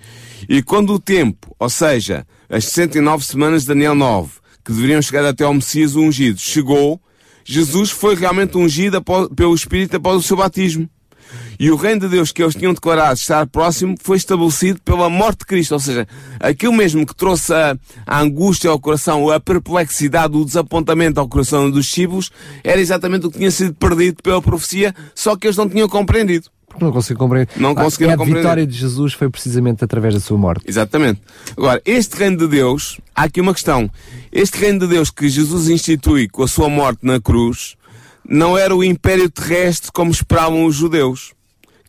E 0.49 0.63
quando 0.63 0.93
o 0.93 0.99
tempo, 0.99 1.55
ou 1.59 1.71
seja, 1.71 2.27
as 2.51 2.67
69 2.67 3.25
semanas 3.25 3.63
de 3.63 3.69
Daniel 3.69 3.95
9, 3.95 4.31
que 4.63 4.73
deveriam 4.73 5.01
chegar 5.01 5.25
até 5.25 5.45
ao 5.45 5.55
Messias 5.55 5.97
ungido, 5.97 6.39
chegou, 6.39 7.01
Jesus 7.45 7.91
foi 7.91 8.15
realmente 8.15 8.57
ungido 8.57 8.97
após, 8.97 9.29
pelo 9.29 9.55
Espírito 9.55 9.97
após 9.97 10.17
o 10.17 10.23
seu 10.23 10.37
batismo. 10.37 10.89
E 11.59 11.71
o 11.71 11.77
reino 11.77 12.01
de 12.01 12.09
Deus 12.09 12.33
que 12.33 12.43
eles 12.43 12.55
tinham 12.55 12.75
declarado 12.75 13.15
estar 13.15 13.47
próximo 13.47 13.97
foi 14.01 14.17
estabelecido 14.17 14.81
pela 14.83 15.09
morte 15.09 15.41
de 15.41 15.47
Cristo. 15.47 15.73
Ou 15.73 15.81
seja, 15.81 16.07
aquilo 16.41 16.73
mesmo 16.73 17.07
que 17.07 17.15
trouxe 17.15 17.53
a, 17.53 17.77
a 18.07 18.21
angústia 18.21 18.71
ao 18.71 18.79
coração, 18.79 19.31
a 19.31 19.39
perplexidade, 19.39 20.37
o 20.37 20.45
desapontamento 20.45 21.21
ao 21.21 21.29
coração 21.29 21.71
dos 21.71 21.87
discípulos, 21.87 22.31
era 22.63 22.81
exatamente 22.81 23.27
o 23.27 23.31
que 23.31 23.39
tinha 23.39 23.51
sido 23.51 23.75
perdido 23.75 24.23
pela 24.23 24.43
profecia, 24.43 24.95
só 25.15 25.37
que 25.37 25.47
eles 25.47 25.57
não 25.57 25.69
tinham 25.69 25.89
compreendido. 25.89 26.54
Não 26.81 26.93
consigo 26.93 27.19
compreender. 27.19 27.49
Não 27.57 27.75
conseguiram 27.75 28.15
a 28.15 28.17
compreender. 28.17 28.41
vitória 28.41 28.67
de 28.67 28.77
Jesus 28.77 29.13
foi 29.13 29.29
precisamente 29.31 29.85
através 29.85 30.15
da 30.15 30.21
sua 30.21 30.37
morte. 30.37 30.65
Exatamente. 30.67 31.21
Agora, 31.57 31.81
este 31.85 32.17
reino 32.17 32.37
de 32.37 32.49
Deus, 32.49 33.01
há 33.15 33.25
aqui 33.25 33.41
uma 33.41 33.55
questão. 33.55 33.91
Este 34.33 34.59
reino 34.59 34.81
de 34.81 34.89
Deus 34.89 35.11
que 35.11 35.29
Jesus 35.29 35.69
institui 35.69 36.29
com 36.29 36.43
a 36.43 36.49
sua 36.49 36.69
morte 36.69 37.01
na 37.03 37.21
cruz, 37.21 37.77
não 38.29 38.57
era 38.57 38.75
o 38.75 38.83
império 38.83 39.31
terrestre 39.31 39.93
como 39.93 40.11
esperavam 40.11 40.65
os 40.65 40.75
judeus, 40.75 41.33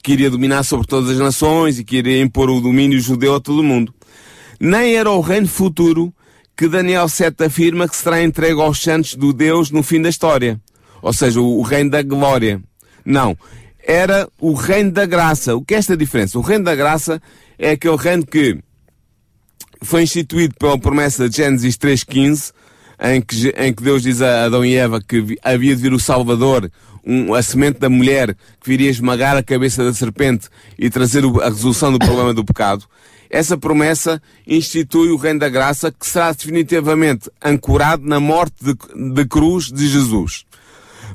que 0.04 0.14
iria 0.14 0.30
dominar 0.30 0.64
sobre 0.64 0.86
todas 0.86 1.10
as 1.10 1.18
nações 1.18 1.80
e 1.80 1.84
que 1.84 1.98
iria 1.98 2.22
impor 2.22 2.50
o 2.50 2.62
domínio 2.62 3.00
judeu 3.00 3.36
a 3.36 3.40
todo 3.40 3.60
o 3.60 3.64
mundo. 3.64 3.94
Nem 4.60 4.96
era 4.96 5.10
o 5.10 5.22
reino 5.22 5.48
futuro 5.48 6.14
que 6.56 6.68
Daniel 6.68 7.10
7 7.10 7.44
afirma 7.44 7.88
que 7.88 7.96
será 7.96 8.24
entregue 8.24 8.62
aos 8.62 8.82
santos 8.82 9.16
do 9.16 9.34
Deus 9.34 9.72
no 9.72 9.84
fim 9.84 10.02
da 10.02 10.10
história. 10.10 10.60
Ou 11.02 11.12
seja, 11.12 11.42
o 11.42 11.62
reino 11.62 11.90
da 11.90 12.02
glória. 12.02 12.62
Não. 13.06 13.38
Era 13.88 14.28
o 14.40 14.54
reino 14.54 14.92
da 14.92 15.06
graça. 15.06 15.56
O 15.56 15.64
que 15.64 15.76
é 15.76 15.78
esta 15.78 15.96
diferença? 15.96 16.40
O 16.40 16.42
reino 16.42 16.66
da 16.66 16.76
graça 16.76 17.22
é 17.58 17.72
aquele 17.72 17.96
reino 17.96 18.26
que 18.26 18.58
foi 19.82 20.02
instituído 20.02 20.56
pela 20.60 20.78
promessa 20.80 21.30
de 21.30 21.38
Gênesis 21.38 21.78
3.15, 21.78 22.52
em 23.00 23.22
que, 23.22 23.54
em 23.56 23.74
que 23.74 23.84
Deus 23.84 24.02
diz 24.02 24.22
a 24.22 24.46
Adão 24.46 24.66
e 24.66 24.76
Eva 24.76 25.00
que 25.00 25.38
havia 25.44 25.76
de 25.76 25.82
vir 25.84 25.94
o 25.94 26.00
Salvador, 26.00 26.72
um, 27.06 27.36
a 27.36 27.44
semente 27.44 27.80
da 27.80 27.90
mulher, 27.90 28.34
que 28.34 28.68
viria 28.68 28.90
esmagar 28.90 29.38
a 29.38 29.44
cabeça 29.44 29.84
da 29.84 29.94
serpente 29.94 30.48
e 30.80 30.90
trazer 30.90 31.24
o, 31.24 31.40
a 31.40 31.50
resolução 31.50 31.92
do 31.92 32.00
problema 32.00 32.34
do 32.34 32.44
pecado. 32.44 32.86
Essa 33.30 33.58
promessa 33.58 34.22
institui 34.48 35.10
o 35.10 35.18
reino 35.18 35.40
da 35.40 35.50
graça 35.50 35.92
que 35.92 36.08
será 36.08 36.32
definitivamente 36.32 37.30
ancorado 37.44 38.08
na 38.08 38.20
morte 38.20 38.56
de, 38.62 38.74
de 39.14 39.26
cruz 39.26 39.66
de 39.66 39.88
Jesus. 39.88 40.46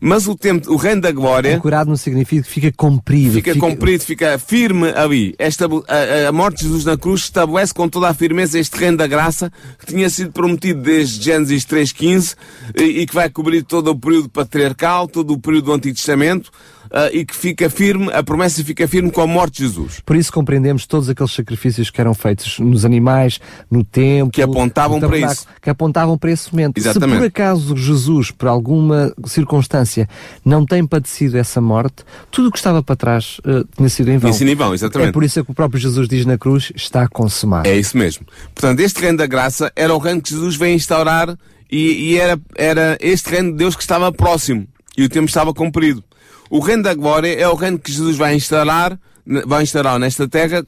Mas 0.01 0.27
o 0.27 0.35
tempo, 0.35 0.73
o 0.73 0.77
reino 0.77 1.03
da 1.03 1.13
glória. 1.13 1.57
Ancorado 1.57 1.91
não 1.91 1.97
significa 1.97 2.43
que 2.43 2.49
fica 2.49 2.73
comprido. 2.73 3.35
Fica, 3.35 3.53
fica 3.53 3.67
comprido, 3.67 4.01
fica 4.03 4.39
firme 4.39 4.89
ali. 4.97 5.35
Esta, 5.39 5.67
a, 5.67 6.29
a, 6.29 6.33
morte 6.33 6.59
de 6.59 6.63
Jesus 6.65 6.85
na 6.87 6.97
cruz 6.97 7.23
estabelece 7.23 7.75
com 7.75 7.89
toda 7.89 8.09
a 8.09 8.15
firmeza 8.15 8.59
este 8.59 8.77
reino 8.79 8.97
da 8.97 9.07
graça 9.07 9.53
que 9.79 9.87
tinha 9.87 10.09
sido 10.09 10.33
prometido 10.33 10.81
desde 10.81 11.23
Gênesis 11.23 11.65
3.15 11.67 12.35
e, 12.79 13.01
e 13.01 13.07
que 13.07 13.15
vai 13.15 13.29
cobrir 13.29 13.63
todo 13.63 13.91
o 13.91 13.99
período 13.99 14.31
patriarcal, 14.31 15.07
todo 15.07 15.35
o 15.35 15.39
período 15.39 15.67
do 15.67 15.73
Antigo 15.75 15.95
Testamento. 15.95 16.51
Uh, 16.91 17.07
e 17.13 17.25
que 17.25 17.37
fica 17.37 17.71
firme, 17.71 18.11
a 18.13 18.21
promessa 18.21 18.65
fica 18.65 18.89
firme 18.89 19.13
com 19.13 19.21
a 19.21 19.27
morte 19.27 19.59
de 19.59 19.69
Jesus. 19.69 20.01
Por 20.05 20.17
isso 20.17 20.33
compreendemos 20.33 20.87
todos 20.87 21.09
aqueles 21.09 21.33
sacrifícios 21.33 21.89
que 21.89 22.01
eram 22.01 22.13
feitos 22.15 22.59
nos 22.59 22.85
animais, 22.85 23.39
no 23.71 23.85
templo, 23.85 24.33
que 24.33 24.43
apontavam 24.43 24.99
para 24.99 25.17
isso. 25.17 25.47
Que 25.63 25.71
apontavam 25.71 26.19
para 26.19 26.33
esse 26.33 26.53
momento. 26.53 26.77
Exatamente. 26.79 27.13
Se 27.13 27.19
por 27.19 27.27
acaso 27.27 27.77
Jesus, 27.77 28.33
por 28.33 28.49
alguma 28.49 29.15
circunstância, 29.25 30.09
não 30.45 30.67
tem 30.67 30.85
padecido 30.85 31.39
essa 31.39 31.61
morte, 31.61 32.03
tudo 32.29 32.49
o 32.49 32.51
que 32.51 32.59
estava 32.59 32.83
para 32.83 32.97
trás 32.97 33.39
uh, 33.41 33.65
tinha 33.77 33.89
sido 33.89 34.11
em 34.11 34.19
vão. 34.19 34.29
Tinha 34.29 34.39
sido 34.39 34.51
em 34.51 34.57
vão, 34.57 34.75
exatamente. 34.75 35.11
É 35.11 35.13
por 35.13 35.23
isso 35.23 35.45
que 35.45 35.51
o 35.53 35.55
próprio 35.55 35.81
Jesus 35.81 36.09
diz 36.09 36.27
na 36.27 36.37
cruz, 36.37 36.73
está 36.75 37.07
consumado. 37.07 37.69
É 37.69 37.79
isso 37.79 37.97
mesmo. 37.97 38.27
Portanto, 38.53 38.81
este 38.81 39.01
reino 39.01 39.19
da 39.19 39.27
graça 39.27 39.71
era 39.77 39.95
o 39.95 39.99
reino 39.99 40.21
que 40.21 40.31
Jesus 40.31 40.57
veio 40.57 40.75
instaurar 40.75 41.39
e, 41.71 42.11
e 42.11 42.19
era, 42.19 42.41
era 42.57 42.99
este 43.01 43.31
reino 43.31 43.53
de 43.53 43.59
Deus 43.59 43.77
que 43.77 43.83
estava 43.83 44.11
próximo 44.11 44.67
e 44.97 45.05
o 45.05 45.09
tempo 45.09 45.27
estava 45.27 45.55
cumprido. 45.55 46.03
O 46.51 46.59
reino 46.59 46.83
da 46.83 46.95
glória 46.95 47.33
é 47.33 47.49
o 47.49 47.55
reino 47.55 47.79
que 47.79 47.93
Jesus 47.93 48.17
vai 48.17 48.35
instalar, 48.35 48.99
vai 49.47 49.63
instalar 49.63 50.01
nesta 50.01 50.29
terra 50.29 50.67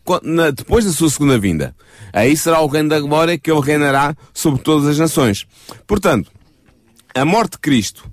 depois 0.55 0.85
da 0.85 0.93
sua 0.93 1.11
segunda 1.11 1.37
vinda. 1.37 1.75
Aí 2.13 2.37
será 2.37 2.61
o 2.61 2.69
reino 2.69 2.89
da 2.89 3.01
glória 3.01 3.37
que 3.37 3.51
ele 3.51 3.61
reinará 3.61 4.15
sobre 4.33 4.63
todas 4.63 4.87
as 4.87 4.97
nações. 4.97 5.45
Portanto, 5.85 6.31
a 7.13 7.25
morte 7.25 7.55
de 7.55 7.59
Cristo, 7.59 8.09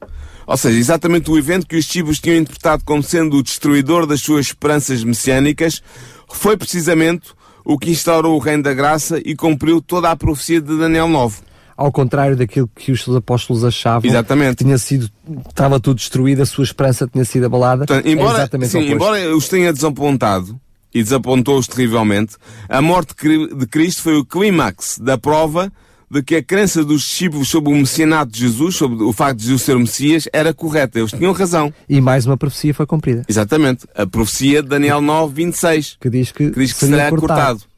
ou 0.47 0.57
seja, 0.57 0.79
exatamente 0.79 1.29
o 1.29 1.37
evento 1.37 1.67
que 1.67 1.75
os 1.75 1.85
discípulos 1.85 2.19
tinham 2.19 2.37
interpretado 2.37 2.83
como 2.83 3.03
sendo 3.03 3.37
o 3.37 3.43
destruidor 3.43 4.07
das 4.07 4.21
suas 4.21 4.47
esperanças 4.47 5.03
messiânicas, 5.03 5.83
foi 6.27 6.57
precisamente 6.57 7.29
o 7.63 7.77
que 7.77 7.91
instaurou 7.91 8.35
o 8.35 8.39
reino 8.39 8.63
da 8.63 8.73
graça 8.73 9.21
e 9.23 9.35
cumpriu 9.35 9.79
toda 9.79 10.09
a 10.09 10.15
profecia 10.15 10.59
de 10.59 10.75
Daniel 10.75 11.07
9 11.07 11.48
ao 11.79 11.93
contrário 11.93 12.35
daquilo 12.35 12.69
que 12.75 12.91
os 12.91 13.01
seus 13.01 13.15
apóstolos 13.15 13.63
achavam. 13.63 14.09
Exatamente. 14.09 14.65
Tinha 14.65 14.77
sido, 14.77 15.09
estava 15.47 15.79
tudo 15.79 15.95
destruído, 15.95 16.41
a 16.41 16.45
sua 16.45 16.65
esperança 16.65 17.07
tinha 17.07 17.23
sido 17.23 17.45
abalada. 17.45 17.85
Portanto, 17.85 18.05
embora, 18.05 18.49
é 18.51 18.65
sim, 18.65 18.91
embora 18.91 19.33
os 19.33 19.47
tenha 19.47 19.71
desapontado, 19.71 20.59
e 20.93 21.01
desapontou-os 21.01 21.67
terrivelmente, 21.67 22.35
a 22.67 22.81
morte 22.81 23.15
de 23.55 23.65
Cristo 23.67 24.01
foi 24.01 24.17
o 24.17 24.25
clímax 24.25 24.99
da 24.99 25.17
prova 25.17 25.71
de 26.11 26.21
que 26.21 26.35
a 26.35 26.43
crença 26.43 26.83
dos 26.83 27.03
discípulos 27.03 27.47
sobre 27.47 27.71
o 27.71 27.75
messianato 27.75 28.31
de 28.31 28.39
Jesus, 28.39 28.75
sobre 28.75 29.01
o 29.01 29.13
facto 29.13 29.37
de 29.37 29.45
Jesus 29.45 29.61
ser 29.61 29.75
o 29.77 29.79
Messias, 29.79 30.27
era 30.33 30.53
correta. 30.53 30.99
Eles 30.99 31.11
tinham 31.11 31.31
razão. 31.31 31.71
E 31.87 32.01
mais 32.01 32.25
uma 32.25 32.35
profecia 32.35 32.73
foi 32.73 32.85
cumprida. 32.87 33.23
Exatamente. 33.29 33.87
A 33.95 34.05
profecia 34.05 34.61
de 34.63 34.67
Daniel 34.67 35.01
9, 35.01 35.33
26. 35.33 35.97
Que 36.01 36.09
diz 36.09 36.31
que, 36.31 36.49
que, 36.49 36.59
diz 36.59 36.73
que 36.73 36.85
será 36.87 37.09
cortado. 37.09 37.59
cortado 37.59 37.68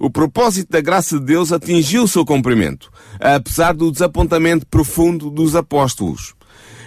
o 0.00 0.08
propósito 0.08 0.72
da 0.72 0.80
graça 0.80 1.18
de 1.18 1.26
Deus 1.26 1.52
atingiu 1.52 2.04
o 2.04 2.08
seu 2.08 2.24
cumprimento, 2.24 2.90
apesar 3.20 3.74
do 3.74 3.92
desapontamento 3.92 4.66
profundo 4.66 5.30
dos 5.30 5.54
apóstolos. 5.54 6.34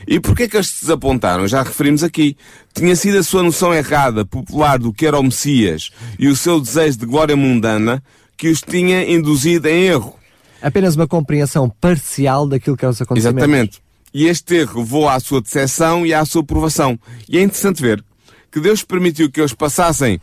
E 0.08 0.20
porquê 0.20 0.50
que 0.50 0.58
eles 0.58 0.70
se 0.70 0.82
desapontaram? 0.82 1.48
Já 1.48 1.62
referimos 1.62 2.04
aqui. 2.04 2.36
Tinha 2.74 2.96
sido 2.96 3.20
a 3.20 3.24
sua 3.24 3.44
noção 3.44 3.72
errada, 3.72 4.26
popular 4.26 4.80
do 4.80 4.92
que 4.92 5.06
era 5.06 5.20
o 5.20 5.24
Messias 5.24 5.92
e 6.18 6.28
o 6.28 6.36
seu 6.36 6.60
desejo 6.60 6.98
de 6.98 7.06
glória 7.06 7.36
mundana 7.38 8.04
que 8.36 8.50
os 8.50 8.62
tinha 8.62 9.10
induzido 9.10 9.70
em 9.70 9.84
erro. 9.84 10.16
Apenas 10.60 10.96
uma 10.96 11.08
compreensão 11.08 11.70
parcial 11.70 12.48
daquilo 12.48 12.76
que 12.76 12.84
eram 12.84 12.94
os 12.94 13.02
acontecimentos. 13.02 13.44
Exatamente. 13.44 13.82
E 14.12 14.26
este 14.26 14.56
erro 14.56 14.80
levou 14.80 15.08
à 15.08 15.20
sua 15.20 15.40
decepção 15.40 16.04
e 16.04 16.14
à 16.14 16.26
sua 16.26 16.44
provação. 16.44 17.00
E 17.30 17.38
é 17.38 17.44
interessante 17.44 17.82
ver 17.82 18.04
que 18.52 18.60
Deus 18.60 18.84
permitiu 18.84 19.32
que 19.32 19.40
eles 19.40 19.54
passassem 19.54 20.20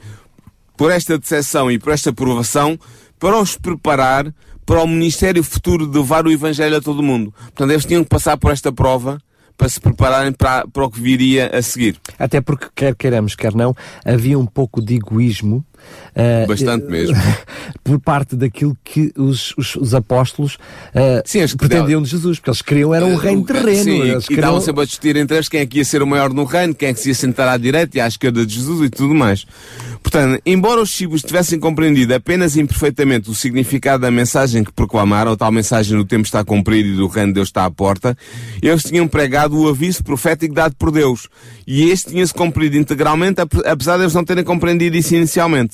por 0.81 0.91
esta 0.91 1.19
decepção 1.19 1.71
e 1.71 1.79
por 1.79 1.93
esta 1.93 2.11
provação 2.11 2.81
para 3.19 3.39
os 3.39 3.55
preparar 3.55 4.35
para 4.65 4.83
o 4.83 4.89
ministério 4.89 5.45
futuro 5.45 5.87
de 5.87 5.99
levar 5.99 6.27
o 6.27 6.33
Evangelho 6.33 6.75
a 6.75 6.81
todo 6.81 7.01
o 7.01 7.03
mundo. 7.03 7.35
Portanto, 7.39 7.71
eles 7.71 7.85
tinham 7.85 8.03
que 8.03 8.09
passar 8.09 8.39
por 8.39 8.51
esta 8.51 8.73
prova 8.73 9.21
para 9.59 9.69
se 9.69 9.79
prepararem 9.79 10.33
para, 10.33 10.67
para 10.67 10.87
o 10.87 10.91
que 10.91 10.99
viria 10.99 11.51
a 11.55 11.61
seguir. 11.61 12.01
Até 12.19 12.41
porque, 12.41 12.67
quer 12.75 12.95
queiramos, 12.95 13.35
quer 13.35 13.55
não, 13.55 13.77
havia 14.07 14.39
um 14.39 14.47
pouco 14.47 14.81
de 14.81 14.95
egoísmo. 14.95 15.63
Uh, 16.11 16.47
Bastante 16.47 16.87
mesmo. 16.87 17.17
por 17.85 18.01
parte 18.01 18.37
daquilo 18.37 18.77
que 18.85 19.13
os, 19.17 19.55
os, 19.57 19.77
os 19.77 19.95
apóstolos 19.95 20.55
uh, 20.95 21.23
sim, 21.25 21.47
pretendiam 21.57 22.03
de 22.03 22.11
Jesus, 22.11 22.39
porque 22.39 22.51
eles 22.51 22.63
queriam 22.63 22.95
era 22.95 23.07
um 23.07 23.17
reino 23.17 23.45
terreno. 23.45 23.85
Sim, 23.85 24.01
eles 24.01 24.25
e 24.25 24.29
queriam... 24.29 24.45
estavam 24.45 24.61
sempre 24.61 24.83
a 24.83 24.85
discutir 24.85 25.17
entre 25.17 25.37
eles 25.37 25.49
quem 25.49 25.61
é 25.61 25.67
que 25.67 25.79
ia 25.79 25.85
ser 25.85 26.03
o 26.03 26.07
maior 26.07 26.33
no 26.33 26.45
reino, 26.45 26.75
quem 26.75 26.89
é 26.89 26.95
que 26.95 27.01
se 27.01 27.09
ia 27.09 27.15
sentar 27.15 27.49
à 27.49 27.57
direita 27.57 27.97
e 27.99 28.01
à 28.01 28.07
esquerda 28.07 28.45
de 28.45 28.55
Jesus 28.55 28.87
e 28.87 28.91
tudo 28.91 29.15
mais. 29.15 29.47
Portanto, 30.03 30.41
embora 30.45 30.81
os 30.81 30.89
discípulos 30.89 31.23
tivessem 31.23 31.61
compreendido 31.61 32.15
apenas 32.15 32.57
imperfeitamente 32.57 33.31
o 33.31 33.35
significado 33.35 34.03
da 34.03 34.11
mensagem 34.11 34.65
que 34.65 34.73
proclamaram, 34.73 35.37
tal 35.37 35.53
mensagem 35.53 35.97
do 35.97 36.05
tempo 36.05 36.25
está 36.25 36.45
cumprido 36.45 36.89
e 36.89 36.97
do 36.97 37.07
reino 37.07 37.29
de 37.29 37.35
Deus 37.35 37.49
está 37.49 37.65
à 37.65 37.71
porta, 37.71 38.17
eles 38.61 38.83
tinham 38.83 39.07
pregado 39.07 39.57
o 39.59 39.69
aviso 39.69 40.03
profético 40.03 40.55
dado 40.55 40.75
por 40.77 40.91
Deus. 40.91 41.29
E 41.67 41.91
este 41.91 42.11
tinha-se 42.11 42.35
cumprido 42.35 42.77
integralmente, 42.77 43.41
apesar 43.41 43.97
de 43.97 44.03
eles 44.03 44.15
não 44.15 44.25
terem 44.25 44.43
compreendido 44.43 44.97
isso 44.97 45.15
inicialmente. 45.15 45.70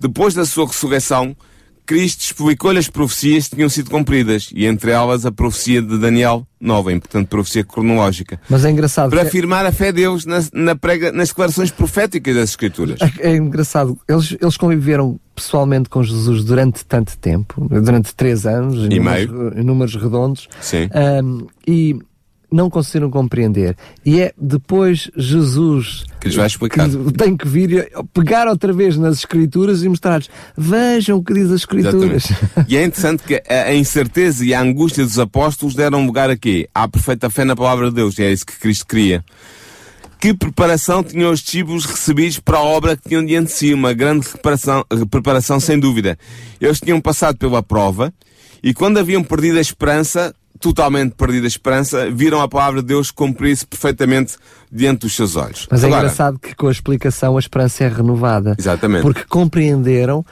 Depois 0.00 0.34
da 0.34 0.44
sua 0.44 0.66
ressurreição, 0.66 1.36
Cristo 1.86 2.22
explicou-lhe 2.22 2.78
as 2.78 2.88
profecias 2.88 3.48
que 3.48 3.56
tinham 3.56 3.68
sido 3.68 3.90
cumpridas, 3.90 4.48
e 4.54 4.64
entre 4.64 4.90
elas 4.90 5.26
a 5.26 5.32
profecia 5.32 5.82
de 5.82 5.98
Daniel 5.98 6.46
9, 6.58 6.98
portanto, 7.00 7.28
profecia 7.28 7.62
cronológica. 7.62 8.40
Mas 8.48 8.64
é 8.64 8.70
engraçado. 8.70 9.10
Para 9.10 9.20
que... 9.20 9.28
afirmar 9.28 9.66
a 9.66 9.72
fé 9.72 9.92
de 9.92 10.00
Deus 10.00 10.24
na, 10.24 10.42
na 10.52 10.74
prega, 10.74 11.12
nas 11.12 11.28
declarações 11.28 11.70
proféticas 11.70 12.34
das 12.34 12.50
Escrituras. 12.50 12.98
É, 13.00 13.32
é 13.32 13.36
engraçado. 13.36 13.98
Eles, 14.08 14.34
eles 14.40 14.56
conviveram 14.56 15.20
pessoalmente 15.34 15.90
com 15.90 16.02
Jesus 16.02 16.44
durante 16.44 16.84
tanto 16.86 17.18
tempo, 17.18 17.66
durante 17.68 18.14
três 18.14 18.46
anos, 18.46 18.76
e 18.76 18.94
em. 18.94 18.98
Números, 18.98 19.56
em 19.56 19.62
números 19.62 19.94
redondos. 19.94 20.48
Sim. 20.60 20.88
Um, 21.22 21.46
e 21.66 21.98
não 22.54 22.70
conseguiram 22.70 23.10
compreender. 23.10 23.76
E 24.04 24.20
é 24.20 24.32
depois 24.40 25.10
Jesus 25.16 26.04
Que 26.20 26.28
lhes 26.28 26.36
vai 26.36 26.46
explicar. 26.46 26.88
que 26.88 27.12
tem 27.12 27.36
que 27.36 27.48
vir 27.48 27.90
pegar 28.12 28.46
outra 28.46 28.72
vez 28.72 28.96
nas 28.96 29.18
Escrituras 29.18 29.82
e 29.82 29.88
mostrar-lhes: 29.88 30.30
vejam 30.56 31.18
o 31.18 31.24
que 31.24 31.34
diz 31.34 31.50
as 31.50 31.60
Escrituras. 31.60 32.30
Exatamente. 32.30 32.72
E 32.72 32.76
é 32.76 32.84
interessante 32.84 33.22
que 33.24 33.42
a 33.48 33.74
incerteza 33.74 34.44
e 34.44 34.54
a 34.54 34.60
angústia 34.60 35.04
dos 35.04 35.18
apóstolos 35.18 35.74
deram 35.74 36.06
lugar 36.06 36.30
a 36.30 36.36
quê? 36.36 36.68
À 36.72 36.86
perfeita 36.86 37.28
fé 37.28 37.44
na 37.44 37.56
palavra 37.56 37.88
de 37.88 37.96
Deus. 37.96 38.16
E 38.18 38.22
é 38.22 38.32
isso 38.32 38.46
que 38.46 38.58
Cristo 38.58 38.86
queria. 38.86 39.24
Que 40.20 40.32
preparação 40.32 41.02
tinham 41.02 41.30
os 41.30 41.40
discípulos 41.40 41.84
recebidos 41.84 42.38
para 42.38 42.58
a 42.58 42.62
obra 42.62 42.96
que 42.96 43.08
tinham 43.08 43.24
diante 43.26 43.48
de 43.48 43.52
si? 43.52 43.74
Uma 43.74 43.92
grande 43.92 44.26
preparação, 44.28 44.84
preparação 45.10 45.60
sem 45.60 45.78
dúvida. 45.78 46.16
Eles 46.60 46.80
tinham 46.80 47.00
passado 47.00 47.36
pela 47.36 47.62
prova 47.62 48.12
e 48.62 48.72
quando 48.72 48.96
haviam 48.98 49.22
perdido 49.22 49.58
a 49.58 49.60
esperança, 49.60 50.34
totalmente 50.64 51.14
perdido 51.14 51.44
a 51.44 51.46
esperança, 51.46 52.10
viram 52.10 52.40
a 52.40 52.48
palavra 52.48 52.80
de 52.80 52.88
Deus 52.88 53.10
cumprir-se 53.10 53.66
perfeitamente 53.66 54.38
diante 54.74 55.02
dos 55.02 55.14
seus 55.14 55.36
olhos. 55.36 55.68
Mas 55.70 55.82
é 55.84 55.86
Agora, 55.86 56.02
engraçado 56.02 56.38
que 56.38 56.54
com 56.54 56.66
a 56.66 56.72
explicação 56.72 57.36
a 57.36 57.40
esperança 57.40 57.84
é 57.84 57.88
renovada. 57.88 58.56
Exatamente. 58.58 59.02
Porque 59.02 59.22
compreenderam 59.28 60.24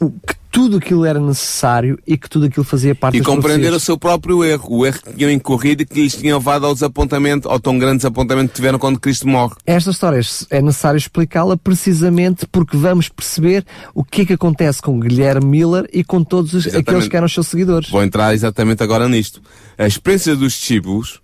o- 0.00 0.10
que 0.10 0.34
tudo 0.50 0.76
aquilo 0.76 1.06
era 1.06 1.18
necessário 1.18 1.98
e 2.06 2.14
que 2.18 2.28
tudo 2.28 2.44
aquilo 2.44 2.62
fazia 2.62 2.94
parte 2.94 3.16
E 3.16 3.22
compreender 3.22 3.72
o 3.72 3.80
seu 3.80 3.96
próprio 3.96 4.44
erro, 4.44 4.68
o 4.80 4.84
erro 4.86 4.98
que 5.02 5.14
tinham 5.14 5.30
incorrido 5.30 5.80
e 5.82 5.86
que 5.86 6.02
lhes 6.02 6.14
tinha 6.14 6.34
levado 6.36 6.66
ao 6.66 6.74
desapontamento, 6.74 7.48
ao 7.48 7.58
tão 7.58 7.78
grande 7.78 7.98
desapontamento 7.98 8.48
que 8.50 8.56
tiveram 8.56 8.78
quando 8.78 9.00
Cristo 9.00 9.26
morre. 9.26 9.54
Esta 9.64 9.90
história 9.90 10.20
é 10.50 10.60
necessário 10.60 10.98
explicá-la 10.98 11.56
precisamente 11.56 12.46
porque 12.52 12.76
vamos 12.76 13.08
perceber 13.08 13.64
o 13.94 14.04
que 14.04 14.22
é 14.22 14.24
que 14.26 14.32
acontece 14.34 14.82
com 14.82 15.00
Guilherme 15.00 15.46
Miller 15.46 15.88
e 15.90 16.04
com 16.04 16.22
todos 16.22 16.52
os- 16.52 16.66
aqueles 16.66 17.08
que 17.08 17.16
eram 17.16 17.24
os 17.26 17.32
seus 17.32 17.46
seguidores. 17.46 17.88
Vou 17.88 18.02
entrar 18.02 18.34
exatamente 18.34 18.82
agora 18.82 19.08
nisto. 19.08 19.40
A 19.78 19.86
experiência 19.86 20.36
dos 20.36 20.52
discípulos, 20.52 21.21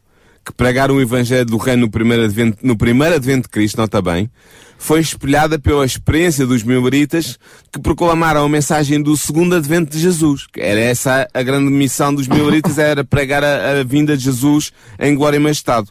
que 0.48 0.54
pregaram 0.54 0.96
o 0.96 1.00
Evangelho 1.00 1.44
do 1.44 1.58
Reino 1.58 1.82
no 1.82 1.90
primeiro 1.90 2.24
advento, 2.24 2.58
no 2.62 2.74
primeiro 2.74 3.14
advento 3.16 3.42
de 3.42 3.48
Cristo, 3.50 3.76
nota 3.76 4.00
bem, 4.00 4.30
foi 4.78 4.98
espelhada 4.98 5.58
pela 5.58 5.84
experiência 5.84 6.46
dos 6.46 6.62
mileritas 6.62 7.38
que 7.70 7.78
proclamaram 7.78 8.42
a 8.42 8.48
mensagem 8.48 9.02
do 9.02 9.14
segundo 9.14 9.54
advento 9.54 9.92
de 9.92 9.98
Jesus. 9.98 10.46
Era 10.56 10.80
essa 10.80 11.28
a 11.34 11.42
grande 11.42 11.70
missão 11.70 12.14
dos 12.14 12.26
mileritas, 12.26 12.78
era 12.80 13.04
pregar 13.04 13.44
a, 13.44 13.80
a 13.80 13.84
vinda 13.84 14.16
de 14.16 14.24
Jesus 14.24 14.72
em 14.98 15.14
glória 15.14 15.36
e 15.36 15.40
majestade. 15.40 15.90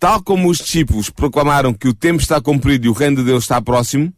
Tal 0.00 0.20
como 0.20 0.50
os 0.50 0.58
discípulos 0.58 1.08
proclamaram 1.08 1.72
que 1.72 1.86
o 1.86 1.94
tempo 1.94 2.20
está 2.20 2.40
cumprido 2.40 2.86
e 2.86 2.88
o 2.88 2.92
reino 2.92 3.18
de 3.18 3.22
Deus 3.22 3.44
está 3.44 3.62
próximo, 3.62 4.12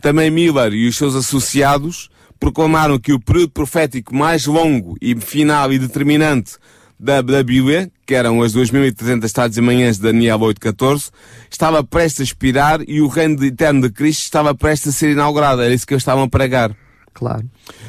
também 0.00 0.30
Miller 0.30 0.72
e 0.72 0.88
os 0.88 0.96
seus 0.96 1.14
associados 1.14 2.08
proclamaram 2.40 2.98
que 2.98 3.12
o 3.12 3.20
período 3.20 3.50
profético 3.50 4.14
mais 4.16 4.46
longo 4.46 4.96
e 4.98 5.14
final 5.14 5.70
e 5.74 5.78
determinante 5.78 6.54
da, 7.04 7.42
Bíblia, 7.42 7.90
que 8.06 8.14
eram 8.14 8.42
as 8.42 8.54
2.300 8.54 9.30
tardes 9.30 9.58
e 9.58 9.60
manhãs 9.60 9.96
de 9.96 10.02
Daniel 10.02 10.38
8.14, 10.38 11.10
estava 11.50 11.84
prestes 11.84 12.20
a 12.20 12.24
expirar 12.24 12.80
e 12.88 13.00
o 13.00 13.06
reino 13.08 13.36
de- 13.36 13.46
eterno 13.48 13.82
de 13.82 13.90
Cristo 13.90 14.22
estava 14.22 14.54
prestes 14.54 14.88
a 14.94 14.98
ser 14.98 15.10
inaugurado. 15.12 15.62
Era 15.62 15.74
isso 15.74 15.86
que 15.86 15.92
eles 15.94 16.02
estavam 16.02 16.24
a 16.24 16.28
pregar. 16.28 16.74
Claro. 17.12 17.44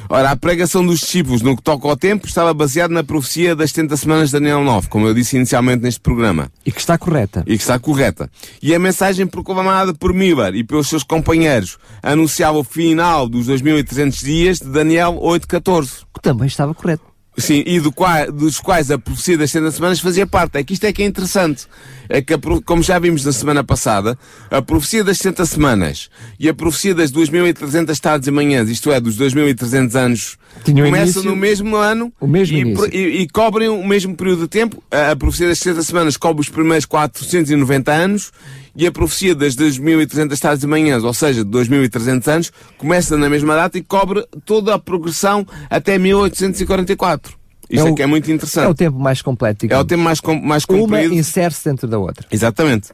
Ora, 0.08 0.30
a 0.30 0.36
pregação 0.36 0.86
dos 0.86 1.00
discípulos 1.00 1.42
no 1.42 1.56
que 1.56 1.62
toca 1.62 1.88
ao 1.88 1.96
tempo 1.96 2.28
estava 2.28 2.54
baseada 2.54 2.94
na 2.94 3.02
profecia 3.02 3.56
das 3.56 3.70
70 3.72 3.96
semanas 3.96 4.28
de 4.28 4.34
Daniel 4.34 4.62
9, 4.62 4.86
como 4.88 5.04
eu 5.08 5.12
disse 5.14 5.34
inicialmente 5.34 5.82
neste 5.82 5.98
programa 5.98 6.48
E 6.64 6.70
que 6.70 6.78
está 6.78 6.96
correta. 6.96 7.42
e 7.44 7.56
que 7.56 7.62
está 7.62 7.76
correta. 7.76 8.30
E 8.62 8.72
a 8.72 8.78
mensagem 8.78 9.26
proclamada 9.26 9.92
por 9.92 10.14
Miller 10.14 10.54
e 10.54 10.62
pelos 10.62 10.88
seus 10.88 11.02
companheiros 11.02 11.76
anunciava 12.00 12.56
o 12.58 12.62
final 12.62 13.28
dos 13.28 13.46
2300 13.46 14.20
dias 14.20 14.58
de 14.60 14.68
Daniel 14.68 15.14
8.14. 15.20 16.04
Que 16.14 16.20
também 16.22 16.46
estava 16.46 16.72
correto. 16.72 17.02
Sim, 17.38 17.62
e 17.66 17.78
do 17.80 17.92
qua- 17.92 18.26
dos 18.26 18.58
quais 18.60 18.90
a 18.90 18.98
profecia 18.98 19.36
das 19.36 19.50
70 19.50 19.70
semanas 19.72 20.00
fazia 20.00 20.26
parte. 20.26 20.56
É 20.56 20.64
que 20.64 20.72
isto 20.72 20.84
é 20.84 20.92
que 20.92 21.02
é 21.02 21.06
interessante. 21.06 21.66
É 22.08 22.22
que, 22.22 22.32
a 22.32 22.38
como 22.64 22.82
já 22.82 22.98
vimos 22.98 23.24
na 23.26 23.32
semana 23.32 23.62
passada, 23.62 24.16
a 24.50 24.62
profecia 24.62 25.04
das 25.04 25.18
70 25.18 25.44
semanas 25.44 26.08
e 26.40 26.48
a 26.48 26.54
profecia 26.54 26.94
das 26.94 27.12
2.300 27.12 27.98
tardes 28.00 28.26
e 28.26 28.30
manhãs, 28.30 28.70
isto 28.70 28.90
é, 28.90 28.98
dos 29.00 29.18
2.300 29.18 29.94
anos, 29.96 30.38
Tinham 30.64 30.86
começam 30.86 31.04
início- 31.06 31.22
no 31.24 31.36
mesmo 31.36 31.76
ano 31.76 32.10
o 32.20 32.26
mesmo 32.26 32.56
e, 32.56 32.96
e, 32.96 33.22
e 33.22 33.28
cobrem 33.28 33.68
o 33.68 33.86
mesmo 33.86 34.16
período 34.16 34.42
de 34.42 34.48
tempo. 34.48 34.82
A, 34.90 35.10
a 35.10 35.16
profecia 35.16 35.48
das 35.48 35.58
70 35.58 35.82
semanas 35.82 36.16
cobre 36.16 36.40
os 36.40 36.48
primeiros 36.48 36.86
490 36.86 37.92
anos 37.92 38.32
e 38.76 38.86
a 38.86 38.92
profecia 38.92 39.34
das 39.34 39.54
2.300 39.56 40.38
tardes 40.38 40.62
e 40.64 40.66
manhãs, 40.66 41.02
ou 41.02 41.14
seja, 41.14 41.44
de 41.44 41.50
2.300 41.50 42.28
anos, 42.32 42.52
começa 42.78 43.16
na 43.16 43.28
mesma 43.30 43.54
data 43.56 43.78
e 43.78 43.82
cobre 43.82 44.24
toda 44.44 44.74
a 44.74 44.78
progressão 44.78 45.46
até 45.70 45.98
1844. 45.98 47.34
Isto 47.68 47.86
é, 47.88 47.90
o- 47.90 47.94
que 47.94 48.02
é 48.02 48.06
muito 48.06 48.28
É 48.28 48.32
o 48.32 48.34
interessante. 48.34 48.76
tempo 48.76 48.98
mais 48.98 49.20
completo. 49.22 49.64
É 49.64 49.66
o 49.66 49.68
digamos. 49.68 49.86
tempo 49.86 50.02
mais, 50.02 50.20
com- 50.20 50.40
mais 50.40 50.64
Uma 50.68 50.78
comprido. 50.78 51.14
insere-se 51.14 51.64
dentro 51.68 51.88
da 51.88 51.98
outra. 51.98 52.26
Exatamente. 52.30 52.90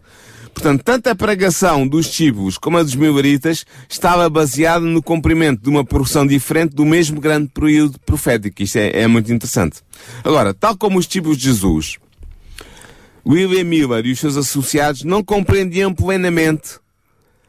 Portanto, 0.55 0.83
tanto 0.85 1.07
a 1.09 1.15
pregação 1.15 1.89
dos 1.89 2.07
discípulos 2.07 2.59
como 2.59 2.77
a 2.77 2.83
dos 2.83 2.95
mileritas 2.95 3.65
estava 3.89 4.29
baseada 4.29 4.85
no 4.85 5.03
cumprimento 5.03 5.63
de 5.63 5.71
uma 5.71 5.83
porção 5.85 6.27
diferente 6.27 6.75
do 6.75 6.85
mesmo 6.85 7.21
grande 7.21 7.49
período 7.49 7.99
profético. 8.05 8.63
Isto 8.63 8.77
é, 8.77 9.01
é 9.03 9.07
muito 9.07 9.33
interessante. 9.33 9.79
Agora, 10.23 10.53
tal 10.53 10.77
como 10.77 10.99
os 10.99 11.07
discípulos 11.07 11.39
de 11.39 11.45
Jesus, 11.45 11.97
William 13.27 13.65
Miller 13.65 14.05
e 14.07 14.13
os 14.13 14.19
seus 14.19 14.37
associados 14.37 15.05
não 15.05 15.23
compreendiam 15.23 15.95
plenamente 15.95 16.81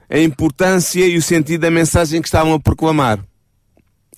a 0.09 0.19
importância 0.19 1.05
e 1.05 1.17
o 1.17 1.21
sentido 1.21 1.61
da 1.61 1.71
mensagem 1.71 2.21
que 2.21 2.27
estavam 2.27 2.53
a 2.53 2.59
proclamar. 2.59 3.19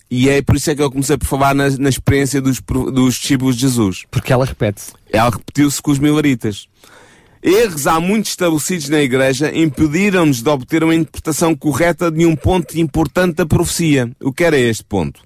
E 0.09 0.29
é 0.29 0.41
por 0.41 0.55
isso 0.55 0.69
é 0.69 0.75
que 0.75 0.81
eu 0.81 0.91
comecei 0.91 1.17
por 1.17 1.25
falar 1.25 1.55
na, 1.55 1.69
na 1.69 1.89
experiência 1.89 2.41
dos, 2.41 2.59
dos 2.59 3.15
discípulos 3.15 3.55
de 3.55 3.61
Jesus. 3.61 4.03
Porque 4.11 4.31
ela 4.31 4.45
repete-se. 4.45 4.93
Ela 5.11 5.29
repetiu-se 5.29 5.81
com 5.81 5.91
os 5.91 5.99
mileritas. 5.99 6.67
Erros 7.41 7.85
há 7.85 7.99
muito 7.99 8.25
estabelecidos 8.25 8.89
na 8.89 9.01
Igreja 9.01 9.55
impediram-nos 9.55 10.41
de 10.41 10.49
obter 10.49 10.83
uma 10.83 10.95
interpretação 10.95 11.55
correta 11.55 12.11
de 12.11 12.25
um 12.25 12.35
ponto 12.35 12.77
importante 12.79 13.35
da 13.35 13.45
profecia. 13.45 14.11
O 14.19 14.33
que 14.33 14.43
era 14.43 14.57
este 14.57 14.83
ponto? 14.83 15.21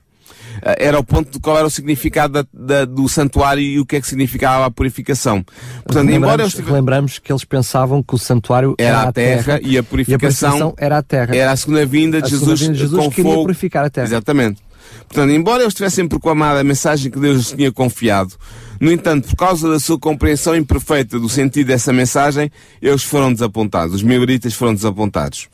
Ah, 0.64 0.76
Era 0.78 1.00
o 1.00 1.04
ponto 1.04 1.32
de 1.32 1.40
qual 1.40 1.58
era 1.58 1.68
o 1.68 1.70
significado 1.70 2.34
da- 2.34 2.46
da- 2.54 2.86
do 2.86 3.08
santuário 3.10 3.62
e 3.62 3.80
o 3.80 3.86
que 3.86 3.96
é 3.98 4.02
que 4.02 4.08
significava 4.08 4.66
a 4.66 4.72
purificação. 4.72 5.44
Portanto, 5.84 6.10
embora 6.12 6.44
eles 6.44 6.54
Lembramos, 6.56 6.76
lembramos 6.80 7.20
que 7.20 7.32
eles 7.32 7.44
pensavam 7.44 8.02
que 8.04 8.16
o 8.16 8.18
santuário 8.18 8.76
era 8.78 9.04
a 9.04 9.12
terra, 9.12 9.60
e 9.64 9.78
a 9.78 9.84
purificação, 9.84 10.74
era 10.78 10.98
a 10.98 11.04
terra. 11.04 11.36
era 11.36 11.52
a 11.52 11.56
segunda 11.56 11.86
vinda 11.86 12.20
de 12.22 12.28
A 12.28 12.30
Jesus, 12.30 12.60
vinda 12.62 12.74
de 12.74 12.80
Jesus 12.80 13.06
com 13.06 13.12
fogo. 13.12 13.42
purificar 13.44 13.86
a 13.86 13.90
terra. 13.90 14.08
Exatamente. 14.08 14.62
Portanto, 15.08 15.32
embora 15.32 15.62
eles 15.64 15.74
tivessem 15.74 16.08
proclamado 16.08 16.60
a 16.60 16.64
mensagem 16.64 17.12
que 17.12 17.20
Deus 17.20 17.38
lhes 17.38 17.52
tinha 17.52 17.72
confiado, 17.72 18.34
no 18.80 18.92
entanto, 18.92 19.28
por 19.30 19.36
causa 19.36 19.70
da 19.70 19.80
sua 19.80 20.00
compreensão 20.00 20.56
imperfeita 20.56 21.20
do 21.20 21.30
sentido 21.30 21.68
dessa 21.68 21.92
mensagem, 21.94 22.52
eles 22.82 23.04
foram 23.04 23.32
desapontados. 23.34 23.96
Os 23.96 24.04
mileritas 24.04 24.54
foram 24.54 24.74
desapontados. 24.74 25.48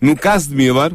No 0.00 0.16
caso 0.16 0.48
de 0.48 0.56
Miller, 0.56 0.92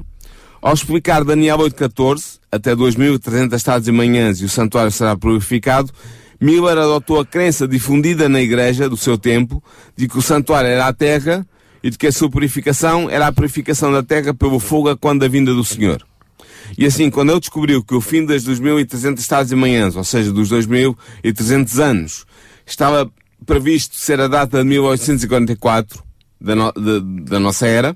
ao 0.62 0.74
explicar 0.74 1.24
Daniel 1.24 1.58
8.14, 1.60 2.39
até 2.52 2.76
2.300 2.76 3.62
tardes 3.63 3.88
e 3.88 3.91
manhãs 3.91 4.39
e 4.41 4.46
o 4.46 4.50
santuário 4.50 4.91
será 4.91 5.15
purificado, 5.15 5.91
Miller 6.39 6.78
adotou 6.78 7.20
a 7.20 7.26
crença 7.26 7.67
difundida 7.67 8.30
na 8.30 8.41
igreja 8.41 8.88
do 8.89 8.96
seu 8.98 9.17
tempo 9.17 9.63
de 9.96 10.08
que 10.08 10.17
o 10.17 10.22
santuário 10.22 10.70
era 10.70 10.86
a 10.88 10.93
terra 10.93 11.46
e 11.84 11.89
de 11.89 11.98
que 11.98 12.08
a 12.08 12.12
sua 12.12 12.30
purificação 12.30 13.10
era 13.10 13.28
a 13.28 13.32
purificação 13.32 13.91
da 13.91 14.04
terra 14.04 14.34
pelo 14.34 14.60
fogo 14.60 14.89
a 14.89 14.96
quando 14.98 15.22
da 15.22 15.28
vinda 15.28 15.54
do 15.54 15.63
Senhor. 15.63 16.06
E 16.78 16.86
assim, 16.86 17.10
quando 17.10 17.32
ele 17.32 17.39
descobriu 17.39 17.84
que 17.84 17.96
o 17.96 18.02
fim 18.02 18.26
das 18.26 18.43
2.300 18.46 19.26
tardes 19.28 19.52
e 19.52 19.56
manhãs, 19.56 19.96
ou 19.96 20.04
seja, 20.04 20.32
dos 20.32 20.50
2.300 20.52 21.80
anos, 21.82 22.26
estava 22.65 23.10
previsto 23.46 23.96
ser 23.96 24.20
a 24.20 24.28
data 24.28 24.60
de 24.60 24.63
1844 24.65 26.04
da, 26.39 26.56
no- 26.56 26.72
da- 26.74 27.00
da 27.32 27.39
nossa 27.39 27.65
era, 27.67 27.96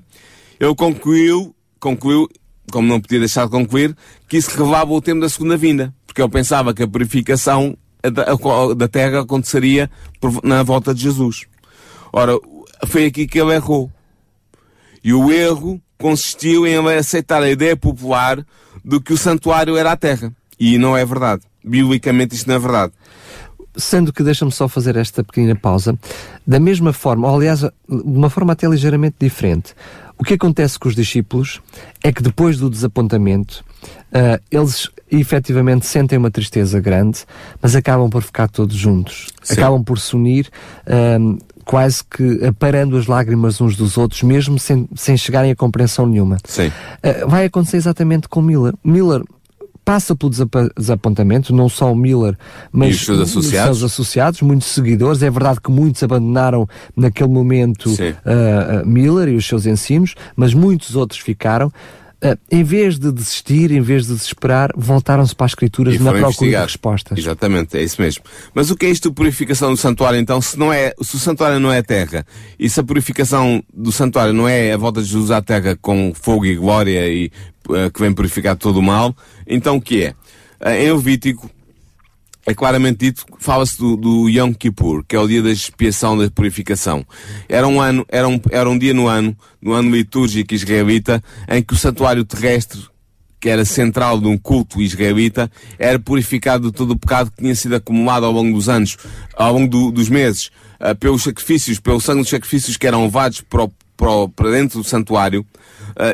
ele 0.58 0.74
concluiu, 0.74 1.54
concluiu, 1.78 2.28
como 2.72 2.88
não 2.88 3.00
podia 3.00 3.20
deixar 3.20 3.44
de 3.44 3.50
concluir, 3.50 3.94
que 4.26 4.36
isso 4.36 4.50
revelava 4.50 4.92
o 4.92 5.00
tempo 5.00 5.20
da 5.20 5.28
segunda 5.28 5.56
vinda, 5.56 5.94
porque 6.06 6.20
ele 6.20 6.30
pensava 6.30 6.74
que 6.74 6.82
a 6.82 6.88
purificação 6.88 7.76
da, 8.10 8.88
terra 8.88 9.20
aconteceria 9.20 9.88
na 10.42 10.62
volta 10.62 10.92
de 10.92 11.02
Jesus. 11.02 11.44
Ora, 12.12 12.32
foi 12.86 13.06
aqui 13.06 13.26
que 13.26 13.40
ele 13.40 13.54
errou. 13.54 13.90
E 15.04 15.12
o 15.12 15.30
erro 15.30 15.80
consistiu 15.98 16.66
em 16.66 16.76
aceitar 16.96 17.42
a 17.42 17.50
ideia 17.50 17.76
popular 17.76 18.44
de 18.84 19.00
que 19.00 19.12
o 19.12 19.18
santuário 19.18 19.76
era 19.76 19.92
a 19.92 19.96
terra. 19.96 20.32
E 20.58 20.78
não 20.78 20.96
é 20.96 21.04
verdade. 21.04 21.42
Biblicamente 21.64 22.34
isto 22.34 22.48
não 22.48 22.56
é 22.56 22.58
verdade. 22.58 22.92
Sendo 23.76 24.12
que 24.12 24.22
deixa-me 24.22 24.52
só 24.52 24.68
fazer 24.68 24.96
esta 24.96 25.24
pequena 25.24 25.54
pausa, 25.54 25.98
da 26.46 26.60
mesma 26.60 26.92
forma, 26.92 27.28
ou 27.28 27.36
aliás, 27.36 27.60
de 27.60 27.70
uma 27.88 28.28
forma 28.28 28.52
até 28.52 28.68
ligeiramente 28.68 29.16
diferente, 29.18 29.74
o 30.18 30.24
que 30.24 30.34
acontece 30.34 30.78
com 30.78 30.88
os 30.88 30.94
discípulos 30.94 31.60
é 32.02 32.12
que 32.12 32.22
depois 32.22 32.58
do 32.58 32.70
desapontamento, 32.70 33.64
ah, 34.12 34.40
eles 34.50 34.88
efetivamente 35.10 35.86
sentem 35.86 36.18
uma 36.18 36.30
tristeza 36.30 36.80
grande, 36.80 37.24
mas 37.60 37.74
acabam 37.76 38.08
por 38.08 38.22
ficar 38.22 38.48
todos 38.48 38.74
juntos. 38.74 39.28
Sim. 39.42 39.54
Acabam 39.54 39.82
por 39.82 39.98
se 39.98 40.16
unir, 40.16 40.48
ahm, 40.86 41.36
quase 41.64 42.02
que 42.04 42.44
aparando 42.44 42.96
as 42.96 43.06
lágrimas 43.06 43.60
uns 43.60 43.76
dos 43.76 43.96
outros, 43.96 44.22
mesmo 44.22 44.58
sem, 44.58 44.88
sem 44.94 45.16
chegarem 45.16 45.50
a 45.50 45.56
compreensão 45.56 46.06
nenhuma. 46.06 46.38
Sim. 46.44 46.68
Uh, 46.68 47.28
vai 47.28 47.44
acontecer 47.44 47.76
exatamente 47.76 48.28
com 48.28 48.42
Miller. 48.42 48.74
Miller 48.84 49.22
passa 49.84 50.14
pelo 50.14 50.30
desapontamento, 50.76 51.54
não 51.54 51.68
só 51.68 51.92
o 51.92 51.96
Miller, 51.96 52.36
mas 52.70 52.96
os 52.96 53.04
seus 53.04 53.20
associados. 53.20 53.78
seus 53.78 53.92
associados, 53.92 54.42
muitos 54.42 54.68
seguidores. 54.68 55.22
É 55.22 55.30
verdade 55.30 55.60
que 55.60 55.70
muitos 55.70 56.02
abandonaram 56.02 56.68
naquele 56.96 57.28
momento 57.28 57.90
ah, 58.24 58.82
Miller 58.84 59.28
e 59.28 59.36
os 59.36 59.46
seus 59.46 59.66
ensinos, 59.66 60.14
mas 60.36 60.54
muitos 60.54 60.94
outros 60.94 61.20
ficaram. 61.20 61.72
Ah, 62.22 62.38
em 62.52 62.62
vez 62.62 63.00
de 63.00 63.10
desistir, 63.10 63.72
em 63.72 63.80
vez 63.80 64.06
de 64.06 64.14
desesperar, 64.14 64.70
voltaram-se 64.76 65.34
para 65.34 65.46
as 65.46 65.52
escrituras 65.52 65.96
E 65.96 65.98
na 65.98 66.12
procura 66.12 66.50
de 66.50 66.56
respostas. 66.56 67.18
Exatamente, 67.18 67.76
é 67.76 67.82
isso 67.82 68.00
mesmo. 68.00 68.22
Mas 68.54 68.70
o 68.70 68.76
que 68.76 68.86
é 68.86 68.90
isto 68.90 69.08
de 69.08 69.14
purificação 69.14 69.72
do 69.72 69.76
santuário 69.76 70.20
então? 70.20 70.40
Se 70.40 70.56
não 70.56 70.72
é, 70.72 70.94
se 71.02 71.16
o 71.16 71.18
santuário 71.18 71.58
não 71.58 71.72
é 71.72 71.82
terra, 71.82 72.24
e 72.56 72.70
se 72.70 72.78
a 72.78 72.84
purificação 72.84 73.62
do 73.74 73.90
santuário 73.90 74.32
não 74.32 74.48
é 74.48 74.72
a 74.72 74.76
volta 74.76 75.02
de 75.02 75.08
Jesus 75.08 75.32
à 75.32 75.42
terra 75.42 75.76
com 75.80 76.12
fogo 76.14 76.46
e 76.46 76.54
glória 76.54 77.08
e 77.08 77.32
eh, 77.70 77.90
que 77.90 78.00
vem 78.00 78.12
purificar 78.12 78.56
todo 78.56 78.76
o 78.76 78.82
mal, 78.82 79.16
então 79.44 79.76
o 79.76 79.80
que 79.80 80.04
é? 80.04 80.14
Eh, 80.60 80.84
em 80.84 80.92
Levítico 80.92 81.50
é 82.46 82.54
claramente 82.54 82.98
dito, 82.98 83.24
fala-se 83.38 83.78
do, 83.78 83.96
do 83.96 84.28
Yom 84.28 84.52
Kippur, 84.52 85.04
que 85.06 85.14
é 85.14 85.20
o 85.20 85.28
dia 85.28 85.42
da 85.42 85.50
expiação 85.50 86.16
da 86.18 86.28
purificação. 86.30 87.04
Era 87.48 87.66
um 87.68 87.80
ano, 87.80 88.04
era 88.08 88.26
um, 88.26 88.40
era 88.50 88.68
um 88.68 88.76
dia 88.76 88.92
no 88.92 89.06
ano, 89.06 89.36
no 89.60 89.72
ano 89.72 89.90
litúrgico 89.94 90.52
israelita, 90.54 91.22
em 91.48 91.62
que 91.62 91.72
o 91.74 91.76
santuário 91.76 92.24
terrestre, 92.24 92.80
que 93.40 93.48
era 93.48 93.64
central 93.64 94.20
de 94.20 94.26
um 94.26 94.36
culto 94.38 94.80
israelita, 94.82 95.50
era 95.78 95.98
purificado 95.98 96.70
de 96.70 96.76
todo 96.76 96.92
o 96.92 96.98
pecado 96.98 97.30
que 97.30 97.42
tinha 97.42 97.54
sido 97.54 97.74
acumulado 97.76 98.24
ao 98.26 98.32
longo 98.32 98.52
dos 98.56 98.68
anos, 98.68 98.96
ao 99.36 99.52
longo 99.52 99.68
do- 99.68 99.90
dos 99.92 100.08
meses, 100.08 100.50
ah, 100.80 100.94
pelos 100.94 101.22
sacrifícios, 101.22 101.78
pelo 101.80 102.00
sangue 102.00 102.20
dos 102.22 102.30
sacrifícios 102.30 102.76
que 102.76 102.86
eram 102.86 103.04
levados 103.04 103.40
para, 103.40 103.64
o- 103.64 103.72
para, 103.96 104.10
o- 104.10 104.28
para 104.28 104.50
dentro 104.50 104.80
do 104.80 104.84
santuário, 104.88 105.44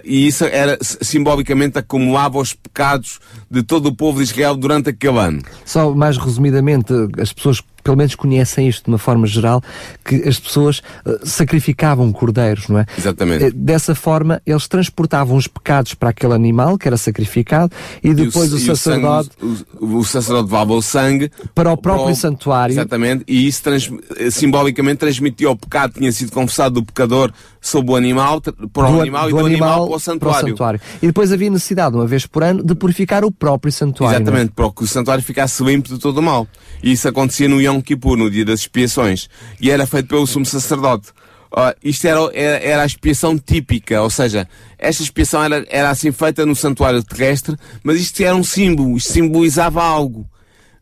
e 0.05 0.27
isso 0.27 0.45
era, 0.45 0.79
simbolicamente, 0.83 1.79
acumulava 1.79 2.39
os 2.39 2.53
pecados 2.55 3.19
de 3.51 3.63
todo 3.63 3.87
o 3.87 3.95
povo 3.95 4.19
de 4.19 4.25
Israel 4.25 4.55
durante 4.57 4.91
aquele 4.91 5.19
ano. 5.19 5.43
Só 5.65 5.93
mais 5.95 6.17
resumidamente, 6.19 6.93
as 7.21 7.33
pessoas 7.33 7.63
pelo 7.85 7.97
menos 7.97 8.15
conhecem 8.17 8.69
isto 8.69 8.85
de 8.85 8.91
uma 8.91 8.99
forma 8.99 9.27
geral, 9.27 9.63
que 10.05 10.17
as 10.29 10.39
pessoas 10.39 10.83
eh, 11.07 11.21
sacrificavam 11.25 12.13
cordeiros, 12.13 12.69
não 12.69 12.81
é? 12.81 12.87
Exatamente. 12.99 13.45
Eh, 13.45 13.51
Dessa 13.51 13.95
forma, 13.95 14.43
eles 14.45 14.69
transportavam 14.69 15.35
os 15.39 15.47
pecados 15.47 15.95
para 15.95 16.11
aquele 16.11 16.35
animal 16.35 16.77
que 16.77 16.87
era 16.87 16.99
sacrificado 16.99 17.73
e 18.05 18.13
depois 18.13 18.51
E 18.51 18.55
o, 18.55 18.59
e 18.59 18.61
sacerdote 18.61 19.31
sangue- 19.41 19.65
o, 19.81 19.97
o 19.99 20.05
sacerdote 20.05 20.45
levava 20.51 20.75
o 20.75 20.83
sangue 20.83 21.31
para 21.55 21.73
o 21.73 21.79
próprio 21.79 22.15
santuário. 22.15 22.75
Exatamente, 22.75 23.25
e 23.27 23.47
isso 23.47 23.63
trans- 23.63 23.91
simbolicamente 24.33 24.99
transmitia 24.99 25.49
o 25.49 25.57
pecado 25.57 25.95
que 25.95 26.01
tinha 26.01 26.13
sido 26.13 26.31
confessado 26.33 26.75
do 26.75 26.85
pecador 26.85 27.33
sobre 27.61 27.93
o 27.93 27.97
animal, 27.97 28.43
para 28.73 28.91
o 28.91 29.01
animal 29.01 29.25
do 29.25 29.29
e 29.31 29.33
do 29.33 29.47
animal, 29.47 29.58
para 29.59 29.83
o 29.83 29.89
para 29.89 29.99
santuário. 29.99 30.49
santuário. 30.49 30.81
E 31.03 31.07
depois 31.07 31.33
havia 31.33 31.51
necessidade, 31.51 31.97
uma 31.97 32.07
vez 32.07 32.27
por 32.27 32.43
ano, 32.43 32.63
de 32.63 32.75
purificar 32.75 33.25
o 33.25 33.33
próprio 33.33 33.73
santuário. 33.73 34.19
é? 34.19 34.23
Exatamente, 34.23 34.53
para 34.53 34.71
que 34.71 34.85
o 34.85 34.87
santuário 34.87 35.23
ficasse 35.23 35.63
limpo 35.63 35.89
de 35.89 35.99
todo 35.99 36.19
o 36.19 36.23
mal. 36.23 36.47
E 36.83 36.93
isso 36.93 37.09
acontecia 37.09 37.49
no 37.49 37.61
Yom 37.61 37.81
Kippur, 37.81 38.17
no 38.17 38.31
dia 38.31 38.45
das 38.45 38.61
expiações. 38.61 39.29
E 39.61 39.71
era 39.71 39.87
feito 39.87 40.09
pelo 40.09 40.27
sumo 40.27 40.47
sacerdote. 40.47 41.09
Ó, 41.51 41.73
isto 41.83 42.07
era, 42.07 42.21
era, 42.35 42.59
era 42.59 42.83
a 42.83 42.87
expiação 42.87 43.39
típica, 43.39 44.03
ou 44.03 44.11
seja, 44.11 44.47
esta 44.79 45.03
expiação 45.03 45.43
era, 45.43 45.65
era 45.71 45.91
assim 45.91 46.13
feita 46.13 46.45
no 46.45 46.55
santuário 46.55 47.03
terrestre, 47.03 47.57
mas 47.83 47.99
isto 47.99 48.23
era 48.23 48.37
um 48.37 48.45
símbolo, 48.45 48.97
isto 48.97 49.13
simbolizava 49.13 49.83
algo. 49.83 50.29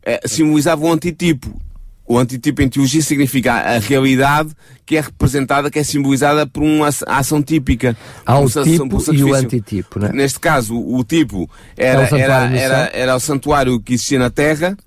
É, 0.03 0.21
simbolizava 0.25 0.85
um 0.85 0.91
antitipo. 0.91 1.59
O 2.07 2.17
antitipo 2.17 2.61
em 2.61 2.69
teologia 2.69 3.01
significa 3.01 3.53
a 3.53 3.79
realidade 3.79 4.49
que 4.85 4.95
é 4.95 5.01
representada, 5.01 5.69
que 5.69 5.77
é 5.77 5.83
simbolizada 5.83 6.47
por 6.47 6.63
uma 6.63 6.87
aç- 6.87 7.03
ação 7.05 7.43
típica. 7.43 7.97
Há 8.25 8.39
o 8.39 8.45
um 8.45 8.47
tipo 8.47 8.95
e 9.13 9.23
o 9.23 9.27
antitipo, 9.45 9.99
não 9.99 10.07
é? 10.07 10.13
Neste 10.13 10.39
caso, 10.39 10.73
o, 10.75 10.99
o 10.99 11.03
tipo 11.03 11.49
É 11.75 11.87
era, 11.87 12.03
o 12.03 12.07
santuário 12.07 12.57
era, 12.57 12.75
era, 12.75 12.91
era 12.93 13.15
o 13.15 13.19
santuário 13.19 13.79
que 13.81 13.93
existia 13.95 14.17
na 14.19 14.29
terra 14.29 14.77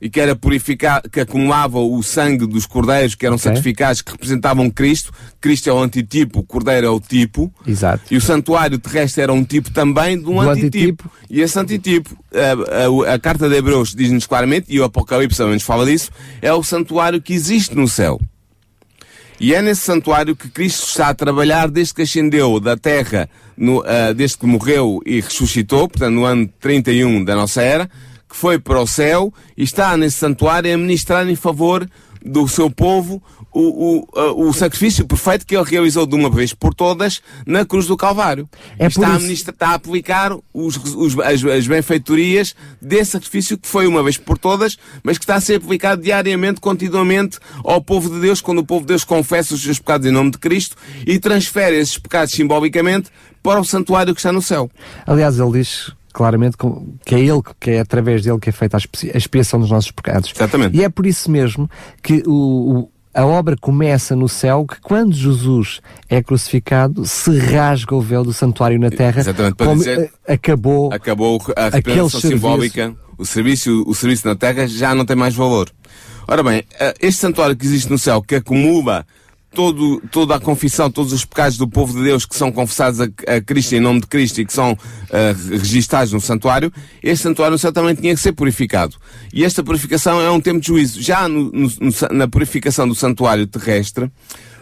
e 0.00 0.08
que 0.08 0.18
era 0.18 0.34
purificado, 0.34 1.10
que 1.10 1.20
acumulava 1.20 1.78
o 1.78 2.02
sangue 2.02 2.46
dos 2.46 2.64
cordeiros 2.66 3.14
que 3.14 3.26
eram 3.26 3.36
Ok. 3.36 3.50
santificados, 3.52 4.00
que 4.00 4.12
representavam 4.12 4.70
Cristo. 4.70 5.12
Cristo 5.40 5.68
é 5.68 5.72
o 5.72 5.78
antitipo, 5.78 6.38
o 6.40 6.42
cordeiro 6.42 6.86
é 6.86 6.90
o 6.90 6.98
tipo. 6.98 7.52
Exato. 7.66 8.02
E 8.10 8.16
o 8.16 8.20
santuário 8.20 8.78
terrestre 8.78 9.22
era 9.22 9.32
um 9.32 9.44
tipo 9.44 9.70
também 9.70 10.18
de 10.18 10.24
um 10.28 10.34
Do 10.36 10.40
antitipo. 10.48 11.04
antitipo. 11.04 11.10
E 11.28 11.40
esse 11.42 11.58
antitipo, 11.58 12.16
a, 12.32 13.10
a- 13.10 13.14
a 13.14 13.18
carta 13.18 13.48
de 13.48 13.56
Hebreus 13.56 13.94
diz-nos 13.94 14.26
claramente, 14.26 14.66
e 14.70 14.80
o 14.80 14.84
Apocalipse 14.84 15.36
também 15.36 15.54
nos 15.54 15.62
fala 15.64 15.84
disso, 15.84 16.10
é 16.40 16.52
o 16.52 16.62
santuário 16.62 17.20
que 17.20 17.34
existe 17.34 17.74
no 17.76 17.86
céu. 17.86 18.18
E 19.38 19.54
é 19.54 19.62
nesse 19.62 19.80
santuário 19.80 20.36
que 20.36 20.48
Cristo 20.50 20.86
está 20.86 21.08
a 21.08 21.14
trabalhar 21.14 21.70
desde 21.70 21.94
que 21.94 22.02
ascendeu 22.02 22.60
da 22.60 22.76
terra, 22.76 23.28
no, 23.56 23.82
ah, 23.86 24.12
desde 24.12 24.36
que 24.36 24.44
morreu 24.46 25.00
e 25.06 25.20
ressuscitou, 25.20 25.88
portanto 25.88 26.14
no 26.14 26.24
ano 26.26 26.46
31 26.60 27.24
da 27.24 27.34
nossa 27.34 27.62
era, 27.62 27.88
que 28.30 28.36
foi 28.36 28.58
para 28.58 28.80
o 28.80 28.86
céu 28.86 29.34
e 29.56 29.64
está 29.64 29.96
nesse 29.96 30.16
santuário 30.16 30.72
a 30.72 30.78
ministrar 30.78 31.28
em 31.28 31.36
favor 31.36 31.86
do 32.24 32.46
seu 32.46 32.70
povo 32.70 33.20
o, 33.52 34.04
o, 34.14 34.48
o 34.48 34.52
sacrifício 34.52 35.06
perfeito 35.06 35.44
que 35.46 35.56
ele 35.56 35.64
realizou 35.68 36.06
de 36.06 36.14
uma 36.14 36.30
vez 36.30 36.52
por 36.54 36.72
todas 36.74 37.20
na 37.46 37.64
cruz 37.64 37.86
do 37.86 37.96
Calvário. 37.96 38.48
É 38.78 38.86
está, 38.86 39.08
a 39.14 39.18
ministra- 39.18 39.52
está 39.52 39.68
a 39.70 39.74
aplicar 39.74 40.30
os, 40.54 40.76
os- 40.76 41.18
as, 41.18 41.42
as 41.42 41.66
benfeitorias 41.66 42.54
desse 42.80 43.12
sacrifício 43.12 43.56
que 43.58 43.66
foi 43.66 43.86
uma 43.86 44.02
vez 44.02 44.16
por 44.18 44.38
todas, 44.38 44.76
mas 45.02 45.16
que 45.18 45.24
está 45.24 45.34
a 45.36 45.40
ser 45.40 45.56
aplicado 45.56 46.02
diariamente, 46.02 46.60
continuamente 46.60 47.38
ao 47.64 47.80
povo 47.82 48.08
de 48.10 48.20
Deus, 48.20 48.40
quando 48.42 48.58
o 48.58 48.66
povo 48.66 48.82
de 48.82 48.88
Deus 48.88 49.02
confessa 49.02 49.54
os 49.54 49.62
seus 49.62 49.78
pecados 49.78 50.06
em 50.06 50.10
nome 50.12 50.30
de 50.30 50.38
Cristo 50.38 50.76
e 51.06 51.18
transfere 51.18 51.74
esses 51.76 51.98
pecados 51.98 52.32
simbolicamente 52.34 53.10
para 53.42 53.58
o 53.60 53.64
santuário 53.64 54.14
que 54.14 54.20
está 54.20 54.30
no 54.30 54.42
céu. 54.42 54.70
Aliás, 55.06 55.38
ele 55.40 55.52
diz 55.52 55.90
claramente 56.12 56.56
que 57.04 57.14
é 57.14 57.20
ele, 57.20 57.40
que 57.58 57.70
é 57.72 57.80
através 57.80 58.22
dele 58.22 58.38
que 58.38 58.48
é 58.48 58.52
feita 58.52 58.76
a 58.76 58.78
expi- 58.78 59.10
a 59.14 59.16
expiação 59.16 59.60
dos 59.60 59.70
nossos 59.70 59.90
pecados. 59.90 60.32
Exatamente. 60.34 60.76
E 60.76 60.84
é 60.84 60.88
por 60.88 61.06
isso 61.06 61.30
mesmo 61.30 61.68
que 62.02 62.22
o, 62.26 62.32
o- 62.80 62.90
a 63.12 63.26
obra 63.26 63.56
começa 63.60 64.14
no 64.14 64.28
céu, 64.28 64.64
que 64.64 64.80
quando 64.80 65.12
Jesus 65.14 65.80
é 66.08 66.22
crucificado, 66.22 67.04
se 67.04 67.36
rasga 67.38 67.94
o 67.96 68.00
véu 68.00 68.22
do 68.22 68.32
santuário 68.32 68.78
na 68.78 68.88
terra, 68.88 69.20
Exatamente, 69.20 69.54
para 69.56 69.74
dizer- 69.74 70.12
eh, 70.26 70.32
acabou, 70.34 70.92
Acabou 70.92 71.42
a 71.56 71.68
representação 71.70 72.20
simbólica, 72.20 72.94
o 73.18 73.26
serviço, 73.26 73.82
o 73.86 73.94
serviço 73.96 74.26
na 74.28 74.36
terra 74.36 74.66
já 74.68 74.94
não 74.94 75.04
tem 75.04 75.16
mais 75.16 75.34
valor. 75.34 75.68
Ora 76.28 76.42
bem, 76.44 76.62
eh, 76.78 76.94
este 77.00 77.20
santuário 77.20 77.56
que 77.56 77.66
existe 77.66 77.90
no 77.90 77.98
céu, 77.98 78.22
que 78.22 78.36
acumula 78.36 79.04
todo, 79.54 80.00
toda 80.10 80.36
a 80.36 80.40
confissão, 80.40 80.90
todos 80.90 81.12
os 81.12 81.24
pecados 81.24 81.56
do 81.58 81.66
povo 81.68 81.96
de 81.96 82.04
Deus 82.04 82.24
que 82.24 82.36
são 82.36 82.52
confessados 82.52 83.00
a, 83.00 83.04
a 83.04 83.40
Cristo 83.40 83.74
em 83.74 83.80
nome 83.80 84.00
de 84.00 84.06
Cristo 84.06 84.40
e 84.40 84.46
que 84.46 84.52
são 84.52 84.76
eh, 85.10 85.34
registados 85.50 86.12
no 86.12 86.20
santuário, 86.20 86.72
este 87.02 87.22
santuário 87.24 87.52
no 87.52 87.58
céu 87.58 87.72
também 87.72 87.94
tinha 87.94 88.14
que 88.14 88.20
ser 88.20 88.32
purificado. 88.32 88.96
E 89.32 89.44
esta 89.44 89.62
purificação 89.62 90.20
é 90.20 90.30
um 90.30 90.40
tempo 90.40 90.60
de 90.60 90.68
juízo. 90.68 91.00
Já 91.02 91.28
no- 91.28 91.50
no- 91.52 91.70
na 92.12 92.28
purificação 92.28 92.86
do 92.86 92.94
santuário 92.94 93.46
terrestre, 93.46 94.10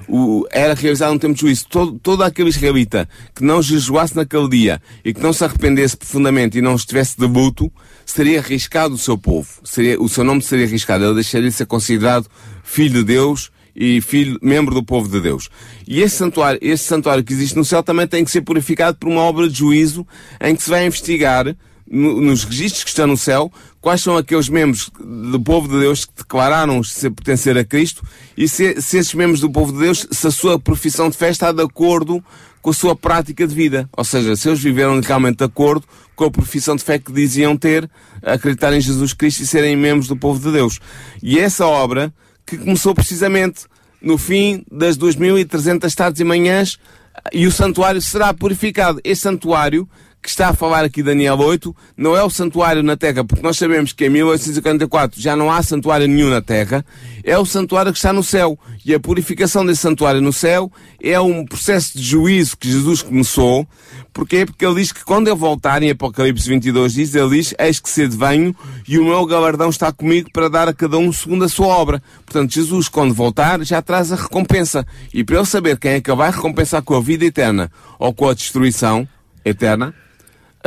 o- 0.08 0.46
era 0.50 0.72
realizado 0.72 1.12
um 1.12 1.18
tempo 1.18 1.34
de 1.34 1.40
juízo. 1.42 1.66
Todo, 1.68 1.98
todo 1.98 2.22
aquele 2.22 2.48
israelita 2.48 3.06
que 3.34 3.44
não 3.44 3.60
jejuasse 3.60 4.16
naquele 4.16 4.48
dia 4.48 4.80
e 5.04 5.12
que 5.12 5.22
não 5.22 5.34
se 5.34 5.44
arrependesse 5.44 5.96
profundamente 5.98 6.56
e 6.56 6.62
não 6.62 6.74
estivesse 6.74 7.18
de 7.18 7.26
luto, 7.26 7.70
seria 8.06 8.38
arriscado 8.40 8.94
o 8.94 8.98
seu 8.98 9.18
povo. 9.18 9.48
Seria, 9.64 10.00
o 10.00 10.08
seu 10.08 10.24
nome 10.24 10.40
seria 10.40 10.64
arriscado. 10.64 11.04
Ele 11.04 11.14
deixaria 11.14 11.50
de 11.50 11.54
ser 11.54 11.66
considerado 11.66 12.26
filho 12.64 13.00
de 13.00 13.04
Deus 13.04 13.50
e 13.80 14.00
filho, 14.00 14.38
membro 14.42 14.74
do 14.74 14.82
povo 14.82 15.08
de 15.08 15.20
Deus. 15.20 15.48
E 15.86 16.00
esse 16.00 16.16
santuário, 16.16 16.58
esse 16.60 16.82
santuário 16.82 17.22
que 17.22 17.32
existe 17.32 17.56
no 17.56 17.64
céu 17.64 17.80
também 17.80 18.08
tem 18.08 18.24
que 18.24 18.30
ser 18.30 18.40
purificado 18.40 18.98
por 18.98 19.08
uma 19.08 19.20
obra 19.20 19.48
de 19.48 19.56
juízo 19.56 20.04
em 20.40 20.56
que 20.56 20.62
se 20.64 20.68
vai 20.70 20.84
investigar 20.84 21.54
no- 21.88 22.20
nos 22.20 22.42
registros 22.42 22.82
que 22.82 22.90
estão 22.90 23.06
no 23.06 23.16
céu, 23.16 23.52
quais 23.80 24.02
são 24.02 24.16
aqueles 24.16 24.48
membros 24.48 24.90
do 25.00 25.40
povo 25.40 25.68
de 25.68 25.78
Deus 25.78 26.04
que 26.04 26.12
declararam 26.16 26.82
se 26.82 27.08
pertencer 27.08 27.56
a 27.56 27.64
Cristo 27.64 28.02
e 28.36 28.48
se, 28.48 28.80
se 28.82 28.98
esses 28.98 29.14
membros 29.14 29.40
do 29.40 29.48
povo 29.50 29.72
de 29.72 29.78
Deus, 29.78 30.06
se 30.10 30.26
a 30.26 30.30
sua 30.30 30.58
profissão 30.58 31.08
de 31.08 31.16
fé 31.16 31.30
está 31.30 31.52
de 31.52 31.62
acordo 31.62 32.22
com 32.60 32.70
a 32.70 32.74
sua 32.74 32.96
prática 32.96 33.46
de 33.46 33.54
vida. 33.54 33.88
Ou 33.96 34.02
seja, 34.04 34.34
se 34.34 34.48
eles 34.48 34.60
viveram 34.60 35.00
realmente 35.00 35.38
de 35.38 35.44
acordo 35.44 35.86
com 36.16 36.24
a 36.24 36.30
profissão 36.30 36.74
de 36.74 36.82
fé 36.82 36.98
que 36.98 37.12
diziam 37.12 37.56
ter, 37.56 37.88
acreditar 38.22 38.72
em 38.74 38.80
Jesus 38.80 39.12
Cristo 39.12 39.44
e 39.44 39.46
serem 39.46 39.76
membros 39.76 40.08
do 40.08 40.16
povo 40.16 40.40
de 40.40 40.50
Deus. 40.50 40.80
E 41.22 41.38
essa 41.38 41.64
obra 41.64 42.12
que 42.48 42.56
começou 42.56 42.94
precisamente 42.94 43.66
no 44.00 44.16
fim 44.16 44.64
das 44.70 44.96
2.300 44.96 45.94
tardes 45.94 46.20
e 46.20 46.24
manhãs 46.24 46.78
e 47.32 47.46
o 47.46 47.52
santuário 47.52 48.00
será 48.00 48.32
purificado. 48.32 49.00
Este 49.04 49.24
santuário 49.24 49.88
que 50.28 50.32
está 50.32 50.50
a 50.50 50.52
falar 50.52 50.84
aqui 50.84 51.02
Daniel 51.02 51.38
8 51.38 51.74
não 51.96 52.14
é 52.14 52.22
o 52.22 52.28
santuário 52.28 52.82
na 52.82 52.98
Terra, 52.98 53.24
porque 53.24 53.42
nós 53.42 53.56
sabemos 53.56 53.94
que 53.94 54.04
em 54.04 54.10
1844 54.10 55.18
já 55.18 55.34
não 55.34 55.50
há 55.50 55.62
santuário 55.62 56.06
nenhum 56.06 56.28
na 56.28 56.42
Terra, 56.42 56.84
é 57.24 57.38
o 57.38 57.46
santuário 57.46 57.92
que 57.92 57.98
está 57.98 58.12
no 58.12 58.22
céu. 58.22 58.58
E 58.84 58.92
a 58.92 59.00
purificação 59.00 59.64
desse 59.64 59.80
santuário 59.80 60.20
no 60.20 60.30
céu 60.30 60.70
é 61.02 61.18
um 61.18 61.46
processo 61.46 61.96
de 61.96 62.04
juízo 62.04 62.58
que 62.58 62.70
Jesus 62.70 63.00
começou. 63.00 63.66
Porquê? 64.12 64.44
Porque 64.44 64.66
ele 64.66 64.74
diz 64.74 64.92
que 64.92 65.02
quando 65.02 65.28
ele 65.28 65.36
voltar, 65.36 65.82
em 65.82 65.90
Apocalipse 65.90 66.46
22 66.46 66.92
diz, 66.92 67.14
ele 67.14 67.30
diz, 67.30 67.54
eis 67.58 67.80
que 67.80 67.88
cedo 67.88 68.18
venho 68.18 68.54
e 68.86 68.98
o 68.98 69.04
meu 69.04 69.24
galardão 69.24 69.70
está 69.70 69.90
comigo 69.90 70.28
para 70.30 70.50
dar 70.50 70.68
a 70.68 70.74
cada 70.74 70.98
um 70.98 71.10
segundo 71.10 71.44
a 71.44 71.48
sua 71.48 71.68
obra. 71.68 72.02
Portanto, 72.26 72.52
Jesus, 72.52 72.86
quando 72.86 73.14
voltar, 73.14 73.64
já 73.64 73.80
traz 73.80 74.12
a 74.12 74.16
recompensa. 74.16 74.86
E 75.14 75.24
para 75.24 75.36
ele 75.36 75.46
saber 75.46 75.78
quem 75.78 75.92
é 75.92 76.00
que 76.02 76.10
ele 76.10 76.18
vai 76.18 76.30
recompensar 76.30 76.82
com 76.82 76.94
a 76.94 77.00
vida 77.00 77.24
eterna 77.24 77.72
ou 77.98 78.12
com 78.12 78.28
a 78.28 78.34
destruição 78.34 79.08
eterna, 79.42 79.94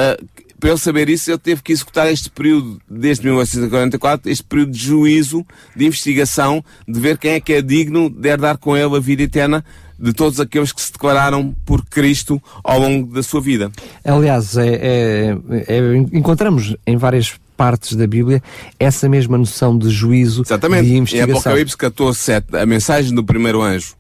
Uh, 0.02 0.42
para 0.62 0.70
ele 0.70 0.78
saber 0.78 1.10
isso, 1.10 1.32
ele 1.32 1.40
teve 1.40 1.64
que 1.64 1.72
executar 1.72 2.12
este 2.12 2.30
período, 2.30 2.80
desde 2.88 3.26
1844, 3.26 4.32
este 4.32 4.44
período 4.44 4.72
de 4.72 4.78
juízo, 4.78 5.44
de 5.76 5.88
investigação, 5.88 6.64
de 6.88 7.00
ver 7.00 7.18
quem 7.18 7.32
é 7.32 7.40
que 7.40 7.54
é 7.54 7.64
digno 7.64 8.12
de 8.12 8.30
herdar 8.30 8.60
com 8.60 8.78
ele 8.78 8.96
a 8.96 9.00
vida 9.00 9.24
eterna 9.24 9.66
de 10.00 10.14
todos 10.14 10.40
aqueles 10.40 10.72
que 10.72 10.80
se 10.80 10.92
declararam 10.92 11.56
por 11.66 11.84
Cristo 11.86 12.42
ao 12.64 12.80
longo 12.80 13.12
da 13.12 13.24
sua 13.24 13.42
vida. 13.42 13.72
Aliás, 14.06 14.56
é, 14.56 14.68
é, 14.68 15.38
é, 15.68 15.96
encontramos 16.14 16.76
em 16.86 16.96
várias 16.96 17.34
partes 17.58 17.96
da 17.96 18.06
Bíblia 18.08 18.42
essa 18.80 19.10
mesma 19.10 19.38
noção 19.38 19.78
de 19.78 19.90
juízo 19.90 20.44
Exatamente. 20.44 20.90
de 20.90 20.96
investigação. 20.96 21.30
Em 21.30 21.38
Apocalipse 21.38 21.78
14, 21.78 22.18
7, 22.18 22.58
a 22.58 22.66
mensagem 22.66 23.14
do 23.14 23.24
primeiro 23.24 23.62
anjo, 23.62 23.96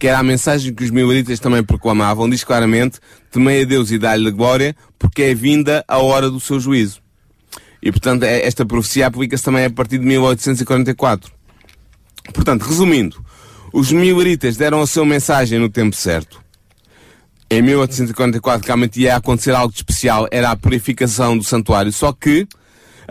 que 0.00 0.08
era 0.08 0.18
a 0.18 0.22
mensagem 0.22 0.72
que 0.72 0.82
os 0.82 0.90
mileritas 0.90 1.38
também 1.38 1.62
proclamavam, 1.62 2.28
diz 2.28 2.42
claramente, 2.42 2.98
temei 3.30 3.62
a 3.62 3.64
Deus 3.66 3.90
e 3.90 3.98
dá-lhe 3.98 4.30
glória, 4.30 4.74
porque 4.98 5.24
é 5.24 5.34
vinda 5.34 5.84
a 5.86 5.98
hora 5.98 6.30
do 6.30 6.40
seu 6.40 6.58
juízo. 6.58 7.02
E, 7.82 7.92
portanto, 7.92 8.22
é, 8.22 8.46
esta 8.46 8.64
profecia 8.64 9.06
aplica-se 9.06 9.44
também 9.44 9.66
a 9.66 9.70
partir 9.70 9.98
de 9.98 10.06
1844. 10.06 11.30
Portanto, 12.32 12.62
resumindo, 12.62 13.22
os 13.74 13.92
mileritas 13.92 14.56
deram 14.56 14.80
a 14.80 14.86
sua 14.86 15.04
mensagem 15.04 15.58
no 15.58 15.68
tempo 15.68 15.94
certo. 15.94 16.42
Em 17.50 17.60
1844, 17.60 18.66
realmente 18.66 19.02
ia 19.02 19.16
acontecer 19.16 19.54
algo 19.54 19.70
de 19.70 19.80
especial, 19.80 20.26
era 20.30 20.50
a 20.50 20.56
purificação 20.56 21.36
do 21.36 21.44
santuário. 21.44 21.92
Só 21.92 22.10
que, 22.10 22.48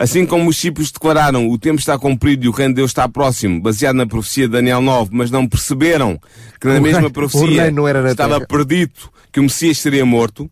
assim 0.00 0.24
como 0.24 0.48
os 0.48 0.56
discípulos 0.56 0.90
declararam 0.90 1.46
o 1.50 1.58
tempo 1.58 1.78
está 1.78 1.98
cumprido 1.98 2.46
e 2.46 2.48
o 2.48 2.52
reino 2.52 2.72
de 2.72 2.76
Deus 2.76 2.90
está 2.90 3.06
próximo, 3.06 3.60
baseado 3.60 3.96
na 3.96 4.06
profecia 4.06 4.46
de 4.46 4.52
Daniel 4.52 4.80
9, 4.80 5.10
mas 5.12 5.30
não 5.30 5.46
perceberam 5.46 6.18
que 6.58 6.66
na 6.66 6.78
O 6.78 6.80
mesma 6.80 7.10
profecia 7.10 7.70
estava 8.08 8.36
terra. 8.36 8.46
perdido 8.46 8.94
que 9.30 9.38
o 9.38 9.42
Messias 9.42 9.76
seria 9.76 10.06
morto, 10.06 10.50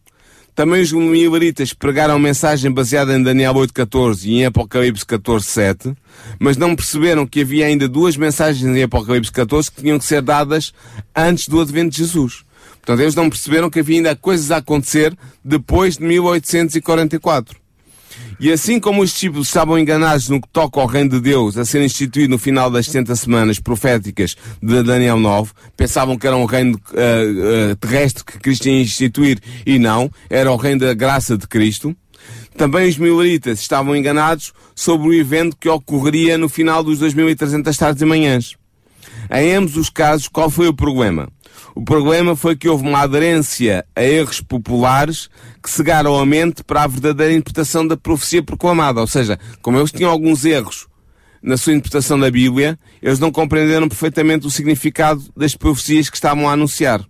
também 0.55 0.83
os 0.83 0.93
mileritas 0.93 1.73
pregaram 1.73 2.19
mensagem 2.19 2.71
baseada 2.71 3.17
em 3.17 3.23
Daniel 3.23 3.55
8.14 3.55 4.27
e 4.27 4.41
em 4.41 4.45
Apocalipse 4.45 5.07
14.7, 5.07 5.97
mas 6.39 6.59
não 6.59 6.77
perceberam 6.77 7.27
que 7.27 7.41
havia 7.41 7.65
ainda 7.65 7.89
duas 7.89 8.19
mensagens 8.19 8.77
em 8.77 8.83
Apocalipse 8.83 9.33
14 9.33 9.71
que 9.71 9.81
tinham 9.81 9.99
que 9.99 10.05
ser 10.05 10.21
dadas 10.21 10.75
antes 11.17 11.49
do 11.49 11.59
advento 11.59 11.93
de 11.93 11.99
Jesus. 11.99 12.45
Portanto, 12.83 13.01
eles 13.01 13.15
não 13.15 13.31
perceberam 13.31 13.71
que 13.71 13.81
havia 13.81 13.97
ainda 13.97 14.15
coisas 14.15 14.51
a 14.51 14.59
acontecer 14.59 15.17
depois 15.43 15.97
de 15.97 16.05
1844. 16.05 17.68
E 18.41 18.53
assim 18.53 18.79
como 18.79 19.03
os 19.03 19.11
discípulos 19.11 19.49
estavam 19.49 19.77
enganados 19.77 20.29
no 20.29 20.41
que 20.41 20.49
toca 20.49 20.81
ao 20.81 20.87
reino 20.87 21.11
de 21.11 21.21
Deus 21.21 21.57
a 21.57 21.65
ser 21.65 21.83
instituído 21.83 22.31
no 22.31 22.39
final 22.39 22.71
das 22.71 22.87
70 22.87 23.17
semanas 23.17 23.59
proféticas 23.59 24.37
de 24.63 24.83
Daniel 24.85 25.19
9, 25.19 25.51
pensavam 25.77 26.17
que 26.17 26.25
era 26.25 26.37
um 26.37 26.45
reino 26.45 26.81
eh, 26.95 27.73
eh, 27.73 27.75
terrestre 27.75 28.25
que 28.25 28.39
Cristo 28.39 28.69
ia 28.69 28.81
instituir 28.81 29.41
e 29.67 29.77
não, 29.79 30.09
era 30.31 30.53
o 30.53 30.57
reino 30.57 30.83
da 30.83 30.95
graça 30.95 31.37
de 31.37 31.49
Cristo. 31.49 31.97
Também 32.57 32.89
os 32.89 32.97
mileritas 32.97 33.61
estavam 33.61 33.97
enganados 33.97 34.53
sobre 34.75 35.09
o 35.09 35.15
evento 35.15 35.57
que 35.57 35.69
ocorreria 35.69 36.39
no 36.39 36.49
final 36.49 36.85
dos 36.85 37.01
2300 37.01 37.77
tardes 37.77 38.03
e 38.03 38.05
manhãs. 38.05 38.57
Em 39.31 39.55
ambos 39.55 39.77
os 39.77 39.91
casos, 39.91 40.29
qual 40.29 40.49
foi 40.49 40.69
o 40.69 40.75
problema? 40.75 41.29
O 41.75 41.83
problema 41.83 42.35
foi 42.35 42.57
que 42.57 42.69
houve 42.69 42.87
uma 42.87 43.01
aderência 43.01 43.85
a 43.95 44.03
erros 44.03 44.41
populares 44.41 45.29
que 45.63 45.71
cegaram 45.71 46.19
a 46.19 46.27
mente 46.27 46.65
para 46.65 46.83
a 46.83 46.87
verdadeira 46.87 47.33
interpretação 47.33 47.87
da 47.87 47.97
profecia 47.97 48.43
proclamada. 48.43 49.01
Ou 49.01 49.07
seja, 49.07 49.39
como 49.63 49.79
eles 49.79 49.93
tinham 49.93 50.11
alguns 50.11 50.45
erros 50.45 50.87
na 51.43 51.57
sua 51.57 51.73
interpretação 51.73 52.19
da 52.19 52.31
Bíblia, 52.31 52.79
eles 53.01 53.19
não 53.19 53.31
compreenderam 53.31 53.89
perfeitamente 53.89 54.47
o 54.47 54.51
significado 54.51 55.23
das 55.37 55.55
profecias 55.55 56.11
que 56.11 56.17
estavam 56.17 56.49
a 56.49 56.53
anunciar. 56.53 57.05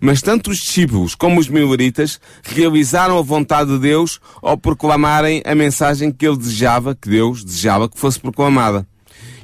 Mas 0.00 0.20
tanto 0.20 0.50
os 0.50 0.58
discípulos 0.58 1.14
como 1.14 1.40
os 1.40 1.48
mileritas 1.48 2.20
realizaram 2.42 3.18
a 3.18 3.22
vontade 3.22 3.70
de 3.70 3.78
Deus 3.78 4.20
ao 4.42 4.56
proclamarem 4.56 5.42
a 5.44 5.54
mensagem 5.54 6.12
que 6.12 6.26
ele 6.26 6.36
desejava, 6.36 6.94
que 6.94 7.08
Deus 7.08 7.42
desejava 7.42 7.88
que 7.88 7.98
fosse 7.98 8.20
proclamada. 8.20 8.86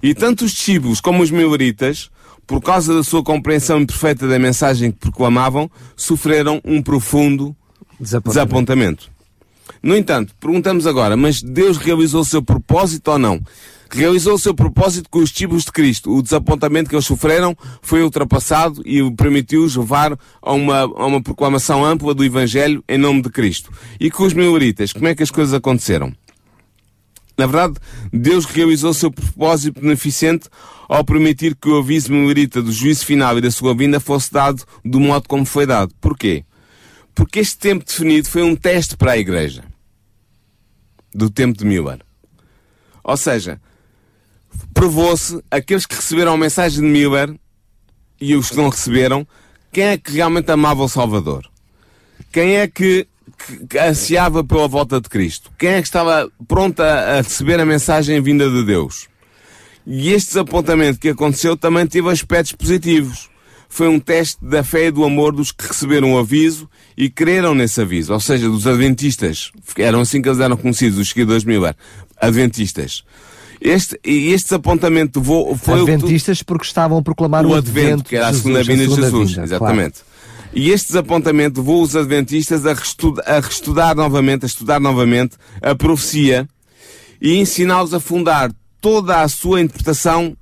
E 0.03 0.15
tanto 0.15 0.45
os 0.45 0.53
discípulos 0.53 1.01
como 1.01 1.23
os 1.23 1.31
mileritas, 1.31 2.11
por 2.51 2.61
causa 2.61 2.93
da 2.93 3.05
sua 3.05 3.23
compreensão 3.23 3.79
imperfeita 3.81 4.27
da 4.27 4.37
mensagem 4.37 4.91
que 4.91 4.99
proclamavam, 4.99 5.71
sofreram 5.95 6.61
um 6.65 6.83
profundo 6.83 7.55
Desapontamento. 8.01 8.29
desapontamento. 8.29 9.11
No 9.81 9.97
entanto, 9.97 10.35
perguntamos 10.41 10.85
agora, 10.85 11.17
mas 11.17 11.41
Deus 11.41 11.77
realizou 11.77 12.23
o 12.23 12.25
seu 12.25 12.43
propósito 12.43 13.13
ou 13.13 13.21
não? 13.21 13.41
Realizou 13.89 14.35
o 14.35 14.39
seu 14.39 14.53
propósito 14.53 15.09
com 15.09 15.21
os 15.21 15.31
discípulos 15.31 15.65
de 15.65 15.71
Cristo. 15.71 16.13
O 16.13 16.21
desapontamento 16.21 16.91
que 16.91 16.97
eles 16.97 17.07
sofreram 17.07 17.57
foi 17.83 18.03
ultrapassado 18.03 18.83
e 18.85 19.09
permitiu-os 19.13 19.77
levar 19.77 20.19
a 20.43 20.53
uma, 20.53 20.81
a 20.81 21.07
uma 21.07 21.23
proclamação 21.23 21.85
ampla 21.85 22.13
do 22.13 22.25
Evangelho 22.25 22.83
em 22.89 22.99
nome 22.99 23.23
de 23.23 23.31
Cristo. 23.31 23.71
E 24.01 24.11
com 24.11 24.25
os 24.25 24.35
mileritas, 24.35 24.93
como 24.93 25.07
é 25.07 25.15
que 25.15 25.23
as 25.23 25.31
coisas 25.31 25.55
aconteceram? 25.55 26.13
Na 27.41 27.47
verdade, 27.47 27.77
Deus 28.13 28.45
realizou 28.45 28.91
o 28.91 28.95
seu 28.95 29.11
propósito 29.11 29.81
beneficente 29.81 30.47
ao 30.87 31.03
permitir 31.03 31.57
que 31.57 31.71
o 31.71 31.79
aviso 31.79 32.13
milerita 32.13 32.61
do 32.61 32.71
juízo 32.71 33.07
final 33.07 33.39
e 33.39 33.41
da 33.41 33.51
sua 33.51 33.75
vinda 33.75 33.99
fosse 33.99 34.31
dado 34.31 34.63
do 34.85 35.01
modo 35.01 35.27
como 35.27 35.47
foi 35.47 35.65
dado. 35.65 35.95
Porquê? 36.03 36.45
Porque 37.15 37.39
este 37.41 37.57
tempo 37.57 37.83
definido 37.83 38.29
foi 38.29 38.43
um 38.43 38.55
teste 38.55 38.95
para 38.95 39.13
a 39.13 39.17
Igreja. 39.17 39.65
Do 41.15 41.31
tempo 41.31 41.57
de 41.57 41.65
Miller. 41.65 42.01
Ou 43.03 43.17
seja, 43.17 43.59
provou-se 44.75 45.43
aqueles 45.51 45.87
que 45.87 45.97
receberam 45.97 46.35
a 46.35 46.37
mensagem 46.37 46.83
de 46.83 46.87
Miller 46.87 47.35
e 48.21 48.37
os 48.37 48.51
que 48.51 48.57
não 48.59 48.69
receberam, 48.69 49.27
quem 49.73 49.85
é 49.85 49.97
que 49.97 50.13
realmente 50.13 50.53
amava 50.53 50.83
o 50.83 50.89
Salvador? 50.91 51.51
Quem 52.31 52.57
é 52.57 52.69
que, 52.69 53.09
que, 53.69 53.79
ansiava 53.79 54.43
pela 54.45 54.69
volta 54.69 55.01
de 55.01 55.09
Cristo? 55.09 55.51
Quem 55.59 55.71
é 55.71 55.81
que 55.81 55.87
estava 55.89 56.31
pronto 56.47 56.81
a, 56.81 57.17
receber 57.23 57.59
a 57.61 57.67
mensagem 57.67 58.21
vinda 58.21 58.49
de 58.49 58.65
Deus? 58.65 59.09
E 59.87 60.13
este 60.13 60.29
desapontamento 60.29 60.99
que 61.01 61.09
aconteceu 61.09 61.57
também 61.57 61.87
teve 61.87 62.09
aspectos 62.11 62.53
positivos. 62.53 63.29
Foi 63.69 63.87
um 63.89 64.01
teste 64.01 64.45
da 64.45 64.65
fé 64.65 64.87
e 64.87 64.91
do 64.91 65.05
amor 65.05 65.33
dos 65.33 65.53
que 65.53 65.67
receberam 65.67 66.15
o 66.15 66.19
aviso 66.19 66.69
e 66.97 67.09
creram 67.09 67.55
nesse 67.55 67.81
aviso. 67.81 68.13
Ou 68.13 68.19
seja, 68.21 68.49
dos 68.49 68.67
adventistas. 68.67 69.53
Eram 69.79 70.01
assim 70.01 70.21
que 70.21 70.29
eles 70.29 70.41
eram 70.41 70.57
conhecidos, 70.57 70.99
os 70.99 71.09
seguidores 71.09 71.43
de 71.43 71.49
Miller. 71.49 71.75
Adventistas. 72.21 73.05
Este, 73.61 73.99
e 74.05 74.33
este 74.33 74.47
desapontamento 74.49 75.23
foi 75.23 75.77
tu- 75.79 75.83
Adventistas 75.83 76.43
porque 76.43 76.65
estavam 76.65 76.99
a 76.99 77.03
proclamar 77.03 77.45
o 77.47 77.51
o, 77.51 77.55
advento, 77.55 78.05
que 78.05 78.17
era 78.17 78.29
a 78.29 78.35
segunda 78.35 78.63
vinda 78.63 78.87
de 78.89 78.95
Jesus. 78.95 79.31
vinda, 79.31 79.45
Exatamente. 79.45 80.01
E 80.53 80.71
este 80.71 80.89
desapontamento 80.89 81.61
levou 81.61 81.83
os 81.83 81.95
adventistas 81.95 82.67
a, 82.67 82.73
a 82.73 83.41
reestudar 83.41 83.95
novamente, 83.95 84.45
a 84.45 84.47
estudar 84.47 84.81
novamente 84.81 85.37
a 85.63 85.75
profecia 85.75 86.49
e 87.21 87.37
ensiná-los 87.37 87.95
a 87.95 88.01
fundar 88.01 88.51
toda 88.81 89.21
a 89.21 89.29
sua 89.29 89.61
interpretação 89.61 90.37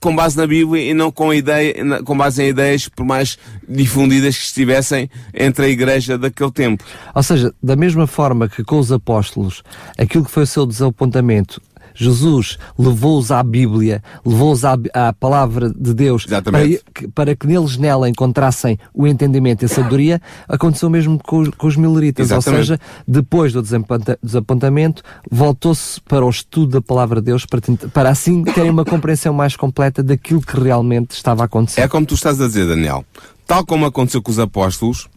com 0.00 0.16
base 0.16 0.36
na 0.36 0.46
Bíblia 0.46 0.90
e 0.90 0.94
não 0.94 1.12
com, 1.12 1.32
ideia, 1.32 2.02
com 2.04 2.16
base 2.16 2.42
em 2.42 2.48
ideias, 2.48 2.88
por 2.88 3.04
mais 3.04 3.36
difundidas 3.68 4.36
que 4.38 4.44
estivessem 4.44 5.10
entre 5.34 5.66
a 5.66 5.68
igreja 5.68 6.16
daquele 6.16 6.50
tempo. 6.50 6.82
Ou 7.14 7.22
seja, 7.22 7.54
da 7.62 7.76
mesma 7.76 8.06
forma 8.06 8.48
que 8.48 8.64
com 8.64 8.78
os 8.78 8.90
apóstolos, 8.90 9.62
aquilo 9.98 10.24
que 10.24 10.30
foi 10.30 10.44
o 10.44 10.46
seu 10.46 10.64
desapontamento, 10.64 11.60
Jesus 11.94 12.58
levou-os 12.78 13.30
à 13.30 13.42
Bíblia, 13.42 14.02
levou-os 14.24 14.64
à, 14.64 14.76
à 14.94 15.12
palavra 15.12 15.70
de 15.70 15.92
Deus 15.94 16.24
para, 16.52 16.64
que- 16.94 17.08
para 17.08 17.36
que 17.36 17.46
neles 17.46 17.76
nela 17.76 18.08
encontrassem 18.08 18.78
o 18.94 19.06
entendimento 19.06 19.62
e 19.62 19.66
a 19.66 19.68
sabedoria, 19.68 20.20
aconteceu 20.48 20.88
mesmo 20.90 21.18
com, 21.22 21.38
os- 21.40 21.48
com 21.50 21.66
os 21.66 21.76
mileritas. 21.76 22.28
Ou 22.30 22.42
seja, 22.58 22.80
depois 23.06 23.52
do 23.52 23.62
desaponta- 23.62 24.18
desapontamento, 24.22 25.02
voltou-se 25.30 26.00
para 26.02 26.24
o 26.24 26.30
estudo 26.30 26.72
da 26.72 26.80
palavra 26.80 27.20
de 27.20 27.26
Deus 27.26 27.44
para, 27.46 27.60
para 27.92 28.10
assim 28.10 28.42
terem 28.44 28.70
uma 28.70 28.84
compreensão 28.84 29.32
mais 29.32 29.56
completa 29.56 30.02
daquilo 30.02 30.40
que 30.40 30.58
realmente 30.58 31.12
estava 31.12 31.42
a 31.42 31.46
acontecer. 31.46 31.80
É 31.80 31.88
como 31.88 32.06
tu 32.06 32.14
estás 32.14 32.40
a 32.40 32.46
dizer, 32.46 32.66
Daniel. 32.66 33.04
Tal 33.46 33.64
como 33.66 33.84
aconteceu 33.86 34.22
com 34.22 34.30
os 34.30 34.38
apóstolos, 34.38 35.08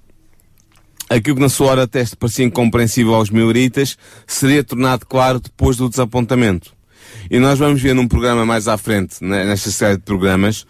aquilo 1.17 1.35
que 1.35 1.41
na 1.41 1.49
sua 1.49 1.67
hora 1.67 1.87
teste 1.87 2.15
parecia 2.15 2.45
incompreensível 2.45 3.13
aos 3.13 3.29
mileritas, 3.29 3.97
seria 4.27 4.63
tornado 4.63 5.05
claro 5.05 5.39
depois 5.39 5.77
do 5.77 5.89
desapontamento. 5.89 6.73
E 7.29 7.39
nós 7.39 7.59
vamos 7.59 7.81
ver 7.81 7.93
num 7.93 8.07
programa 8.07 8.45
mais 8.45 8.67
à 8.67 8.77
frente, 8.77 9.15
né, 9.21 9.45
nesta 9.45 9.71
série 9.71 9.97
de 9.97 10.03
programas, 10.03 10.65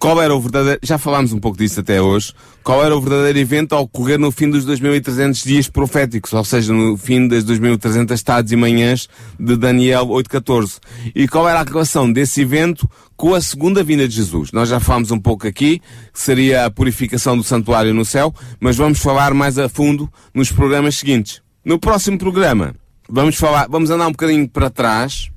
qual 0.00 0.20
era 0.20 0.34
o 0.34 0.40
verdadeiro, 0.40 0.80
já 0.82 0.96
falámos 0.96 1.34
um 1.34 1.38
pouco 1.38 1.58
disso 1.58 1.78
até 1.78 2.00
hoje, 2.00 2.32
qual 2.64 2.82
era 2.82 2.96
o 2.96 3.00
verdadeiro 3.02 3.38
evento 3.38 3.74
a 3.74 3.80
ocorrer 3.80 4.18
no 4.18 4.30
fim 4.32 4.48
dos 4.48 4.64
2300 4.64 5.44
dias 5.44 5.68
proféticos, 5.68 6.32
ou 6.32 6.42
seja, 6.42 6.72
no 6.72 6.96
fim 6.96 7.28
das 7.28 7.44
2300 7.44 8.22
tardes 8.22 8.50
e 8.50 8.56
manhãs 8.56 9.10
de 9.38 9.56
Daniel 9.56 10.06
8.14. 10.06 10.78
E 11.14 11.28
qual 11.28 11.46
era 11.46 11.60
a 11.60 11.64
relação 11.64 12.10
desse 12.10 12.40
evento 12.40 12.88
com 13.14 13.34
a 13.34 13.40
segunda 13.42 13.84
vinda 13.84 14.08
de 14.08 14.16
Jesus. 14.16 14.50
Nós 14.50 14.70
já 14.70 14.80
falámos 14.80 15.10
um 15.10 15.18
pouco 15.18 15.46
aqui, 15.46 15.78
que 15.78 16.18
seria 16.18 16.64
a 16.64 16.70
purificação 16.70 17.36
do 17.36 17.44
santuário 17.44 17.92
no 17.92 18.02
céu, 18.02 18.34
mas 18.58 18.78
vamos 18.78 18.98
falar 18.98 19.34
mais 19.34 19.58
a 19.58 19.68
fundo 19.68 20.10
nos 20.32 20.50
programas 20.50 20.96
seguintes. 20.96 21.42
No 21.62 21.78
próximo 21.78 22.16
programa, 22.16 22.74
vamos 23.06 23.36
falar, 23.36 23.68
vamos 23.68 23.90
andar 23.90 24.06
um 24.06 24.12
bocadinho 24.12 24.48
para 24.48 24.70
trás, 24.70 25.30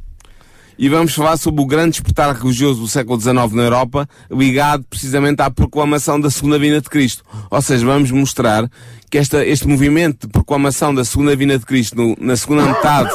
e 0.83 0.89
vamos 0.89 1.13
falar 1.15 1.37
sobre 1.37 1.61
o 1.61 1.65
grande 1.65 1.91
despertar 1.91 2.35
religioso 2.35 2.81
do 2.81 2.87
século 2.89 3.17
XIX 3.17 3.53
na 3.53 3.63
Europa, 3.63 4.05
ligado 4.29 4.83
precisamente 4.89 5.41
à 5.41 5.49
proclamação 5.49 6.19
da 6.19 6.29
segunda 6.29 6.59
vinda 6.59 6.81
de 6.81 6.89
Cristo. 6.89 7.23
Ou 7.49 7.61
seja, 7.61 7.85
vamos 7.85 8.11
mostrar 8.11 8.69
que 9.09 9.17
esta, 9.17 9.45
este 9.45 9.65
movimento 9.65 10.27
de 10.27 10.33
proclamação 10.33 10.93
da 10.93 11.05
segunda 11.05 11.37
vinda 11.37 11.57
de 11.57 11.65
Cristo 11.65 11.95
no, 11.95 12.17
na 12.19 12.35
segunda 12.35 12.65
metade, 12.65 13.11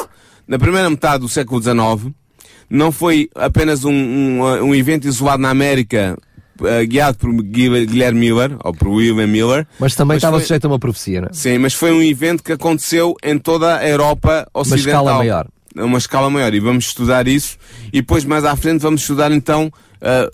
na 0.47 0.57
primeira 0.57 0.89
metade 0.89 1.19
do 1.19 1.29
século 1.29 1.61
XIX, 1.61 2.11
não 2.71 2.91
foi 2.91 3.29
apenas 3.35 3.85
um, 3.85 3.91
um, 3.93 4.41
um 4.63 4.73
evento 4.73 5.07
isolado 5.07 5.39
na 5.43 5.51
América, 5.51 6.17
uh, 6.61 6.87
guiado 6.87 7.19
por 7.19 7.31
Guilherme 7.31 8.19
Miller, 8.19 8.57
ou 8.63 8.73
por 8.73 8.87
William 8.87 9.27
Miller. 9.27 9.67
Mas 9.79 9.93
também 9.93 10.15
Mas 10.15 10.17
estava 10.23 10.37
foi- 10.37 10.41
sujeito 10.47 10.65
a 10.65 10.69
uma 10.69 10.79
profecia, 10.79 11.21
não 11.21 11.27
é? 11.27 11.33
Sim, 11.33 11.59
mas 11.59 11.75
foi 11.75 11.91
um 11.91 12.01
evento 12.01 12.41
que 12.43 12.51
aconteceu 12.51 13.13
em 13.23 13.37
toda 13.37 13.77
a 13.77 13.87
Europa 13.87 14.47
Uma 14.55 14.61
Ocidental. 14.61 15.03
escala 15.03 15.17
maior. 15.19 15.47
A 15.77 15.85
uma 15.85 15.97
escala 15.97 16.29
maior. 16.29 16.53
E 16.53 16.59
vamos 16.59 16.85
estudar 16.85 17.27
isso. 17.27 17.57
E 17.93 18.01
depois, 18.01 18.25
mais 18.25 18.43
à 18.45 18.55
frente, 18.55 18.81
vamos 18.81 19.01
estudar 19.01 19.31
então 19.31 19.71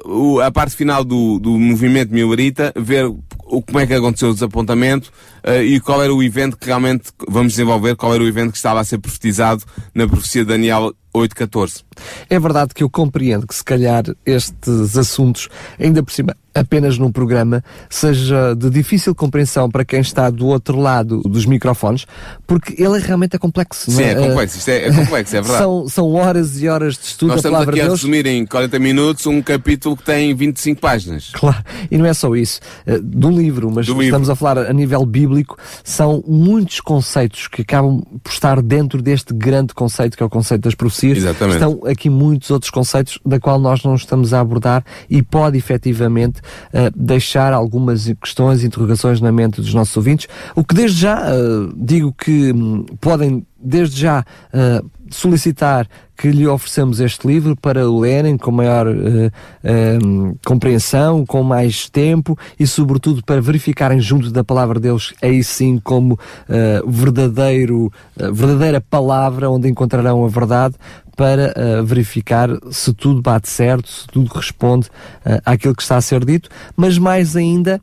o- 0.06 0.40
a 0.40 0.52
parte 0.52 0.76
final 0.76 1.04
do, 1.04 1.40
do 1.40 1.58
movimento 1.58 2.14
Millerita, 2.14 2.72
ver 2.76 3.06
o, 3.06 3.62
como 3.62 3.80
é 3.80 3.88
que 3.88 3.94
aconteceu 3.94 4.30
o 4.30 4.34
desapontamento 4.34 5.12
ah, 5.44 5.58
e 5.58 5.80
qual 5.80 6.04
era 6.04 6.14
o 6.14 6.22
evento 6.22 6.56
que 6.58 6.68
realmente 6.68 7.06
vamos 7.28 7.54
desenvolver, 7.54 7.96
qual 7.96 8.14
era 8.14 8.24
o 8.24 8.28
evento 8.28 8.52
que 8.52 8.58
estava 8.58 8.80
a 8.80 8.84
ser 8.84 9.00
profetizado 9.00 9.64
na 9.94 10.08
profecia 10.08 10.44
de 10.44 10.50
Daniel 10.50 10.94
8.14. 11.16 11.84
É 12.30 12.40
verdade 12.40 12.74
que 12.74 12.84
eu 12.84 12.90
compreendo 12.90 13.48
que 13.48 13.56
se 13.56 13.64
calhar 13.64 14.04
estes 14.26 14.98
assuntos, 14.98 15.48
ainda 15.80 16.04
por 16.04 16.12
cima, 16.12 16.36
apenas 16.54 16.98
num 16.98 17.12
programa, 17.12 17.64
seja 17.90 18.54
de 18.56 18.70
difícil 18.70 19.14
compreensão 19.14 19.70
para 19.70 19.84
quem 19.84 20.00
está 20.00 20.30
do 20.30 20.48
outro 20.48 20.80
lado 20.80 21.22
dos 21.22 21.46
microfones, 21.46 22.06
porque 22.48 22.82
ele 22.82 22.98
realmente 23.00 23.36
é 23.36 23.40
complexo. 23.40 23.92
Sim, 23.92 24.04
é 24.04 24.12
Eh, 24.12 24.16
complexo. 24.30 24.58
Isto 24.58 24.70
é, 24.70 24.88
é 24.88 24.92
complexo, 24.94 25.36
é 25.36 25.42
verdade. 25.42 25.64
São, 25.64 25.88
são 25.90 26.14
horas 26.14 26.62
e 26.62 26.68
horas 26.70 26.96
de 26.98 27.06
estudo 27.08 27.30
Nós 27.30 27.38
estamos 27.40 27.68
aqui 27.68 27.82
a 27.82 27.90
resumir 27.90 28.26
em 28.26 28.46
40 28.46 28.80
minutos 28.80 29.26
um 29.26 29.42
capítulo 29.42 29.98
que 29.98 30.04
tem 30.04 30.34
25 30.34 30.80
páginas. 30.80 31.30
Claro, 31.34 31.64
e 31.92 31.98
não 31.98 32.06
é 32.06 32.14
só 32.14 32.34
isso, 32.36 32.60
eh, 32.86 33.00
do 33.02 33.30
livro, 33.30 33.70
mas 33.70 33.86
Do 33.86 33.92
livro. 33.94 34.06
estamos 34.06 34.30
a 34.30 34.36
falar 34.36 34.58
a 34.60 34.74
nível 34.74 35.06
bíblico, 35.06 35.58
são 35.84 36.24
muitos 36.26 36.80
conceitos 36.80 37.48
que 37.50 37.64
acabam 37.64 38.02
por 38.24 38.32
estar 38.32 38.62
dentro 38.62 39.02
deste 39.02 39.34
grande 39.34 39.74
conceito 39.74 40.16
que 40.16 40.24
é 40.24 40.26
o 40.26 40.30
conceito 40.30 40.62
das 40.62 40.76
profecias. 40.76 41.05
Exatamente. 41.12 41.56
Estão 41.56 41.80
aqui 41.86 42.10
muitos 42.10 42.50
outros 42.52 42.70
conceitos 42.70 43.20
da 43.26 43.40
qual 43.40 43.60
nós 43.60 43.84
não 43.84 43.96
estamos 43.96 44.34
a 44.34 44.40
abordar 44.40 44.84
e 45.10 45.22
pode 45.22 45.58
efetivamente 45.58 46.42
eh, 46.74 46.92
deixar 46.96 47.54
algumas 47.54 48.12
questões 48.22 48.64
e 48.64 48.68
interrogações 48.68 49.22
na 49.22 49.32
mente 49.32 49.62
dos 49.62 49.74
nossos 49.74 49.96
ouvintes, 49.96 50.28
o 50.56 50.64
que 50.64 50.76
desde 50.76 51.02
já 51.02 51.22
eh, 51.28 51.70
digo 51.76 52.14
que 52.14 52.52
hum, 52.52 52.86
podem 53.00 53.46
desde 53.66 54.00
já 54.00 54.24
eh, 54.54 54.82
solicitar 55.10 55.88
que 56.18 56.30
lhe 56.30 56.48
ofereçamos 56.48 57.00
este 57.00 57.28
livro 57.28 57.56
para 57.56 57.90
o 57.90 58.00
lerem 58.00 58.38
com 58.38 58.52
maior 58.52 58.88
eh, 58.88 59.98
compreensão, 60.46 61.26
com 61.26 61.44
mais 61.44 61.90
tempo 61.90 62.38
e 62.60 62.66
sobretudo 62.66 63.24
para 63.24 63.42
verificarem 63.42 64.00
junto 64.00 64.32
da 64.32 64.44
palavra 64.44 64.76
de 64.76 64.84
Deus 64.84 65.14
aí 65.22 65.44
sim 65.44 65.80
como 65.84 66.18
eh, 66.48 66.82
verdadeiro, 66.88 67.92
eh, 68.18 68.32
verdadeira 68.32 68.80
palavra 68.80 69.50
onde 69.50 69.70
encontrarão 69.70 70.24
a 70.24 70.28
verdade 70.30 70.76
para 71.16 71.82
verificar 71.82 72.50
se 72.72 72.94
tudo 72.94 73.22
bate 73.22 73.48
certo, 73.48 73.90
se 73.90 74.06
tudo 74.08 74.30
responde 74.34 74.90
àquilo 75.46 75.74
que 75.74 75.82
está 75.82 75.96
a 75.96 76.02
ser 76.02 76.26
dito, 76.26 76.50
mas 76.76 76.98
mais 76.98 77.38
ainda 77.38 77.80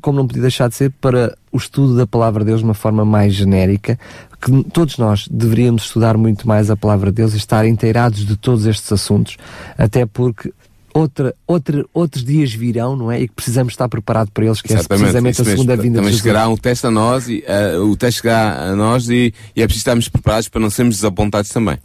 como 0.00 0.18
não 0.18 0.26
podia 0.26 0.42
deixar 0.42 0.68
de 0.68 0.74
ser, 0.74 0.90
para 1.00 1.36
o 1.52 1.56
estudo 1.56 1.96
da 1.96 2.06
palavra 2.06 2.44
de 2.44 2.50
Deus 2.50 2.60
de 2.60 2.64
uma 2.64 2.74
forma 2.74 3.04
mais 3.04 3.34
genérica, 3.34 3.98
que 4.40 4.64
todos 4.70 4.98
nós 4.98 5.28
deveríamos 5.30 5.84
estudar 5.84 6.16
muito 6.16 6.46
mais 6.46 6.70
a 6.70 6.76
palavra 6.76 7.10
de 7.10 7.16
Deus 7.16 7.34
e 7.34 7.36
estar 7.36 7.66
inteirados 7.66 8.26
de 8.26 8.36
todos 8.36 8.66
estes 8.66 8.90
assuntos, 8.92 9.36
até 9.78 10.04
porque 10.04 10.52
outra, 10.96 11.34
outra, 11.46 11.84
outros 11.92 12.24
dias 12.24 12.52
virão, 12.54 12.96
não 12.96 13.12
é? 13.12 13.20
E 13.20 13.28
que 13.28 13.34
precisamos 13.34 13.74
estar 13.74 13.86
preparados 13.88 14.30
para 14.32 14.46
eles, 14.46 14.62
que 14.62 14.72
é 14.72 14.82
precisamente 14.82 15.34
isso 15.34 15.42
a 15.42 15.44
mesmo. 15.44 15.58
segunda 15.58 15.76
vinda 15.76 15.96
Também 15.98 16.10
de 16.10 16.16
Jesus. 16.16 16.22
chegará 16.22 16.48
um 16.48 16.56
teste 16.56 16.86
a 16.86 16.90
nós 16.90 17.28
e 17.28 17.44
eh, 17.46 17.76
o 17.76 17.94
teste 17.96 18.22
chegará 18.22 18.70
a 18.70 18.76
nós 18.76 19.10
e, 19.10 19.34
e 19.54 19.62
é 19.62 19.66
preciso 19.66 19.82
estarmos 19.82 20.08
preparados 20.08 20.48
para 20.48 20.60
não 20.60 20.70
sermos 20.70 20.96
desapontados 20.96 21.50
também. 21.50 21.76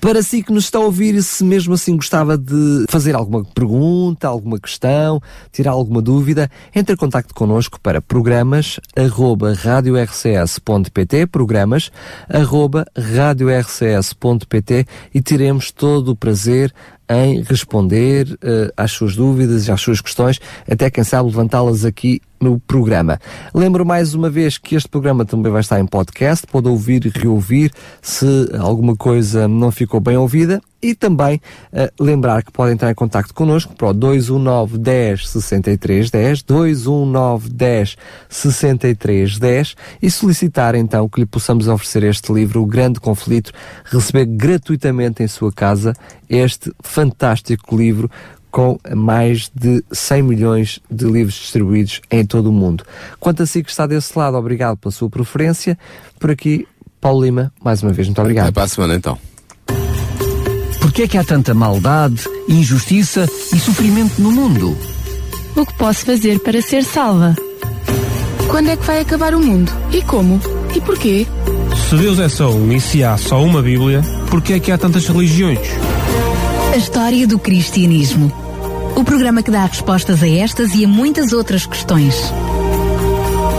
Para 0.00 0.22
si 0.22 0.42
que 0.42 0.52
nos 0.52 0.64
está 0.64 0.78
a 0.78 0.82
ouvir, 0.82 1.22
se 1.22 1.42
mesmo 1.42 1.72
assim 1.72 1.96
gostava 1.96 2.36
de 2.36 2.84
fazer 2.88 3.14
alguma 3.14 3.42
pergunta, 3.44 4.28
alguma 4.28 4.58
questão, 4.58 5.22
tirar 5.50 5.70
alguma 5.70 6.02
dúvida, 6.02 6.50
entre 6.74 6.94
em 6.94 6.98
contacto 6.98 7.34
connosco 7.34 7.80
para 7.80 8.02
programas 8.02 8.78
arroba 8.94 9.54
radiorcs.pt, 9.54 11.26
programas 11.28 11.90
arroba 12.28 12.84
radiorcs.pt 12.94 14.86
e 15.14 15.22
teremos 15.22 15.70
todo 15.70 16.10
o 16.10 16.16
prazer 16.16 16.72
em 17.10 17.42
responder 17.42 18.38
eh, 18.40 18.72
às 18.76 18.92
suas 18.92 19.16
dúvidas 19.16 19.66
e 19.66 19.72
às 19.72 19.80
suas 19.80 20.00
questões, 20.00 20.40
até 20.70 20.88
quem 20.88 21.02
sabe 21.02 21.28
levantá-las 21.28 21.84
aqui 21.84 22.20
no 22.40 22.58
programa. 22.58 23.20
Lembro 23.54 23.84
mais 23.84 24.14
uma 24.14 24.30
vez 24.30 24.56
que 24.56 24.74
este 24.74 24.88
programa 24.88 25.24
também 25.24 25.52
vai 25.52 25.60
estar 25.60 25.78
em 25.78 25.86
podcast, 25.86 26.46
pode 26.46 26.68
ouvir 26.68 27.04
e 27.04 27.10
reouvir 27.10 27.70
se 28.00 28.26
alguma 28.58 28.96
coisa 28.96 29.46
não 29.46 29.70
ficou 29.70 30.00
bem 30.00 30.16
ouvida 30.16 30.60
e 30.82 30.94
também 30.94 31.40
eh, 31.72 31.92
lembrar 32.00 32.42
que 32.42 32.50
podem 32.50 32.72
entrar 32.72 32.90
em 32.90 32.94
contacto 32.94 33.34
connosco 33.34 33.74
para 33.74 33.88
o 33.88 33.92
219 33.92 34.78
10 34.78 35.28
63 35.28 36.10
10, 36.10 36.42
219 36.42 37.50
10 37.50 37.96
63 38.28 39.38
10 39.38 39.76
e 40.00 40.10
solicitar 40.10 40.74
então 40.74 41.08
que 41.08 41.20
lhe 41.20 41.26
possamos 41.26 41.68
oferecer 41.68 42.04
este 42.04 42.32
livro, 42.32 42.62
O 42.62 42.66
Grande 42.66 42.98
Conflito, 42.98 43.52
receber 43.84 44.24
gratuitamente 44.24 45.22
em 45.22 45.28
sua 45.28 45.52
casa 45.52 45.92
este 46.28 46.72
fantástico 46.82 47.76
livro 47.76 48.10
com 48.50 48.78
mais 48.94 49.50
de 49.54 49.82
100 49.92 50.22
milhões 50.22 50.80
de 50.90 51.04
livros 51.04 51.34
distribuídos 51.34 52.00
em 52.10 52.24
todo 52.24 52.50
o 52.50 52.52
mundo. 52.52 52.84
Quanto 53.18 53.42
a 53.42 53.46
si 53.46 53.62
que 53.62 53.70
está 53.70 53.86
desse 53.86 54.18
lado, 54.18 54.36
obrigado 54.36 54.76
pela 54.76 54.92
sua 54.92 55.08
preferência. 55.08 55.78
Por 56.18 56.30
aqui, 56.30 56.66
Paulo 57.00 57.24
Lima, 57.24 57.52
mais 57.62 57.82
uma 57.82 57.92
vez, 57.92 58.08
muito 58.08 58.20
obrigado. 58.20 58.52
para 58.52 58.64
a 58.64 58.68
semana 58.68 58.94
então. 58.94 59.18
Porquê 60.80 61.02
é 61.02 61.08
que 61.08 61.18
há 61.18 61.24
tanta 61.24 61.54
maldade, 61.54 62.24
injustiça 62.48 63.26
e 63.54 63.58
sofrimento 63.58 64.20
no 64.20 64.32
mundo? 64.32 64.76
O 65.56 65.64
que 65.64 65.74
posso 65.74 66.04
fazer 66.04 66.40
para 66.40 66.60
ser 66.60 66.84
salva? 66.84 67.34
Quando 68.48 68.70
é 68.70 68.76
que 68.76 68.84
vai 68.84 69.00
acabar 69.00 69.34
o 69.34 69.40
mundo? 69.40 69.70
E 69.92 70.02
como? 70.02 70.40
E 70.74 70.80
porquê? 70.80 71.26
Se 71.88 71.96
Deus 71.96 72.18
é 72.18 72.28
só 72.28 72.50
um 72.50 72.72
e 72.72 72.80
se 72.80 73.04
há 73.04 73.16
só 73.16 73.42
uma 73.42 73.62
Bíblia, 73.62 74.02
porquê 74.28 74.54
é 74.54 74.60
que 74.60 74.72
há 74.72 74.78
tantas 74.78 75.06
religiões? 75.06 75.60
A 76.72 76.76
história 76.76 77.26
do 77.26 77.36
cristianismo. 77.36 78.32
O 78.96 79.02
programa 79.02 79.42
que 79.42 79.50
dá 79.50 79.64
respostas 79.64 80.22
a 80.22 80.28
estas 80.28 80.72
e 80.74 80.84
a 80.84 80.88
muitas 80.88 81.32
outras 81.32 81.66
questões. 81.66 82.14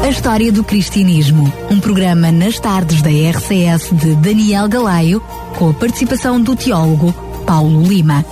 A 0.01 0.07
história 0.07 0.49
do 0.49 0.63
cristianismo. 0.63 1.51
Um 1.69 1.77
programa 1.79 2.31
nas 2.31 2.57
tardes 2.57 3.01
da 3.01 3.09
RCS 3.09 3.89
de 3.91 4.15
Daniel 4.15 4.69
Galaio, 4.69 5.21
com 5.57 5.69
a 5.69 5.73
participação 5.73 6.41
do 6.41 6.55
teólogo 6.55 7.13
Paulo 7.45 7.83
Lima. 7.83 8.25